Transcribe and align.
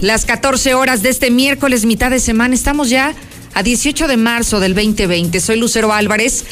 las 0.00 0.24
14 0.24 0.72
horas 0.74 1.02
de 1.02 1.10
este 1.10 1.30
miércoles, 1.30 1.84
mitad 1.84 2.10
de 2.10 2.18
semana. 2.18 2.54
Estamos 2.54 2.88
ya 2.88 3.14
a 3.52 3.62
18 3.62 4.08
de 4.08 4.16
marzo 4.16 4.58
del 4.58 4.74
2020. 4.74 5.38
Soy 5.40 5.58
Lucero 5.58 5.92
Álvarez 5.92 6.44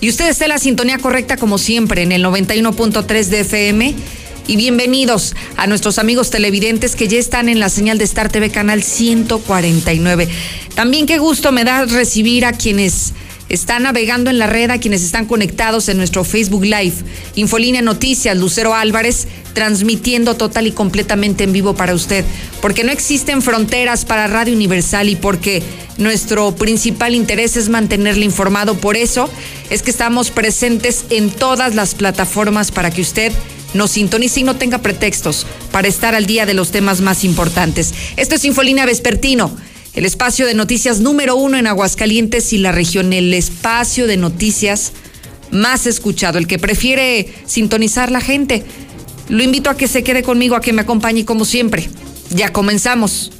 y 0.00 0.08
usted 0.08 0.28
está 0.28 0.46
en 0.46 0.50
la 0.50 0.58
sintonía 0.58 0.98
correcta 0.98 1.36
como 1.36 1.58
siempre 1.58 2.02
en 2.02 2.10
el 2.10 2.24
91.3 2.24 3.26
de 3.26 3.40
FM. 3.40 3.94
Y 4.48 4.56
bienvenidos 4.56 5.36
a 5.56 5.68
nuestros 5.68 6.00
amigos 6.00 6.30
televidentes 6.30 6.96
que 6.96 7.06
ya 7.06 7.18
están 7.18 7.48
en 7.48 7.60
la 7.60 7.68
señal 7.68 7.98
de 7.98 8.04
Star 8.04 8.28
TV 8.28 8.50
Canal 8.50 8.82
149. 8.82 10.28
También 10.74 11.06
qué 11.06 11.18
gusto 11.18 11.52
me 11.52 11.62
da 11.62 11.84
recibir 11.84 12.44
a 12.44 12.52
quienes 12.52 13.12
están 13.50 13.82
navegando 13.82 14.30
en 14.30 14.38
la 14.38 14.46
red, 14.46 14.70
a 14.70 14.78
quienes 14.78 15.02
están 15.02 15.26
conectados 15.26 15.88
en 15.88 15.98
nuestro 15.98 16.24
Facebook 16.24 16.64
Live. 16.64 16.94
Infolínea 17.34 17.82
Noticias, 17.82 18.36
Lucero 18.36 18.74
Álvarez, 18.74 19.26
transmitiendo 19.52 20.36
total 20.36 20.68
y 20.68 20.72
completamente 20.72 21.44
en 21.44 21.52
vivo 21.52 21.74
para 21.74 21.94
usted. 21.94 22.24
Porque 22.62 22.84
no 22.84 22.92
existen 22.92 23.42
fronteras 23.42 24.04
para 24.04 24.28
Radio 24.28 24.54
Universal 24.54 25.08
y 25.08 25.16
porque 25.16 25.62
nuestro 25.98 26.54
principal 26.54 27.14
interés 27.14 27.56
es 27.56 27.68
mantenerle 27.68 28.24
informado. 28.24 28.76
Por 28.76 28.96
eso 28.96 29.28
es 29.68 29.82
que 29.82 29.90
estamos 29.90 30.30
presentes 30.30 31.04
en 31.10 31.30
todas 31.30 31.74
las 31.74 31.94
plataformas 31.96 32.70
para 32.70 32.90
que 32.90 33.02
usted 33.02 33.32
nos 33.74 33.90
sintonice 33.92 34.40
y 34.40 34.44
no 34.44 34.56
tenga 34.56 34.78
pretextos 34.78 35.46
para 35.72 35.88
estar 35.88 36.14
al 36.14 36.26
día 36.26 36.46
de 36.46 36.54
los 36.54 36.70
temas 36.70 37.00
más 37.00 37.24
importantes. 37.24 37.94
Esto 38.16 38.36
es 38.36 38.44
Infolínea 38.44 38.86
Vespertino 38.86 39.56
el 39.94 40.04
espacio 40.04 40.46
de 40.46 40.54
noticias 40.54 41.00
número 41.00 41.36
uno 41.36 41.56
en 41.56 41.66
Aguascalientes 41.66 42.52
y 42.52 42.58
la 42.58 42.72
región, 42.72 43.12
el 43.12 43.34
espacio 43.34 44.06
de 44.06 44.16
noticias 44.16 44.92
más 45.50 45.86
escuchado, 45.86 46.38
el 46.38 46.46
que 46.46 46.58
prefiere 46.58 47.32
sintonizar 47.46 48.10
la 48.10 48.20
gente. 48.20 48.64
Lo 49.28 49.42
invito 49.42 49.70
a 49.70 49.76
que 49.76 49.88
se 49.88 50.02
quede 50.02 50.22
conmigo, 50.22 50.56
a 50.56 50.60
que 50.60 50.72
me 50.72 50.82
acompañe 50.82 51.24
como 51.24 51.44
siempre. 51.44 51.88
Ya 52.30 52.52
comenzamos. 52.52 53.32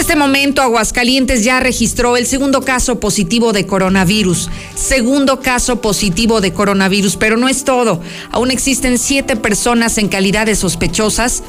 Este 0.00 0.16
momento, 0.16 0.62
Aguascalientes 0.62 1.44
ya 1.44 1.60
registró 1.60 2.16
el 2.16 2.24
segundo 2.26 2.62
caso 2.62 2.98
positivo 2.98 3.52
de 3.52 3.66
coronavirus. 3.66 4.48
Segundo 4.74 5.40
caso 5.40 5.82
positivo 5.82 6.40
de 6.40 6.54
coronavirus, 6.54 7.16
pero 7.16 7.36
no 7.36 7.50
es 7.50 7.64
todo. 7.64 8.00
Aún 8.30 8.50
existen 8.50 8.98
siete 8.98 9.36
personas 9.36 9.98
en 9.98 10.08
calidad 10.08 10.46
de 10.46 10.56
sospechosas 10.56 11.42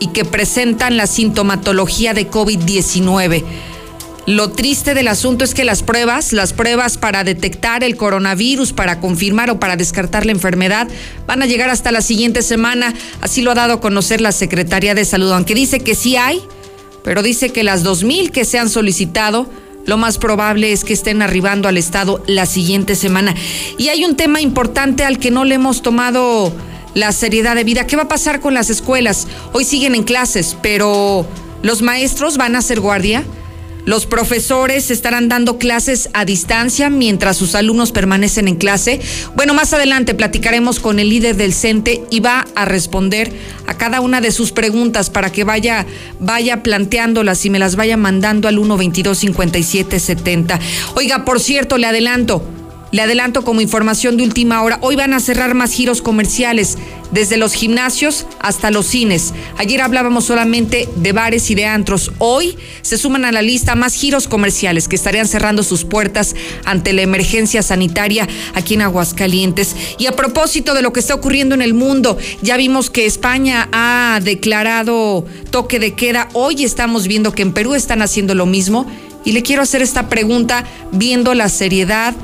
y 0.00 0.08
que 0.08 0.24
presentan 0.24 0.96
la 0.96 1.06
sintomatología 1.06 2.14
de 2.14 2.28
COVID-19. 2.28 3.44
Lo 4.26 4.50
triste 4.50 4.94
del 4.94 5.06
asunto 5.06 5.44
es 5.44 5.54
que 5.54 5.64
las 5.64 5.84
pruebas, 5.84 6.32
las 6.32 6.52
pruebas 6.52 6.98
para 6.98 7.22
detectar 7.22 7.84
el 7.84 7.96
coronavirus, 7.96 8.72
para 8.72 8.98
confirmar 8.98 9.50
o 9.50 9.60
para 9.60 9.76
descartar 9.76 10.26
la 10.26 10.32
enfermedad, 10.32 10.88
van 11.28 11.42
a 11.42 11.46
llegar 11.46 11.70
hasta 11.70 11.92
la 11.92 12.02
siguiente 12.02 12.42
semana. 12.42 12.92
Así 13.20 13.40
lo 13.40 13.52
ha 13.52 13.54
dado 13.54 13.74
a 13.74 13.80
conocer 13.80 14.20
la 14.20 14.32
Secretaría 14.32 14.96
de 14.96 15.04
Salud, 15.04 15.30
aunque 15.30 15.54
dice 15.54 15.78
que 15.78 15.94
sí 15.94 16.16
hay 16.16 16.42
pero 17.04 17.22
dice 17.22 17.50
que 17.50 17.62
las 17.62 17.84
2.000 17.84 18.30
que 18.30 18.46
se 18.46 18.58
han 18.58 18.70
solicitado, 18.70 19.46
lo 19.86 19.98
más 19.98 20.16
probable 20.16 20.72
es 20.72 20.82
que 20.82 20.94
estén 20.94 21.20
arribando 21.20 21.68
al 21.68 21.76
Estado 21.76 22.24
la 22.26 22.46
siguiente 22.46 22.96
semana. 22.96 23.34
Y 23.76 23.88
hay 23.88 24.04
un 24.06 24.16
tema 24.16 24.40
importante 24.40 25.04
al 25.04 25.18
que 25.18 25.30
no 25.30 25.44
le 25.44 25.56
hemos 25.56 25.82
tomado 25.82 26.50
la 26.94 27.12
seriedad 27.12 27.54
de 27.54 27.64
vida. 27.64 27.86
¿Qué 27.86 27.96
va 27.96 28.04
a 28.04 28.08
pasar 28.08 28.40
con 28.40 28.54
las 28.54 28.70
escuelas? 28.70 29.28
Hoy 29.52 29.64
siguen 29.64 29.94
en 29.94 30.04
clases, 30.04 30.56
pero 30.62 31.26
los 31.62 31.82
maestros 31.82 32.38
van 32.38 32.56
a 32.56 32.60
hacer 32.60 32.80
guardia. 32.80 33.22
Los 33.84 34.06
profesores 34.06 34.90
estarán 34.90 35.28
dando 35.28 35.58
clases 35.58 36.08
a 36.14 36.24
distancia 36.24 36.88
mientras 36.88 37.36
sus 37.36 37.54
alumnos 37.54 37.92
permanecen 37.92 38.48
en 38.48 38.56
clase. 38.56 39.00
Bueno, 39.36 39.52
más 39.52 39.74
adelante 39.74 40.14
platicaremos 40.14 40.80
con 40.80 40.98
el 40.98 41.10
líder 41.10 41.36
del 41.36 41.52
CENTE 41.52 42.02
y 42.10 42.20
va 42.20 42.46
a 42.54 42.64
responder 42.64 43.32
a 43.66 43.74
cada 43.76 44.00
una 44.00 44.20
de 44.20 44.32
sus 44.32 44.52
preguntas 44.52 45.10
para 45.10 45.30
que 45.30 45.44
vaya, 45.44 45.86
vaya 46.18 46.62
planteándolas 46.62 47.44
y 47.44 47.50
me 47.50 47.58
las 47.58 47.76
vaya 47.76 47.96
mandando 47.96 48.48
al 48.48 48.56
122 48.56 49.18
5770. 49.18 50.60
Oiga, 50.94 51.24
por 51.24 51.40
cierto, 51.40 51.76
le 51.76 51.86
adelanto, 51.86 52.42
le 52.94 53.02
adelanto 53.02 53.42
como 53.42 53.60
información 53.60 54.16
de 54.16 54.22
última 54.22 54.62
hora, 54.62 54.78
hoy 54.80 54.94
van 54.94 55.14
a 55.14 55.18
cerrar 55.18 55.56
más 55.56 55.72
giros 55.72 56.00
comerciales, 56.00 56.78
desde 57.10 57.36
los 57.36 57.52
gimnasios 57.52 58.24
hasta 58.38 58.70
los 58.70 58.86
cines. 58.86 59.34
Ayer 59.58 59.80
hablábamos 59.80 60.26
solamente 60.26 60.88
de 60.94 61.10
bares 61.10 61.50
y 61.50 61.56
de 61.56 61.66
antros. 61.66 62.12
Hoy 62.18 62.56
se 62.82 62.96
suman 62.96 63.24
a 63.24 63.32
la 63.32 63.42
lista 63.42 63.74
más 63.74 63.94
giros 63.94 64.28
comerciales 64.28 64.86
que 64.86 64.94
estarían 64.94 65.26
cerrando 65.26 65.64
sus 65.64 65.84
puertas 65.84 66.36
ante 66.64 66.92
la 66.92 67.02
emergencia 67.02 67.64
sanitaria 67.64 68.28
aquí 68.54 68.74
en 68.74 68.82
Aguascalientes. 68.82 69.74
Y 69.98 70.06
a 70.06 70.12
propósito 70.12 70.72
de 70.72 70.82
lo 70.82 70.92
que 70.92 71.00
está 71.00 71.16
ocurriendo 71.16 71.56
en 71.56 71.62
el 71.62 71.74
mundo, 71.74 72.16
ya 72.42 72.56
vimos 72.56 72.90
que 72.90 73.06
España 73.06 73.68
ha 73.72 74.20
declarado 74.22 75.26
toque 75.50 75.80
de 75.80 75.94
queda. 75.94 76.28
Hoy 76.32 76.62
estamos 76.62 77.08
viendo 77.08 77.32
que 77.32 77.42
en 77.42 77.54
Perú 77.54 77.74
están 77.74 78.02
haciendo 78.02 78.36
lo 78.36 78.46
mismo. 78.46 78.86
Y 79.24 79.32
le 79.32 79.42
quiero 79.42 79.62
hacer 79.62 79.82
esta 79.82 80.08
pregunta 80.08 80.64
viendo 80.92 81.34
la 81.34 81.48
seriedad 81.48 82.14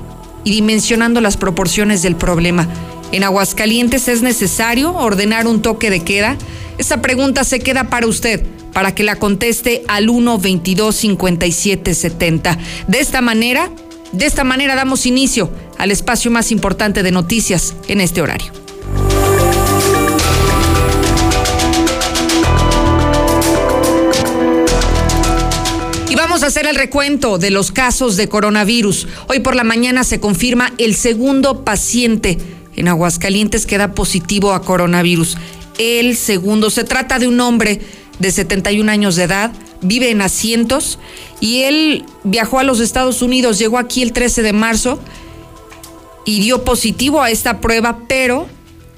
y 0.45 0.53
dimensionando 0.53 1.21
las 1.21 1.37
proporciones 1.37 2.03
del 2.03 2.17
problema. 2.17 2.69
¿En 3.13 3.25
Aguascalientes 3.25 4.09
es 4.09 4.23
necesario 4.23 4.95
ordenar 4.95 5.47
un 5.47 5.63
toque 5.63 5.91
de 5.91 6.01
queda? 6.01 6.37
Esa 6.79 7.03
pregunta 7.03 7.45
se 7.45 7.59
queda 7.61 7.85
para 7.85 8.07
usted, 8.07 8.43
para 8.73 8.95
que 8.95 9.03
la 9.03 9.17
conteste 9.17 9.83
al 9.89 10.09
1 10.09 10.39
22 10.39 10.95
57 10.95 11.95
70. 11.95 12.59
De 12.87 13.01
esta 13.01 13.21
manera, 13.21 13.71
de 14.13 14.27
esta 14.27 14.45
manera 14.45 14.75
damos 14.75 15.07
inicio 15.07 15.51
al 15.79 15.91
espacio 15.91 16.31
más 16.31 16.53
importante 16.53 17.03
de 17.03 17.11
noticias 17.11 17.75
en 17.89 18.01
este 18.01 18.23
horario. 18.23 18.60
A 26.43 26.47
hacer 26.47 26.67
el 26.67 26.77
recuento 26.77 27.39
de 27.39 27.51
los 27.51 27.73
casos 27.73 28.17
de 28.17 28.29
coronavirus. 28.29 29.07
Hoy 29.29 29.41
por 29.41 29.57
la 29.57 29.65
mañana 29.65 30.05
se 30.05 30.21
confirma 30.21 30.73
el 30.79 30.95
segundo 30.95 31.65
paciente 31.65 32.39
en 32.77 32.89
Aguascalientes 32.89 33.67
que 33.67 33.79
da 33.79 33.95
positivo 33.95 34.53
a 34.53 34.63
coronavirus. 34.63 35.37
El 35.79 36.17
segundo. 36.17 36.71
Se 36.71 36.85
trata 36.85 37.19
de 37.19 37.27
un 37.27 37.41
hombre 37.41 37.81
de 38.19 38.31
71 38.31 38.91
años 38.91 39.17
de 39.17 39.25
edad, 39.25 39.53
vive 39.83 40.11
en 40.11 40.23
asientos 40.23 40.99
y 41.41 41.63
él 41.63 42.05
viajó 42.23 42.59
a 42.59 42.65
los 42.65 42.81
Estados 42.81 43.23
Unidos, 43.23 43.59
llegó 43.59 43.79
aquí 43.79 44.03
el 44.03 44.13
13 44.13 44.43
de 44.43 44.53
marzo 44.53 45.01
y 46.25 46.41
dio 46.41 46.65
positivo 46.65 47.23
a 47.23 47.31
esta 47.31 47.61
prueba, 47.61 48.01
pero 48.09 48.47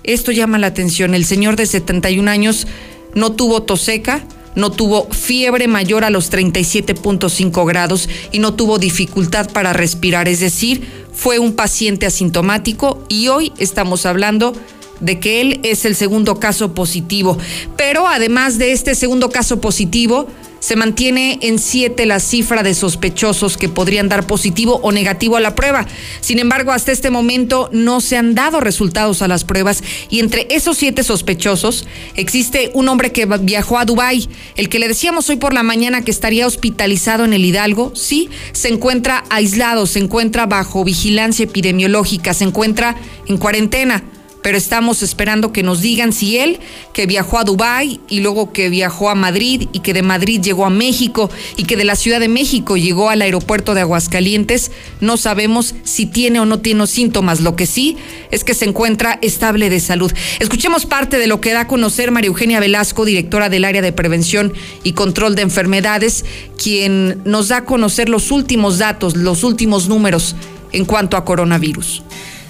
esto 0.04 0.32
llama 0.32 0.58
la 0.58 0.68
atención. 0.68 1.14
El 1.14 1.24
señor 1.24 1.56
de 1.56 1.66
71 1.66 2.30
años 2.30 2.66
no 3.14 3.32
tuvo 3.32 3.62
tos 3.62 3.80
seca, 3.80 4.24
no 4.54 4.70
tuvo 4.70 5.08
fiebre 5.10 5.68
mayor 5.68 6.04
a 6.04 6.10
los 6.10 6.30
37.5 6.30 7.66
grados 7.66 8.08
y 8.32 8.38
no 8.38 8.54
tuvo 8.54 8.78
dificultad 8.78 9.50
para 9.50 9.72
respirar, 9.72 10.28
es 10.28 10.40
decir, 10.40 10.86
fue 11.12 11.38
un 11.38 11.54
paciente 11.54 12.06
asintomático 12.06 13.04
y 13.08 13.28
hoy 13.28 13.52
estamos 13.58 14.06
hablando 14.06 14.54
de 15.00 15.18
que 15.18 15.40
él 15.40 15.60
es 15.62 15.84
el 15.84 15.96
segundo 15.96 16.38
caso 16.38 16.74
positivo. 16.74 17.36
Pero 17.76 18.06
además 18.06 18.58
de 18.58 18.72
este 18.72 18.94
segundo 18.94 19.30
caso 19.30 19.60
positivo, 19.60 20.28
se 20.62 20.76
mantiene 20.76 21.40
en 21.42 21.58
siete 21.58 22.06
la 22.06 22.20
cifra 22.20 22.62
de 22.62 22.74
sospechosos 22.74 23.56
que 23.56 23.68
podrían 23.68 24.08
dar 24.08 24.28
positivo 24.28 24.78
o 24.84 24.92
negativo 24.92 25.36
a 25.36 25.40
la 25.40 25.56
prueba. 25.56 25.88
Sin 26.20 26.38
embargo, 26.38 26.70
hasta 26.70 26.92
este 26.92 27.10
momento 27.10 27.68
no 27.72 28.00
se 28.00 28.16
han 28.16 28.36
dado 28.36 28.60
resultados 28.60 29.22
a 29.22 29.28
las 29.28 29.42
pruebas 29.42 29.82
y 30.08 30.20
entre 30.20 30.46
esos 30.50 30.78
siete 30.78 31.02
sospechosos 31.02 31.84
existe 32.14 32.70
un 32.74 32.88
hombre 32.88 33.10
que 33.10 33.26
viajó 33.26 33.76
a 33.76 33.84
Dubái, 33.84 34.28
el 34.54 34.68
que 34.68 34.78
le 34.78 34.86
decíamos 34.86 35.28
hoy 35.30 35.36
por 35.36 35.52
la 35.52 35.64
mañana 35.64 36.04
que 36.04 36.12
estaría 36.12 36.46
hospitalizado 36.46 37.24
en 37.24 37.32
el 37.32 37.44
Hidalgo, 37.44 37.92
sí, 37.96 38.30
se 38.52 38.68
encuentra 38.68 39.24
aislado, 39.30 39.86
se 39.86 39.98
encuentra 39.98 40.46
bajo 40.46 40.84
vigilancia 40.84 41.42
epidemiológica, 41.42 42.34
se 42.34 42.44
encuentra 42.44 42.94
en 43.26 43.36
cuarentena 43.36 44.04
pero 44.42 44.58
estamos 44.58 45.02
esperando 45.02 45.52
que 45.52 45.62
nos 45.62 45.80
digan 45.80 46.12
si 46.12 46.38
él, 46.38 46.58
que 46.92 47.06
viajó 47.06 47.38
a 47.38 47.44
Dubái 47.44 48.00
y 48.08 48.20
luego 48.20 48.52
que 48.52 48.68
viajó 48.68 49.08
a 49.08 49.14
Madrid 49.14 49.68
y 49.72 49.80
que 49.80 49.94
de 49.94 50.02
Madrid 50.02 50.40
llegó 50.40 50.66
a 50.66 50.70
México 50.70 51.30
y 51.56 51.64
que 51.64 51.76
de 51.76 51.84
la 51.84 51.96
Ciudad 51.96 52.20
de 52.20 52.28
México 52.28 52.76
llegó 52.76 53.08
al 53.08 53.22
aeropuerto 53.22 53.74
de 53.74 53.82
Aguascalientes, 53.82 54.72
no 55.00 55.16
sabemos 55.16 55.74
si 55.84 56.06
tiene 56.06 56.40
o 56.40 56.44
no 56.44 56.58
tiene 56.58 56.86
síntomas. 56.86 57.40
Lo 57.40 57.54
que 57.54 57.66
sí 57.66 57.96
es 58.30 58.44
que 58.44 58.54
se 58.54 58.64
encuentra 58.64 59.18
estable 59.22 59.70
de 59.70 59.78
salud. 59.78 60.12
Escuchemos 60.40 60.86
parte 60.86 61.18
de 61.18 61.26
lo 61.26 61.40
que 61.40 61.52
da 61.52 61.60
a 61.60 61.68
conocer 61.68 62.10
María 62.10 62.28
Eugenia 62.28 62.60
Velasco, 62.60 63.04
directora 63.04 63.48
del 63.48 63.64
área 63.64 63.82
de 63.82 63.92
prevención 63.92 64.52
y 64.82 64.92
control 64.92 65.34
de 65.34 65.42
enfermedades, 65.42 66.24
quien 66.56 67.22
nos 67.24 67.48
da 67.48 67.58
a 67.58 67.64
conocer 67.64 68.08
los 68.08 68.30
últimos 68.30 68.78
datos, 68.78 69.16
los 69.16 69.44
últimos 69.44 69.88
números 69.88 70.34
en 70.72 70.84
cuanto 70.84 71.16
a 71.16 71.24
coronavirus 71.24 72.02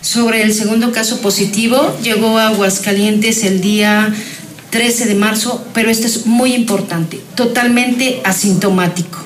sobre 0.03 0.43
el 0.43 0.53
segundo 0.53 0.93
caso 0.93 1.21
positivo. 1.21 1.97
Llegó 2.03 2.37
a 2.37 2.49
Aguascalientes 2.49 3.45
el 3.45 3.63
día 3.63 4.13
13 4.71 5.07
de 5.07 5.15
marzo, 5.15 5.65
pero 5.73 5.91
esto 5.91 6.07
es 6.07 6.27
muy 6.27 6.55
importante, 6.55 7.21
totalmente 7.35 8.21
asintomático. 8.25 9.25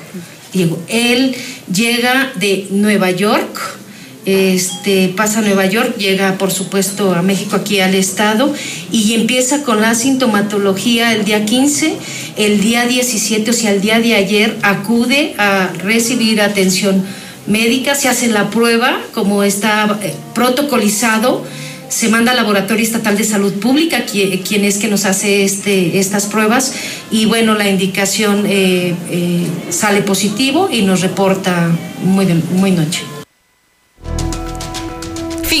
Diego, 0.53 0.81
él 0.87 1.35
llega 1.73 2.31
de 2.35 2.67
Nueva 2.71 3.11
York, 3.11 3.77
este, 4.25 5.13
pasa 5.15 5.39
a 5.39 5.41
Nueva 5.41 5.65
York, 5.65 5.95
llega 5.97 6.37
por 6.37 6.51
supuesto 6.51 7.13
a 7.13 7.21
México 7.21 7.55
aquí 7.55 7.79
al 7.79 7.95
estado 7.95 8.53
y 8.91 9.13
empieza 9.13 9.63
con 9.63 9.79
la 9.79 9.95
sintomatología 9.95 11.13
el 11.13 11.23
día 11.23 11.45
15, 11.45 11.95
el 12.35 12.59
día 12.59 12.85
17, 12.85 13.49
o 13.49 13.53
sea, 13.53 13.71
el 13.71 13.81
día 13.81 13.99
de 14.01 14.15
ayer 14.15 14.57
acude 14.63 15.33
a 15.37 15.71
recibir 15.77 16.41
atención 16.41 17.05
médica, 17.47 17.95
se 17.95 18.09
hace 18.09 18.27
la 18.27 18.49
prueba 18.49 18.99
como 19.13 19.43
está 19.43 19.99
eh, 20.03 20.13
protocolizado 20.33 21.45
se 21.89 22.09
manda 22.09 22.31
al 22.31 22.37
Laboratorio 22.37 22.83
Estatal 22.83 23.17
de 23.17 23.23
Salud 23.23 23.53
Pública, 23.53 24.03
quien, 24.05 24.65
es 24.65 24.77
que 24.77 24.87
nos 24.87 25.05
hace 25.05 25.43
este, 25.43 25.99
estas 25.99 26.25
pruebas, 26.25 26.73
y 27.11 27.25
bueno, 27.25 27.55
la 27.55 27.69
indicación 27.69 28.45
eh, 28.45 28.93
eh, 29.09 29.47
sale 29.69 30.01
positivo 30.01 30.69
y 30.71 30.81
nos 30.81 31.01
reporta 31.01 31.69
muy, 32.03 32.25
muy 32.25 32.71
noche. 32.71 33.03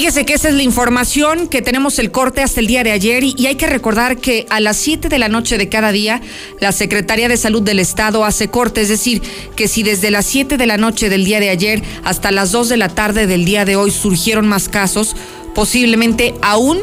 Fíjese 0.07 0.25
que 0.25 0.35
esa 0.35 0.47
es 0.47 0.55
la 0.55 0.63
información, 0.63 1.49
que 1.49 1.61
tenemos 1.61 1.99
el 1.99 2.11
corte 2.11 2.41
hasta 2.41 2.61
el 2.61 2.67
día 2.67 2.81
de 2.81 2.93
ayer 2.93 3.25
y, 3.25 3.45
hay 3.45 3.55
que 3.55 3.67
recordar 3.67 4.15
que 4.15 4.45
a 4.49 4.61
las 4.61 4.77
7 4.77 5.09
de 5.09 5.19
la 5.19 5.27
noche 5.27 5.57
de 5.57 5.67
cada 5.67 5.91
día 5.91 6.21
la 6.61 6.71
Secretaría 6.71 7.27
de 7.27 7.35
Salud 7.35 7.61
del 7.61 7.77
Estado 7.77 8.23
hace 8.23 8.47
corte, 8.47 8.79
es 8.79 8.87
decir, 8.87 9.21
que 9.57 9.67
si 9.67 9.83
desde 9.83 10.09
las 10.09 10.25
7 10.25 10.55
de 10.55 10.65
la 10.65 10.77
noche 10.77 11.09
del 11.09 11.25
día 11.25 11.41
de 11.41 11.49
ayer 11.49 11.83
hasta 12.05 12.31
las 12.31 12.53
2 12.53 12.69
de 12.69 12.77
la 12.77 12.87
tarde 12.87 13.27
del 13.27 13.43
día 13.43 13.65
de 13.65 13.75
hoy 13.75 13.91
surgieron 13.91 14.47
más 14.47 14.69
casos, 14.69 15.13
posiblemente 15.53 16.33
aún 16.41 16.79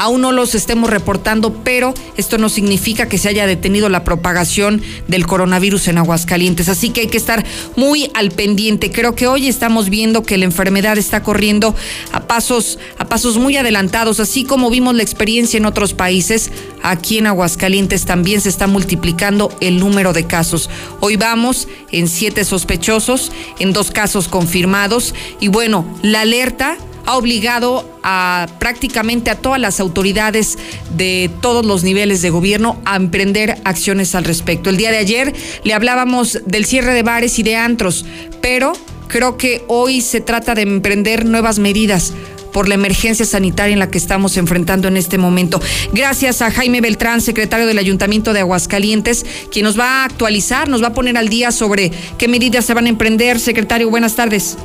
aún 0.00 0.22
no 0.22 0.32
los 0.32 0.54
estemos 0.54 0.88
reportando, 0.88 1.52
pero 1.62 1.92
esto 2.16 2.38
no 2.38 2.48
significa 2.48 3.06
que 3.06 3.18
se 3.18 3.28
haya 3.28 3.46
detenido 3.46 3.90
la 3.90 4.02
propagación 4.02 4.80
del 5.08 5.26
coronavirus 5.26 5.88
en 5.88 5.98
Aguascalientes. 5.98 6.70
Así 6.70 6.88
que 6.88 7.02
hay 7.02 7.06
que 7.08 7.18
estar 7.18 7.44
muy 7.76 8.10
al 8.14 8.30
pendiente. 8.30 8.90
Creo 8.90 9.14
que 9.14 9.26
hoy 9.26 9.46
estamos 9.46 9.90
viendo 9.90 10.22
que 10.22 10.38
la 10.38 10.46
enfermedad 10.46 10.96
está 10.96 11.22
corriendo 11.22 11.74
a 12.12 12.20
pasos, 12.20 12.78
a 12.96 13.10
pasos 13.10 13.36
muy 13.36 13.58
adelantados, 13.58 14.20
así 14.20 14.44
como 14.44 14.70
vimos 14.70 14.94
la 14.94 15.02
experiencia 15.02 15.58
en 15.58 15.66
otros 15.66 15.92
países. 15.92 16.50
Aquí 16.82 17.18
en 17.18 17.26
Aguascalientes 17.26 18.06
también 18.06 18.40
se 18.40 18.48
está 18.48 18.66
multiplicando 18.66 19.54
el 19.60 19.78
número 19.78 20.14
de 20.14 20.24
casos. 20.24 20.70
Hoy 21.00 21.16
vamos 21.16 21.68
en 21.92 22.08
siete 22.08 22.46
sospechosos, 22.46 23.32
en 23.58 23.74
dos 23.74 23.90
casos 23.90 24.28
confirmados. 24.28 25.14
Y 25.40 25.48
bueno, 25.48 25.84
la 26.00 26.22
alerta 26.22 26.78
ha 27.06 27.16
obligado 27.16 27.88
a 28.02 28.46
prácticamente 28.58 29.30
a 29.30 29.36
todas 29.36 29.60
las 29.60 29.80
autoridades 29.80 30.58
de 30.96 31.30
todos 31.40 31.64
los 31.64 31.82
niveles 31.82 32.22
de 32.22 32.30
gobierno 32.30 32.80
a 32.84 32.96
emprender 32.96 33.58
acciones 33.64 34.14
al 34.14 34.24
respecto. 34.24 34.70
El 34.70 34.76
día 34.76 34.90
de 34.90 34.98
ayer 34.98 35.34
le 35.64 35.74
hablábamos 35.74 36.40
del 36.46 36.64
cierre 36.64 36.94
de 36.94 37.02
bares 37.02 37.38
y 37.38 37.42
de 37.42 37.56
antros, 37.56 38.04
pero 38.40 38.72
creo 39.08 39.36
que 39.36 39.64
hoy 39.68 40.00
se 40.00 40.20
trata 40.20 40.54
de 40.54 40.62
emprender 40.62 41.24
nuevas 41.26 41.58
medidas 41.58 42.12
por 42.52 42.68
la 42.68 42.74
emergencia 42.74 43.24
sanitaria 43.24 43.72
en 43.72 43.78
la 43.78 43.90
que 43.90 43.98
estamos 43.98 44.36
enfrentando 44.36 44.88
en 44.88 44.96
este 44.96 45.18
momento. 45.18 45.60
Gracias 45.92 46.42
a 46.42 46.50
Jaime 46.50 46.80
Beltrán, 46.80 47.20
secretario 47.20 47.66
del 47.66 47.78
Ayuntamiento 47.78 48.32
de 48.32 48.40
Aguascalientes, 48.40 49.24
quien 49.52 49.64
nos 49.64 49.78
va 49.78 50.02
a 50.02 50.04
actualizar, 50.04 50.68
nos 50.68 50.82
va 50.82 50.88
a 50.88 50.94
poner 50.94 51.16
al 51.16 51.28
día 51.28 51.52
sobre 51.52 51.92
qué 52.18 52.28
medidas 52.28 52.64
se 52.64 52.74
van 52.74 52.86
a 52.86 52.88
emprender. 52.88 53.38
Secretario, 53.38 53.88
buenas 53.90 54.16
tardes 54.16 54.56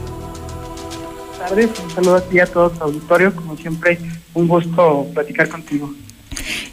tardes, 1.48 1.70
un 1.80 1.92
saludo 1.92 2.16
a 2.16 2.22
ti 2.22 2.38
y 2.38 2.40
a 2.40 2.46
todo 2.46 2.70
tu 2.70 2.84
auditorio, 2.84 3.36
como 3.36 3.56
siempre, 3.58 4.00
un 4.34 4.48
gusto 4.48 5.08
platicar 5.14 5.48
contigo. 5.48 5.94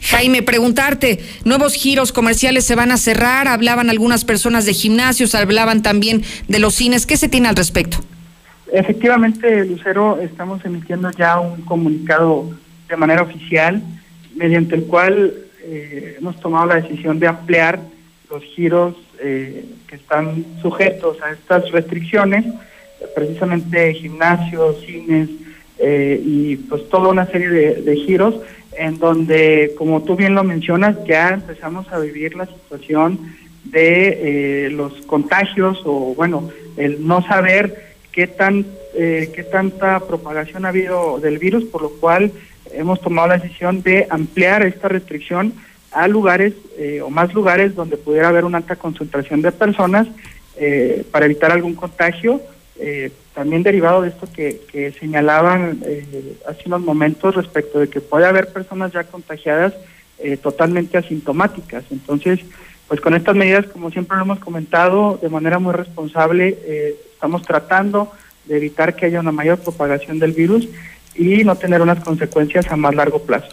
Jaime, 0.01 0.41
preguntarte, 0.41 1.19
nuevos 1.45 1.73
giros 1.73 2.11
comerciales 2.11 2.65
se 2.65 2.75
van 2.75 2.91
a 2.91 2.97
cerrar, 2.97 3.47
hablaban 3.47 3.89
algunas 3.89 4.25
personas 4.25 4.65
de 4.65 4.73
gimnasios, 4.73 5.35
hablaban 5.35 5.81
también 5.81 6.23
de 6.47 6.59
los 6.59 6.75
cines, 6.75 7.05
¿qué 7.05 7.17
se 7.17 7.29
tiene 7.29 7.47
al 7.47 7.55
respecto? 7.55 7.97
Efectivamente, 8.71 9.65
Lucero, 9.65 10.19
estamos 10.19 10.63
emitiendo 10.65 11.11
ya 11.11 11.39
un 11.39 11.61
comunicado 11.61 12.49
de 12.89 12.95
manera 12.97 13.21
oficial, 13.21 13.81
mediante 14.35 14.75
el 14.75 14.85
cual 14.85 15.33
eh, 15.63 16.15
hemos 16.17 16.39
tomado 16.39 16.65
la 16.65 16.75
decisión 16.75 17.19
de 17.19 17.27
ampliar 17.27 17.79
los 18.29 18.43
giros 18.55 18.95
eh, 19.19 19.65
que 19.87 19.95
están 19.95 20.45
sujetos 20.61 21.17
a 21.21 21.31
estas 21.31 21.71
restricciones 21.71 22.45
precisamente 23.15 23.93
gimnasios, 23.93 24.81
cines 24.85 25.29
eh, 25.79 26.21
y 26.23 26.55
pues 26.55 26.87
toda 26.87 27.09
una 27.09 27.25
serie 27.25 27.49
de, 27.49 27.95
giros 27.97 28.35
en 28.77 28.99
donde, 28.99 29.73
como 29.77 30.03
tú 30.03 30.15
bien 30.15 30.35
lo 30.35 30.43
mencionas, 30.43 30.95
ya 31.05 31.29
empezamos 31.31 31.91
a 31.91 31.99
vivir 31.99 32.35
la 32.35 32.45
situación 32.45 33.19
de 33.65 34.65
eh, 34.65 34.69
los 34.69 34.93
contagios 35.07 35.81
o 35.85 36.13
bueno, 36.15 36.49
el 36.77 37.05
no 37.05 37.21
saber 37.27 37.95
qué 38.11 38.27
tan 38.27 38.65
eh, 38.95 39.31
qué 39.35 39.43
tanta 39.43 39.99
propagación 40.01 40.65
ha 40.65 40.69
habido 40.69 41.19
del 41.19 41.39
virus, 41.39 41.63
por 41.65 41.81
lo 41.81 41.89
cual 41.89 42.31
hemos 42.71 43.01
tomado 43.01 43.29
la 43.29 43.37
decisión 43.37 43.81
de 43.81 44.05
ampliar 44.09 44.63
esta 44.63 44.87
restricción 44.87 45.53
a 45.91 46.07
lugares 46.07 46.53
o 47.03 47.09
más 47.09 47.33
lugares 47.33 47.75
donde 47.75 47.97
pudiera 47.97 48.29
haber 48.29 48.45
una 48.45 48.59
alta 48.59 48.75
concentración 48.75 49.41
de 49.41 49.51
personas 49.51 50.07
para 51.11 51.25
evitar 51.25 51.51
algún 51.51 51.75
contagio 51.75 52.41
eh, 52.79 53.11
también 53.33 53.63
derivado 53.63 54.01
de 54.01 54.09
esto 54.09 54.27
que, 54.31 54.93
señalaban 54.99 55.79
eh, 55.85 56.37
hace 56.47 56.63
unos 56.65 56.81
momentos 56.81 57.35
respecto 57.35 57.79
de 57.79 57.89
que 57.89 58.01
puede 58.01 58.25
haber 58.25 58.51
personas 58.51 58.91
ya 58.91 59.03
contagiadas 59.03 59.73
eh, 60.19 60.37
totalmente 60.37 60.97
asintomáticas. 60.97 61.83
Entonces, 61.91 62.39
pues 62.87 63.01
con 63.01 63.13
estas 63.13 63.35
medidas, 63.35 63.65
como 63.67 63.91
siempre 63.91 64.17
lo 64.17 64.23
hemos 64.23 64.39
comentado, 64.39 65.19
de 65.21 65.29
manera 65.29 65.59
muy 65.59 65.73
responsable, 65.73 66.57
eh, 66.65 66.95
estamos 67.13 67.41
tratando 67.41 68.11
de 68.45 68.57
evitar 68.57 68.95
que 68.95 69.07
haya 69.07 69.19
una 69.19 69.31
mayor 69.31 69.59
propagación 69.59 70.19
del 70.19 70.33
virus 70.33 70.67
y 71.15 71.43
no 71.43 71.55
tener 71.55 71.81
unas 71.81 72.03
consecuencias 72.03 72.71
a 72.71 72.75
más 72.75 72.93
largo 72.95 73.19
plazo. 73.19 73.47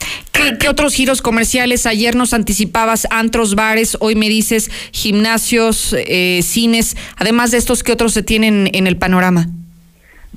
¿Qué, 0.58 0.68
otros 0.70 0.94
giros 0.94 1.20
comerciales? 1.20 1.84
Ayer 1.84 2.16
nos 2.16 2.32
anticipabas 2.32 3.06
antros, 3.10 3.54
bares, 3.54 3.98
hoy 4.00 4.14
me 4.14 4.28
dices 4.30 4.70
gimnasios, 4.90 5.94
eh, 5.98 6.40
cines, 6.42 6.96
además 7.16 7.50
de 7.50 7.58
estos, 7.58 7.82
¿qué 7.82 7.92
otros 7.92 8.14
se 8.14 8.22
tienen 8.22 8.70
en 8.72 8.86
el 8.86 8.96
panorama? 8.96 9.48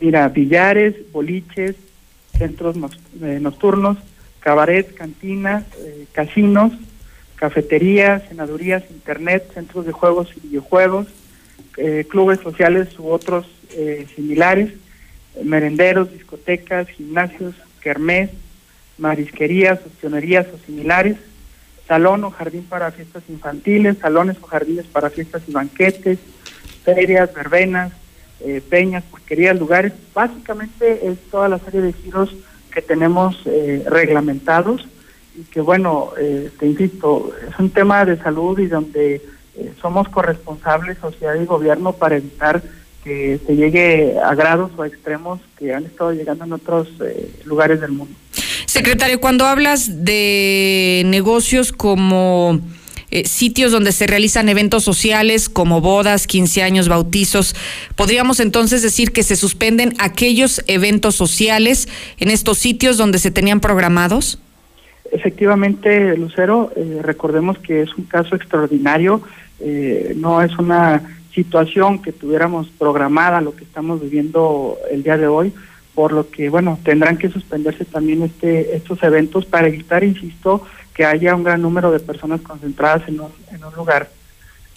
Mira, 0.01 0.27
billares, 0.27 0.95
boliches, 1.13 1.75
centros 2.37 2.75
eh, 3.21 3.39
nocturnos, 3.41 3.97
cabarets, 4.41 4.91
cantinas, 4.93 5.63
eh, 5.77 6.05
casinos, 6.11 6.73
cafeterías, 7.35 8.23
senadurías, 8.27 8.83
internet, 8.91 9.51
centros 9.53 9.85
de 9.85 9.93
juegos 9.93 10.29
y 10.35 10.47
videojuegos, 10.47 11.07
clubes 12.09 12.39
sociales 12.39 12.89
u 12.99 13.07
otros 13.07 13.47
similares, 14.15 14.69
merenderos, 15.43 16.11
discotecas, 16.11 16.87
gimnasios, 16.89 17.55
kermés, 17.81 18.29
marisquerías, 19.03 19.79
opcionerías 19.85 20.47
o 20.53 20.57
similares, 20.65 21.17
salón 21.87 22.23
o 22.23 22.31
jardín 22.31 22.63
para 22.63 22.91
fiestas 22.91 23.23
infantiles, 23.27 23.97
salones 23.97 24.37
o 24.41 24.47
jardines 24.47 24.85
para 24.85 25.09
fiestas 25.09 25.41
y 25.47 25.51
banquetes, 25.51 26.19
ferias, 26.85 27.33
verbenas, 27.33 27.91
eh, 28.39 28.61
peñas, 28.67 29.03
porquerías, 29.03 29.59
lugares. 29.59 29.91
Básicamente 30.13 31.05
es 31.07 31.17
toda 31.29 31.49
la 31.49 31.59
serie 31.59 31.81
de 31.81 31.93
giros 31.93 32.33
que 32.73 32.81
tenemos 32.81 33.41
eh, 33.45 33.83
reglamentados 33.85 34.87
y 35.35 35.43
que 35.43 35.59
bueno, 35.59 36.13
eh, 36.17 36.49
te 36.57 36.65
insisto, 36.65 37.33
es 37.49 37.59
un 37.59 37.71
tema 37.71 38.05
de 38.05 38.17
salud 38.17 38.57
y 38.59 38.67
donde 38.67 39.21
somos 39.79 40.07
corresponsables, 40.09 40.97
sociedad 40.97 41.35
y 41.35 41.45
gobierno, 41.45 41.93
para 41.93 42.15
evitar 42.15 42.63
que 43.03 43.39
se 43.45 43.55
llegue 43.55 44.17
a 44.17 44.33
grados 44.33 44.71
o 44.77 44.81
a 44.81 44.87
extremos 44.87 45.39
que 45.57 45.73
han 45.73 45.85
estado 45.85 46.13
llegando 46.13 46.45
en 46.45 46.53
otros 46.53 46.87
lugares 47.45 47.79
del 47.81 47.91
mundo. 47.91 48.15
Secretario, 48.73 49.21
cuando 49.21 49.45
hablas 49.45 50.03
de 50.03 51.03
negocios 51.05 51.71
como 51.71 52.59
eh, 53.11 53.27
sitios 53.27 53.71
donde 53.71 53.91
se 53.91 54.07
realizan 54.07 54.49
eventos 54.49 54.83
sociales 54.83 55.47
como 55.47 55.79
bodas, 55.79 56.25
15 56.25 56.63
años, 56.63 56.89
bautizos, 56.89 57.55
¿podríamos 57.95 58.39
entonces 58.39 58.81
decir 58.81 59.11
que 59.11 59.21
se 59.21 59.35
suspenden 59.35 59.93
aquellos 59.99 60.63
eventos 60.65 61.13
sociales 61.13 61.87
en 62.17 62.31
estos 62.31 62.57
sitios 62.57 62.97
donde 62.97 63.19
se 63.19 63.29
tenían 63.29 63.59
programados? 63.59 64.39
Efectivamente, 65.11 66.17
Lucero, 66.17 66.71
eh, 66.75 66.97
recordemos 67.03 67.59
que 67.59 67.83
es 67.83 67.93
un 67.95 68.05
caso 68.05 68.35
extraordinario, 68.35 69.21
eh, 69.59 70.15
no 70.17 70.41
es 70.41 70.57
una 70.57 71.15
situación 71.31 72.01
que 72.01 72.11
tuviéramos 72.11 72.69
programada 72.69 73.39
lo 73.39 73.55
que 73.55 73.65
estamos 73.65 74.01
viviendo 74.01 74.79
el 74.89 75.03
día 75.03 75.17
de 75.17 75.27
hoy 75.27 75.53
por 75.95 76.11
lo 76.11 76.29
que, 76.29 76.49
bueno, 76.49 76.79
tendrán 76.83 77.17
que 77.17 77.29
suspenderse 77.29 77.85
también 77.85 78.23
este, 78.23 78.75
estos 78.75 79.01
eventos 79.03 79.45
para 79.45 79.67
evitar, 79.67 80.03
insisto, 80.03 80.65
que 80.93 81.05
haya 81.05 81.35
un 81.35 81.43
gran 81.43 81.61
número 81.61 81.91
de 81.91 81.99
personas 81.99 82.41
concentradas 82.41 83.07
en 83.07 83.19
un, 83.19 83.31
en 83.51 83.63
un 83.63 83.73
lugar. 83.75 84.09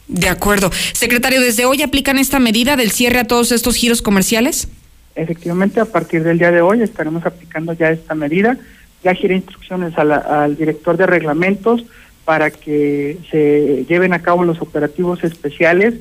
De 0.08 0.28
acuerdo. 0.28 0.70
Secretario, 0.92 1.40
¿desde 1.40 1.64
hoy 1.64 1.82
aplican 1.82 2.18
esta 2.18 2.38
medida 2.38 2.76
del 2.76 2.90
cierre 2.90 3.18
a 3.18 3.26
todos 3.26 3.50
estos 3.50 3.76
giros 3.76 4.02
comerciales? 4.02 4.68
Efectivamente, 5.14 5.80
a 5.80 5.86
partir 5.86 6.22
del 6.22 6.38
día 6.38 6.50
de 6.50 6.60
hoy 6.60 6.82
estaremos 6.82 7.24
aplicando 7.26 7.72
ya 7.72 7.90
esta 7.90 8.14
medida. 8.14 8.56
Ya 9.02 9.14
giré 9.14 9.36
instrucciones 9.36 9.96
al 9.98 10.56
director 10.56 10.96
de 10.96 11.06
reglamentos 11.06 11.84
para 12.24 12.50
que 12.50 13.18
se 13.30 13.84
lleven 13.88 14.12
a 14.12 14.22
cabo 14.22 14.44
los 14.44 14.60
operativos 14.60 15.24
especiales. 15.24 15.94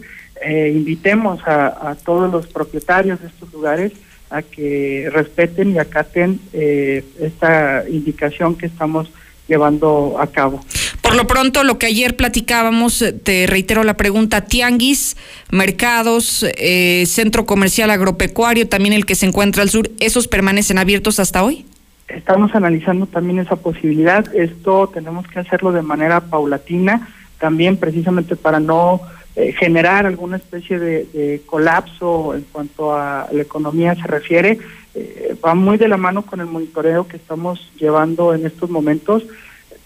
Eh, 0.45 0.74
invitemos 0.75 1.39
a, 1.48 1.91
a 1.91 1.95
todos 1.95 2.31
los 2.31 2.48
propietarios 2.48 3.22
de 3.22 3.27
estos 3.27 3.51
lugares 3.53 3.93
a 4.29 4.41
que 4.41 5.10
respeten 5.12 5.72
y 5.72 5.79
acaten 5.79 6.39
eh, 6.53 7.03
esta 7.20 7.84
indicación 7.89 8.55
que 8.55 8.65
estamos 8.65 9.10
llevando 9.48 10.17
a 10.20 10.27
cabo. 10.27 10.63
Por 11.01 11.15
lo 11.15 11.27
pronto, 11.27 11.63
lo 11.63 11.77
que 11.77 11.86
ayer 11.86 12.15
platicábamos, 12.15 13.01
eh, 13.01 13.13
te 13.13 13.46
reitero 13.46 13.84
la 13.84 13.96
pregunta, 13.96 14.41
tianguis, 14.41 15.15
mercados, 15.51 16.44
eh, 16.58 17.03
centro 17.05 17.46
comercial 17.46 17.91
agropecuario, 17.91 18.67
también 18.67 18.94
el 18.94 19.05
que 19.05 19.13
se 19.13 19.27
encuentra 19.27 19.62
al 19.62 19.70
sur, 19.70 19.89
¿esos 20.00 20.27
permanecen 20.27 20.79
abiertos 20.79 21.20
hasta 21.20 21.44
hoy? 21.44 21.65
Estamos 22.08 22.53
analizando 22.55 23.05
también 23.05 23.39
esa 23.39 23.55
posibilidad. 23.55 24.34
Esto 24.36 24.89
tenemos 24.94 25.27
que 25.27 25.39
hacerlo 25.39 25.72
de 25.72 25.82
manera 25.82 26.22
paulatina, 26.22 27.08
también 27.39 27.77
precisamente 27.77 28.36
para 28.36 28.60
no 28.60 29.01
eh, 29.38 29.51
generar 29.51 30.06
alguna 30.06 30.38
especie 30.38 30.80
de, 30.80 31.42
colapso 31.46 32.36
en 32.36 32.44
cuanto 32.54 32.96
a 32.96 33.27
la 33.34 33.42
economía 33.42 33.94
se 33.94 34.08
refiere. 34.08 34.60
Eh, 34.94 35.36
va 35.46 35.54
muy 35.54 35.77
de 35.77 35.89
la 35.89 35.98
mano 35.98 36.22
con 36.22 36.39
el 36.39 36.46
monitoreo 36.46 37.06
que 37.06 37.18
estamos 37.18 37.70
llevando 37.77 38.34
en 38.34 38.46
estos 38.46 38.70
momentos. 38.70 39.25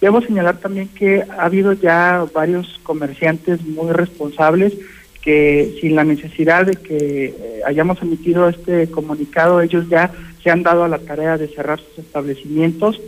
Debo 0.02 0.22
señalar 0.22 0.58
también 0.58 0.88
que 0.90 1.24
ha 1.24 1.46
habido 1.46 1.74
ya 1.74 2.28
varios 2.32 2.80
comerciantes 2.84 3.66
muy 3.66 3.92
responsables 3.92 4.74
que 5.24 5.78
sin 5.82 5.96
la 5.96 6.04
necesidad 6.04 6.68
de 6.68 6.76
que 6.76 7.26
eh, 7.26 7.62
hayamos 7.66 8.00
emitido 8.04 8.48
este 8.50 8.90
comunicado, 8.92 9.62
ellos 9.62 9.90
ya 9.90 10.12
se 10.44 10.52
han 10.52 10.62
dado 10.62 10.84
a 10.84 10.88
la 10.88 11.00
tarea 11.00 11.40
de 11.40 11.48
cerrar 11.48 11.80
sus 11.80 12.06
establecimientos. 12.06 13.02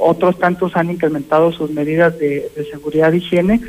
Otros 0.00 0.38
tantos 0.38 0.74
han 0.74 0.90
incrementado 0.90 1.52
sus 1.52 1.70
medidas 1.70 2.18
de, 2.18 2.50
seguridad 2.70 3.12
y 3.12 3.18
higiene, 3.18 3.60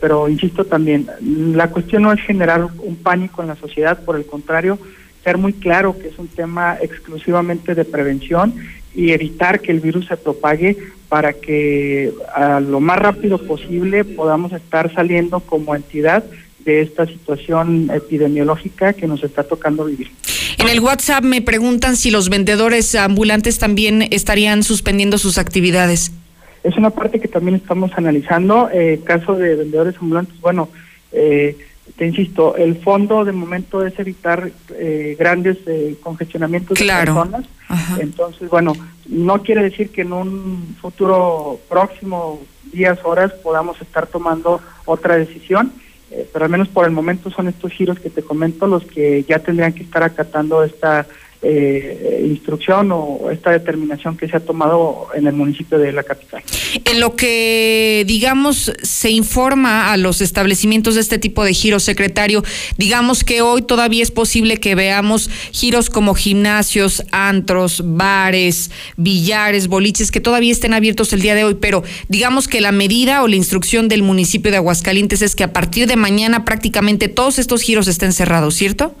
pero 0.00 0.28
insisto 0.28 0.64
también, 0.64 1.06
la 1.20 1.70
cuestión 1.70 2.02
no 2.02 2.12
es 2.12 2.20
generar 2.20 2.64
un 2.78 2.96
pánico 2.96 3.42
en 3.42 3.48
la 3.48 3.56
sociedad, 3.56 4.04
por 4.04 4.16
el 4.16 4.26
contrario, 4.26 4.78
ser 5.22 5.38
muy 5.38 5.52
claro 5.54 5.98
que 5.98 6.08
es 6.08 6.18
un 6.18 6.28
tema 6.28 6.76
exclusivamente 6.80 7.74
de 7.74 7.84
prevención 7.84 8.54
y 8.94 9.10
evitar 9.10 9.60
que 9.60 9.72
el 9.72 9.80
virus 9.80 10.06
se 10.06 10.16
propague 10.16 10.76
para 11.08 11.32
que 11.32 12.12
a 12.34 12.60
lo 12.60 12.80
más 12.80 12.98
rápido 12.98 13.38
posible 13.38 14.04
podamos 14.04 14.52
estar 14.52 14.92
saliendo 14.94 15.40
como 15.40 15.74
entidad 15.74 16.24
de 16.64 16.80
esta 16.82 17.06
situación 17.06 17.90
epidemiológica 17.92 18.92
que 18.92 19.06
nos 19.06 19.22
está 19.22 19.42
tocando 19.42 19.84
vivir. 19.84 20.10
En 20.58 20.68
el 20.68 20.80
WhatsApp 20.80 21.24
me 21.24 21.42
preguntan 21.42 21.96
si 21.96 22.10
los 22.10 22.28
vendedores 22.30 22.94
ambulantes 22.94 23.58
también 23.58 24.08
estarían 24.10 24.62
suspendiendo 24.62 25.18
sus 25.18 25.36
actividades. 25.38 26.12
Es 26.64 26.76
una 26.76 26.90
parte 26.90 27.20
que 27.20 27.28
también 27.28 27.54
estamos 27.54 27.92
analizando. 27.96 28.68
Eh, 28.72 29.00
caso 29.04 29.36
de 29.36 29.54
vendedores 29.54 29.94
ambulantes, 30.00 30.40
bueno, 30.40 30.70
eh, 31.12 31.56
te 31.96 32.06
insisto, 32.06 32.56
el 32.56 32.76
fondo 32.76 33.24
de 33.24 33.32
momento 33.32 33.86
es 33.86 33.96
evitar 33.98 34.50
eh, 34.70 35.14
grandes 35.18 35.58
eh, 35.66 35.96
congestionamientos 36.02 36.78
de 36.78 36.86
personas. 36.86 37.44
Entonces, 38.00 38.48
bueno, 38.48 38.72
no 39.06 39.42
quiere 39.42 39.62
decir 39.62 39.90
que 39.90 40.00
en 40.02 40.12
un 40.12 40.76
futuro 40.80 41.60
próximo, 41.68 42.40
días, 42.72 42.98
horas, 43.04 43.32
podamos 43.42 43.80
estar 43.80 44.06
tomando 44.06 44.60
otra 44.86 45.16
decisión 45.16 45.72
eh, 46.14 46.28
pero 46.32 46.44
al 46.44 46.50
menos 46.50 46.68
por 46.68 46.84
el 46.84 46.92
momento 46.92 47.28
son 47.30 47.48
estos 47.48 47.72
giros 47.72 47.98
que 47.98 48.08
te 48.08 48.22
comento 48.22 48.68
los 48.68 48.84
que 48.84 49.24
ya 49.24 49.40
tendrían 49.40 49.72
que 49.72 49.82
estar 49.82 50.02
acatando 50.04 50.62
esta 50.62 51.06
eh, 51.44 52.24
instrucción 52.26 52.90
o 52.90 53.30
esta 53.30 53.50
determinación 53.50 54.16
que 54.16 54.26
se 54.28 54.36
ha 54.36 54.40
tomado 54.40 55.08
en 55.14 55.26
el 55.26 55.34
municipio 55.34 55.78
de 55.78 55.92
la 55.92 56.02
capital. 56.02 56.42
En 56.84 57.00
lo 57.00 57.16
que, 57.16 58.04
digamos, 58.06 58.72
se 58.82 59.10
informa 59.10 59.92
a 59.92 59.96
los 59.96 60.20
establecimientos 60.20 60.94
de 60.94 61.02
este 61.02 61.18
tipo 61.18 61.44
de 61.44 61.52
giros, 61.52 61.82
secretario, 61.82 62.42
digamos 62.78 63.24
que 63.24 63.42
hoy 63.42 63.62
todavía 63.62 64.02
es 64.02 64.10
posible 64.10 64.56
que 64.56 64.74
veamos 64.74 65.30
giros 65.52 65.90
como 65.90 66.14
gimnasios, 66.14 67.04
antros, 67.12 67.82
bares, 67.84 68.70
billares, 68.96 69.68
boliches, 69.68 70.10
que 70.10 70.20
todavía 70.20 70.52
estén 70.52 70.72
abiertos 70.74 71.12
el 71.12 71.20
día 71.20 71.34
de 71.34 71.44
hoy, 71.44 71.54
pero 71.54 71.82
digamos 72.08 72.48
que 72.48 72.60
la 72.60 72.72
medida 72.72 73.22
o 73.22 73.28
la 73.28 73.36
instrucción 73.36 73.88
del 73.88 74.02
municipio 74.02 74.50
de 74.50 74.56
Aguascalientes 74.56 75.22
es 75.22 75.36
que 75.36 75.44
a 75.44 75.52
partir 75.52 75.86
de 75.86 75.96
mañana 75.96 76.44
prácticamente 76.44 77.08
todos 77.08 77.38
estos 77.38 77.62
giros 77.62 77.86
estén 77.86 78.12
cerrados, 78.12 78.54
¿cierto? 78.54 78.94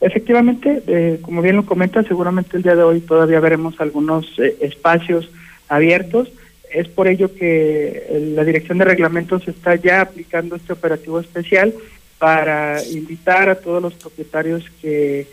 Efectivamente, 0.00 0.82
eh, 0.86 1.18
como 1.22 1.42
bien 1.42 1.56
lo 1.56 1.66
comenta, 1.66 2.02
seguramente 2.04 2.56
el 2.56 2.62
día 2.62 2.76
de 2.76 2.84
hoy 2.84 3.00
todavía 3.00 3.40
veremos 3.40 3.80
algunos 3.80 4.26
eh, 4.38 4.56
espacios 4.60 5.28
abiertos. 5.68 6.30
Es 6.72 6.86
por 6.86 7.08
ello 7.08 7.34
que 7.34 8.06
eh, 8.08 8.32
la 8.34 8.44
Dirección 8.44 8.78
de 8.78 8.84
Reglamentos 8.84 9.48
está 9.48 9.74
ya 9.74 10.02
aplicando 10.02 10.54
este 10.54 10.72
operativo 10.72 11.18
especial 11.18 11.74
para 12.18 12.82
invitar 12.84 13.48
a 13.48 13.56
todos 13.56 13.82
los 13.82 13.94
propietarios 13.94 14.64
que 14.80 15.26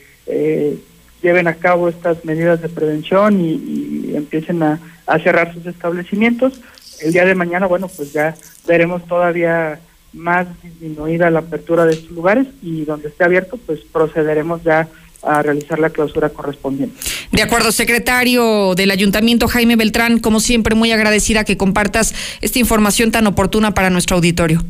lleven 1.22 1.48
a 1.48 1.56
cabo 1.56 1.90
estas 1.90 2.24
medidas 2.26 2.62
de 2.62 2.70
prevención 2.70 3.42
y, 3.42 4.16
empiecen 4.16 4.64
a, 4.64 4.80
a 5.06 5.20
cerrar 5.20 5.54
sus 5.54 5.66
establecimientos. 5.66 6.62
El 7.02 7.12
día 7.12 7.26
de 7.26 7.36
mañana, 7.36 7.68
bueno, 7.68 7.88
pues 7.88 8.14
ya 8.14 8.36
veremos 8.68 9.06
todavía 9.08 9.80
más 10.16 10.48
disminuida 10.64 11.30
la 11.30 11.40
apertura 11.40 11.86
de 11.86 11.94
estos 11.94 12.12
lugares 12.12 12.48
y 12.62 12.86
donde 12.86 13.10
esté 13.10 13.24
abierto, 13.24 13.58
pues 13.66 13.82
procederemos 13.92 14.64
ya 14.64 14.88
a 15.22 15.42
realizar 15.42 15.80
la 15.80 15.90
clausura 15.90 16.30
correspondiente. 16.30 16.96
De 17.32 17.42
acuerdo, 17.42 17.72
secretario 17.72 18.76
del 18.76 18.92
Ayuntamiento 18.92 19.48
Jaime 19.48 19.76
Beltrán, 19.76 20.20
como 20.20 20.40
siempre, 20.40 20.76
muy 20.76 20.92
agradecida 20.92 21.44
que 21.44 21.58
compartas 21.58 22.14
esta 22.42 22.60
información 22.60 23.12
tan 23.12 23.28
oportuna 23.28 23.74
para 23.74 23.90
nuestro 23.90 24.16
auditorio. 24.16 24.64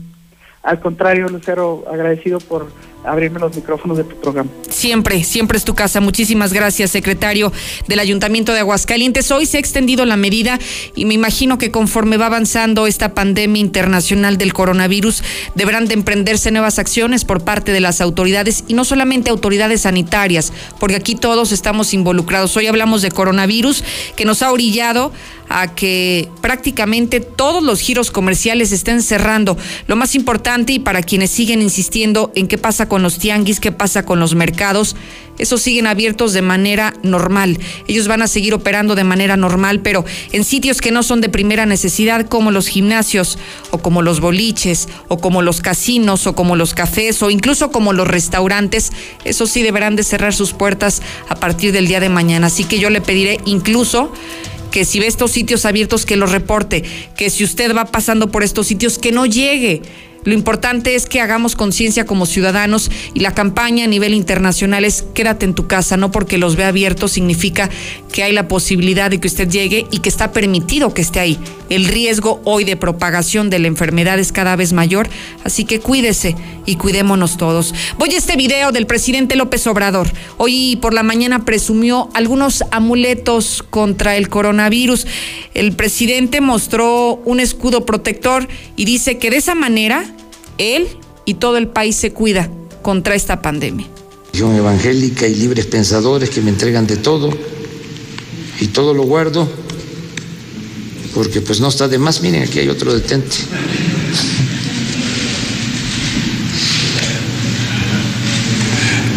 Al 0.63 0.79
contrario, 0.79 1.27
Lucero, 1.27 1.85
agradecido 1.91 2.39
por 2.39 2.71
abrirme 3.05 3.39
los 3.39 3.55
micrófonos 3.55 3.97
de 3.97 4.03
tu 4.03 4.15
programa. 4.15 4.49
Siempre, 4.69 5.23
siempre 5.23 5.57
es 5.57 5.63
tu 5.63 5.73
casa. 5.75 6.01
Muchísimas 6.01 6.53
gracias, 6.53 6.91
secretario 6.91 7.51
del 7.87 7.99
Ayuntamiento 7.99 8.53
de 8.53 8.59
Aguascalientes. 8.59 9.31
Hoy 9.31 9.45
se 9.45 9.57
ha 9.57 9.59
extendido 9.59 10.05
la 10.05 10.17
medida 10.17 10.59
y 10.95 11.05
me 11.05 11.13
imagino 11.13 11.57
que 11.57 11.71
conforme 11.71 12.17
va 12.17 12.27
avanzando 12.27 12.87
esta 12.87 13.13
pandemia 13.13 13.61
internacional 13.61 14.37
del 14.37 14.53
coronavirus, 14.53 15.23
deberán 15.55 15.87
de 15.87 15.93
emprenderse 15.93 16.51
nuevas 16.51 16.79
acciones 16.79 17.25
por 17.25 17.43
parte 17.43 17.71
de 17.71 17.79
las 17.79 18.01
autoridades 18.01 18.63
y 18.67 18.73
no 18.73 18.85
solamente 18.85 19.29
autoridades 19.29 19.81
sanitarias, 19.81 20.51
porque 20.79 20.95
aquí 20.95 21.15
todos 21.15 21.51
estamos 21.51 21.93
involucrados. 21.93 22.55
Hoy 22.57 22.67
hablamos 22.67 23.01
de 23.01 23.11
coronavirus 23.11 23.83
que 24.15 24.25
nos 24.25 24.41
ha 24.41 24.51
orillado 24.51 25.11
a 25.49 25.75
que 25.75 26.29
prácticamente 26.41 27.19
todos 27.19 27.63
los 27.63 27.79
giros 27.79 28.11
comerciales 28.11 28.71
estén 28.71 29.01
cerrando. 29.01 29.57
Lo 29.87 29.95
más 29.95 30.15
importante 30.15 30.73
y 30.73 30.79
para 30.79 31.03
quienes 31.03 31.31
siguen 31.31 31.61
insistiendo 31.61 32.31
en 32.35 32.47
qué 32.47 32.57
pasa 32.57 32.87
con 32.87 32.94
los 33.01 33.17
tianguis, 33.17 33.59
qué 33.59 33.71
pasa 33.71 34.05
con 34.05 34.19
los 34.19 34.35
mercados, 34.35 34.95
esos 35.37 35.61
siguen 35.61 35.87
abiertos 35.87 36.33
de 36.33 36.41
manera 36.41 36.93
normal. 37.03 37.59
Ellos 37.87 38.07
van 38.07 38.21
a 38.21 38.27
seguir 38.27 38.53
operando 38.53 38.95
de 38.95 39.03
manera 39.03 39.35
normal, 39.35 39.81
pero 39.81 40.05
en 40.31 40.43
sitios 40.43 40.79
que 40.79 40.91
no 40.91 41.03
son 41.03 41.21
de 41.21 41.29
primera 41.29 41.65
necesidad, 41.65 42.27
como 42.27 42.51
los 42.51 42.67
gimnasios, 42.67 43.37
o 43.71 43.79
como 43.79 44.01
los 44.01 44.21
boliches, 44.21 44.87
o 45.09 45.17
como 45.17 45.41
los 45.41 45.61
casinos, 45.61 46.25
o 46.27 46.35
como 46.35 46.55
los 46.55 46.73
cafés, 46.73 47.21
o 47.21 47.29
incluso 47.29 47.71
como 47.71 47.91
los 47.91 48.07
restaurantes, 48.07 48.91
esos 49.25 49.49
sí 49.49 49.61
deberán 49.61 49.95
de 49.95 50.03
cerrar 50.03 50.33
sus 50.33 50.53
puertas 50.53 51.01
a 51.27 51.35
partir 51.35 51.71
del 51.71 51.87
día 51.87 51.99
de 51.99 52.09
mañana. 52.09 52.47
Así 52.47 52.63
que 52.63 52.79
yo 52.79 52.89
le 52.89 53.01
pediré 53.01 53.39
incluso 53.45 54.11
que 54.71 54.85
si 54.85 54.99
ve 54.99 55.07
estos 55.07 55.31
sitios 55.31 55.65
abiertos 55.65 56.05
que 56.05 56.17
los 56.17 56.31
reporte, 56.31 56.83
que 57.15 57.29
si 57.29 57.43
usted 57.43 57.75
va 57.75 57.85
pasando 57.85 58.29
por 58.29 58.43
estos 58.43 58.67
sitios 58.67 58.99
que 58.99 59.11
no 59.13 59.25
llegue 59.25 59.81
lo 60.25 60.33
importante 60.33 60.95
es 60.95 61.05
que 61.05 61.21
hagamos 61.21 61.55
conciencia 61.55 62.05
como 62.07 62.25
ciudadanos 62.25 62.89
y 63.13 63.19
la 63.19 63.35
campaña 63.35 63.85
a 63.85 63.87
nivel 63.87 64.15
internacional 64.15 64.83
es 64.83 65.05
quédate 65.13 65.45
en 65.45 65.53
tu 65.53 65.67
casa, 65.67 65.97
no 65.97 66.11
porque 66.11 66.39
los 66.39 66.55
vea 66.55 66.69
abiertos 66.69 67.11
significa 67.11 67.69
que 68.11 68.23
hay 68.23 68.33
la 68.33 68.47
posibilidad 68.47 69.11
de 69.11 69.19
que 69.19 69.27
usted 69.27 69.47
llegue 69.47 69.85
y 69.91 69.99
que 69.99 70.09
está 70.09 70.31
permitido 70.31 70.95
que 70.95 71.03
esté 71.03 71.19
ahí. 71.19 71.37
El 71.69 71.85
riesgo 71.85 72.41
hoy 72.43 72.63
de 72.63 72.75
propagación 72.75 73.51
de 73.51 73.59
la 73.59 73.67
enfermedad 73.67 74.17
es 74.17 74.31
cada 74.31 74.55
vez 74.55 74.73
mayor, 74.73 75.09
así 75.43 75.63
que 75.65 75.79
cuídese 75.79 76.35
y 76.65 76.77
cuidémonos 76.77 77.37
todos. 77.37 77.75
Voy 77.99 78.15
a 78.15 78.17
este 78.17 78.35
video 78.35 78.71
del 78.71 78.87
presidente 78.87 79.35
López 79.35 79.67
Obrador. 79.67 80.11
Hoy 80.37 80.77
por 80.81 80.95
la 80.95 81.03
mañana 81.03 81.45
presumió 81.45 82.09
algunos 82.15 82.63
amuletos 82.71 83.63
contra 83.69 84.17
el 84.17 84.29
coronavirus. 84.29 85.05
El 85.53 85.75
presidente 85.75 86.41
mostró 86.41 87.21
un 87.25 87.39
escudo 87.39 87.85
protector 87.85 88.47
y 88.75 88.85
dice 88.85 89.19
que 89.19 89.29
de 89.29 89.37
esa 89.37 89.53
manera 89.53 90.14
él 90.57 90.87
y 91.25 91.35
todo 91.35 91.57
el 91.57 91.67
país 91.67 91.95
se 91.95 92.11
cuida 92.11 92.49
contra 92.81 93.15
esta 93.15 93.41
pandemia. 93.41 93.87
Evangélica 94.33 95.27
y 95.27 95.35
libres 95.35 95.65
pensadores 95.65 96.29
que 96.29 96.41
me 96.41 96.49
entregan 96.49 96.85
de 96.85 96.97
todo 96.97 97.29
y 98.59 98.67
todo 98.67 98.93
lo 98.93 99.03
guardo 99.03 99.47
porque 101.15 101.41
pues 101.41 101.59
no 101.61 101.69
está 101.69 101.87
de 101.87 101.97
más. 101.97 102.21
Miren, 102.21 102.43
aquí 102.43 102.59
hay 102.59 102.67
otro 102.67 102.93
detente. 102.93 103.37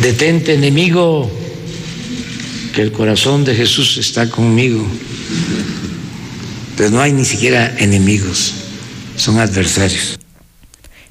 Detente, 0.00 0.54
enemigo, 0.54 1.28
que 2.72 2.82
el 2.82 2.92
corazón 2.92 3.44
de 3.44 3.56
Jesús 3.56 3.96
está 3.98 4.30
conmigo. 4.30 4.86
Pero 6.76 6.90
no 6.90 7.00
hay 7.00 7.12
ni 7.12 7.24
siquiera 7.24 7.74
enemigos, 7.78 8.54
son 9.16 9.40
adversarios. 9.40 10.17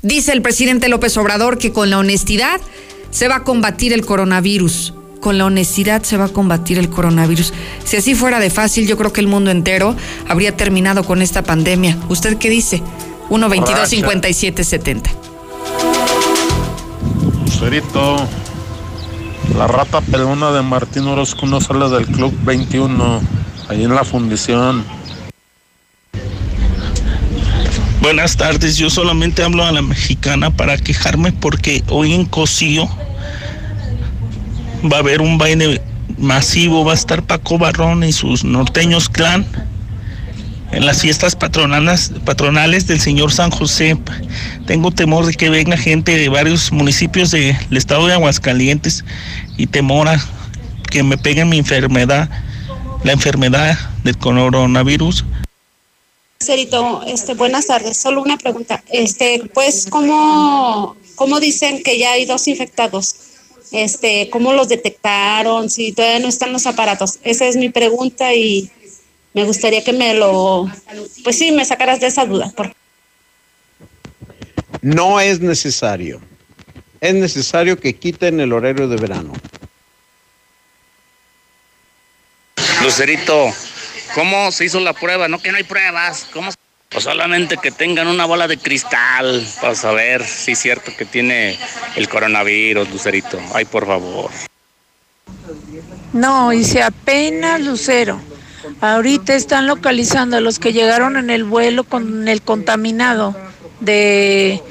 Dice 0.02 0.32
el 0.32 0.42
presidente 0.42 0.90
López 0.90 1.18
Obrador 1.18 1.58
que 1.58 1.72
con 1.72 1.90
la 1.90 1.98
honestidad 1.98 2.62
se 3.10 3.28
va 3.28 3.38
a 3.38 3.44
combatir 3.44 3.94
el 3.94 4.06
coronavirus 4.06 4.94
con 5.20 5.38
la 5.38 5.46
honestidad 5.46 6.04
se 6.04 6.16
va 6.16 6.26
a 6.26 6.30
combatir 6.30 6.78
el 6.78 6.90
coronavirus. 6.90 7.54
Si 7.84 7.98
así 7.98 8.16
fuera 8.16 8.40
de 8.40 8.50
fácil, 8.50 8.88
yo 8.88 8.98
creo 8.98 9.12
que 9.12 9.22
el 9.22 9.28
mundo 9.28 9.52
entero 9.52 9.96
habría 10.28 10.56
terminado 10.56 11.04
con 11.04 11.22
esta 11.22 11.44
pandemia. 11.44 11.98
¿Usted 12.10 12.38
qué 12.38 12.50
dice? 12.50 12.82
1 13.30 13.50
22 13.50 13.90
57 13.90 14.64
70. 14.64 15.10
Lucerito, 17.44 18.16
la 19.58 19.68
rata 19.68 20.02
pelona 20.02 20.52
de 20.52 20.62
Martín 20.62 21.08
Orozco 21.08 21.46
no 21.46 21.60
sale 21.60 21.90
del 21.90 22.06
Club 22.08 22.34
21, 22.44 23.22
ahí 23.70 23.84
en 23.84 23.96
la 23.96 24.04
fundición. 24.04 24.86
Buenas 28.08 28.38
tardes, 28.38 28.78
yo 28.78 28.90
solamente 28.90 29.44
hablo 29.44 29.66
a 29.66 29.72
la 29.74 29.82
mexicana 29.82 30.50
para 30.50 30.78
quejarme 30.78 31.34
porque 31.34 31.84
hoy 31.90 32.14
en 32.14 32.24
Cocío 32.24 32.88
va 34.90 34.96
a 34.96 35.00
haber 35.02 35.20
un 35.20 35.38
baile 35.38 35.82
masivo, 36.18 36.86
va 36.86 36.94
a 36.94 36.96
estar 36.96 37.22
Paco 37.24 37.58
Barrón 37.58 38.06
y 38.06 38.14
sus 38.14 38.46
norteños 38.46 39.10
clan 39.10 39.46
en 40.72 40.86
las 40.86 41.02
fiestas 41.02 41.36
patronales, 41.36 42.14
patronales 42.24 42.88
del 42.88 43.02
señor 43.02 43.34
San 43.34 43.52
José. 43.52 43.98
Tengo 44.66 44.92
temor 44.92 45.26
de 45.26 45.34
que 45.34 45.50
venga 45.50 45.76
gente 45.76 46.16
de 46.16 46.30
varios 46.30 46.72
municipios 46.72 47.32
del 47.32 47.58
estado 47.72 48.08
de 48.08 48.14
Aguascalientes 48.14 49.04
y 49.58 49.68
temor 49.68 50.08
a 50.08 50.18
que 50.90 51.04
me 51.04 51.18
peguen 51.18 51.50
mi 51.50 51.58
enfermedad, 51.58 52.30
la 53.04 53.12
enfermedad 53.12 53.78
del 54.06 54.18
coronavirus. 54.18 55.26
Cerito, 56.40 57.04
este, 57.08 57.34
buenas 57.34 57.68
tardes. 57.68 57.98
Solo 57.98 58.22
una 58.22 58.38
pregunta. 58.38 58.84
Este, 58.90 59.42
pues, 59.54 59.88
¿cómo, 59.90 60.96
cómo 61.16 61.40
dicen 61.40 61.84
que 61.84 61.98
ya 61.98 62.12
hay 62.12 62.26
dos 62.26 62.48
infectados? 62.48 63.16
Este, 63.72 64.30
¿cómo 64.30 64.54
los 64.54 64.70
detectaron? 64.70 65.70
Si 65.70 65.92
todavía 65.92 66.20
no 66.20 66.28
están 66.28 66.54
los 66.54 66.68
aparatos. 66.68 67.20
Esa 67.24 67.48
es 67.48 67.56
mi 67.58 67.70
pregunta 67.70 68.34
y 68.34 68.72
me 69.34 69.44
gustaría 69.44 69.84
que 69.84 69.94
me 69.94 70.14
lo, 70.14 70.68
pues 71.24 71.38
sí, 71.38 71.52
me 71.52 71.66
sacaras 71.66 72.00
de 72.00 72.08
esa 72.08 72.26
duda. 72.26 72.54
No 74.82 75.20
es 75.20 75.42
necesario. 75.42 76.22
Es 77.02 77.14
necesario 77.14 77.80
que 77.80 77.96
quiten 77.96 78.40
el 78.40 78.54
horario 78.54 78.88
de 78.88 78.96
verano. 78.96 79.34
Lucerito, 82.82 83.54
¿cómo 84.18 84.52
se 84.52 84.66
hizo 84.66 84.80
la 84.80 84.94
prueba? 84.94 85.28
No 85.28 85.38
que 85.38 85.52
no 85.52 85.58
hay 85.58 85.64
pruebas. 85.64 86.28
¿Cómo? 86.34 86.50
Pues 86.90 87.04
solamente 87.04 87.58
que 87.58 87.70
tengan 87.70 88.08
una 88.08 88.26
bola 88.26 88.48
de 88.48 88.58
cristal 88.58 89.46
para 89.62 89.76
saber 89.76 90.26
si 90.26 90.54
es 90.54 90.60
cierto 90.60 90.92
que 90.98 91.06
tiene 91.06 91.60
el 91.96 92.10
coronavirus, 92.10 92.90
Lucerito. 92.90 93.40
Ay, 93.54 93.66
por 93.66 93.86
favor. 93.86 94.32
No, 96.14 96.52
hice 96.52 96.82
apenas 96.82 97.62
Lucero. 97.62 98.20
Ahorita 98.82 99.36
están 99.36 99.68
localizando 99.68 100.38
a 100.38 100.42
los 100.42 100.58
que 100.58 100.74
llegaron 100.74 101.16
en 101.18 101.30
el 101.30 101.44
vuelo 101.44 101.84
con 101.84 102.28
el 102.28 102.42
contaminado 102.42 103.36
de, 103.82 104.64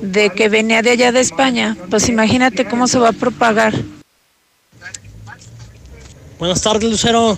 de 0.00 0.30
que 0.30 0.48
venía 0.48 0.80
de 0.80 0.92
allá 0.92 1.12
de 1.12 1.20
España. 1.20 1.76
Pues 1.90 2.08
imagínate 2.08 2.64
cómo 2.64 2.88
se 2.88 2.98
va 2.98 3.10
a 3.10 3.12
propagar. 3.12 3.74
Buenas 6.38 6.62
tardes, 6.62 6.90
Lucero. 6.90 7.36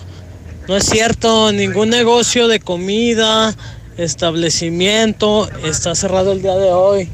No 0.67 0.77
es 0.77 0.85
cierto, 0.85 1.51
ningún 1.51 1.89
negocio 1.89 2.47
de 2.47 2.59
comida, 2.59 3.53
establecimiento 3.97 5.49
está 5.63 5.93
cerrado 5.93 6.31
el 6.31 6.41
día 6.41 6.55
de 6.55 6.71
hoy. 6.71 7.09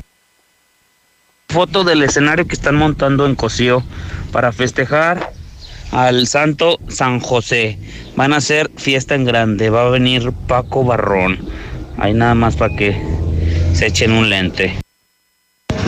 Foto 1.47 1.83
del 1.83 2.03
escenario 2.03 2.47
que 2.47 2.53
están 2.53 2.75
montando 2.75 3.25
en 3.25 3.33
Cocío 3.33 3.83
para 4.31 4.51
festejar 4.51 5.33
al 5.91 6.27
santo 6.27 6.77
San 6.89 7.19
José. 7.19 7.79
Van 8.15 8.33
a 8.33 8.37
hacer 8.37 8.69
fiesta 8.75 9.15
en 9.15 9.25
grande. 9.25 9.71
Va 9.71 9.87
a 9.87 9.89
venir 9.89 10.31
Paco 10.47 10.83
Barrón. 10.83 11.39
Ahí 11.97 12.13
nada 12.13 12.35
más 12.35 12.55
para 12.55 12.75
que 12.75 13.01
se 13.73 13.87
echen 13.87 14.11
un 14.11 14.29
lente. 14.29 14.77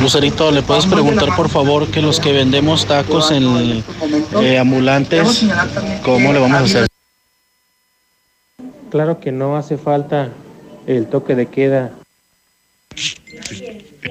Lucerito, 0.01 0.51
¿le 0.51 0.63
puedes 0.63 0.87
preguntar 0.87 1.35
por 1.35 1.49
favor 1.49 1.85
que 1.87 2.01
los 2.01 2.19
que 2.19 2.31
vendemos 2.31 2.87
tacos 2.87 3.29
en 3.29 3.83
eh, 4.41 4.57
ambulantes, 4.57 5.45
cómo 6.01 6.33
le 6.33 6.39
vamos 6.39 6.57
a 6.57 6.63
hacer? 6.63 6.90
Claro 8.91 9.21
que 9.21 9.31
no 9.31 9.55
hace 9.55 9.77
falta 9.77 10.29
el 10.85 11.07
toque 11.07 11.33
de 11.33 11.45
queda. 11.45 11.91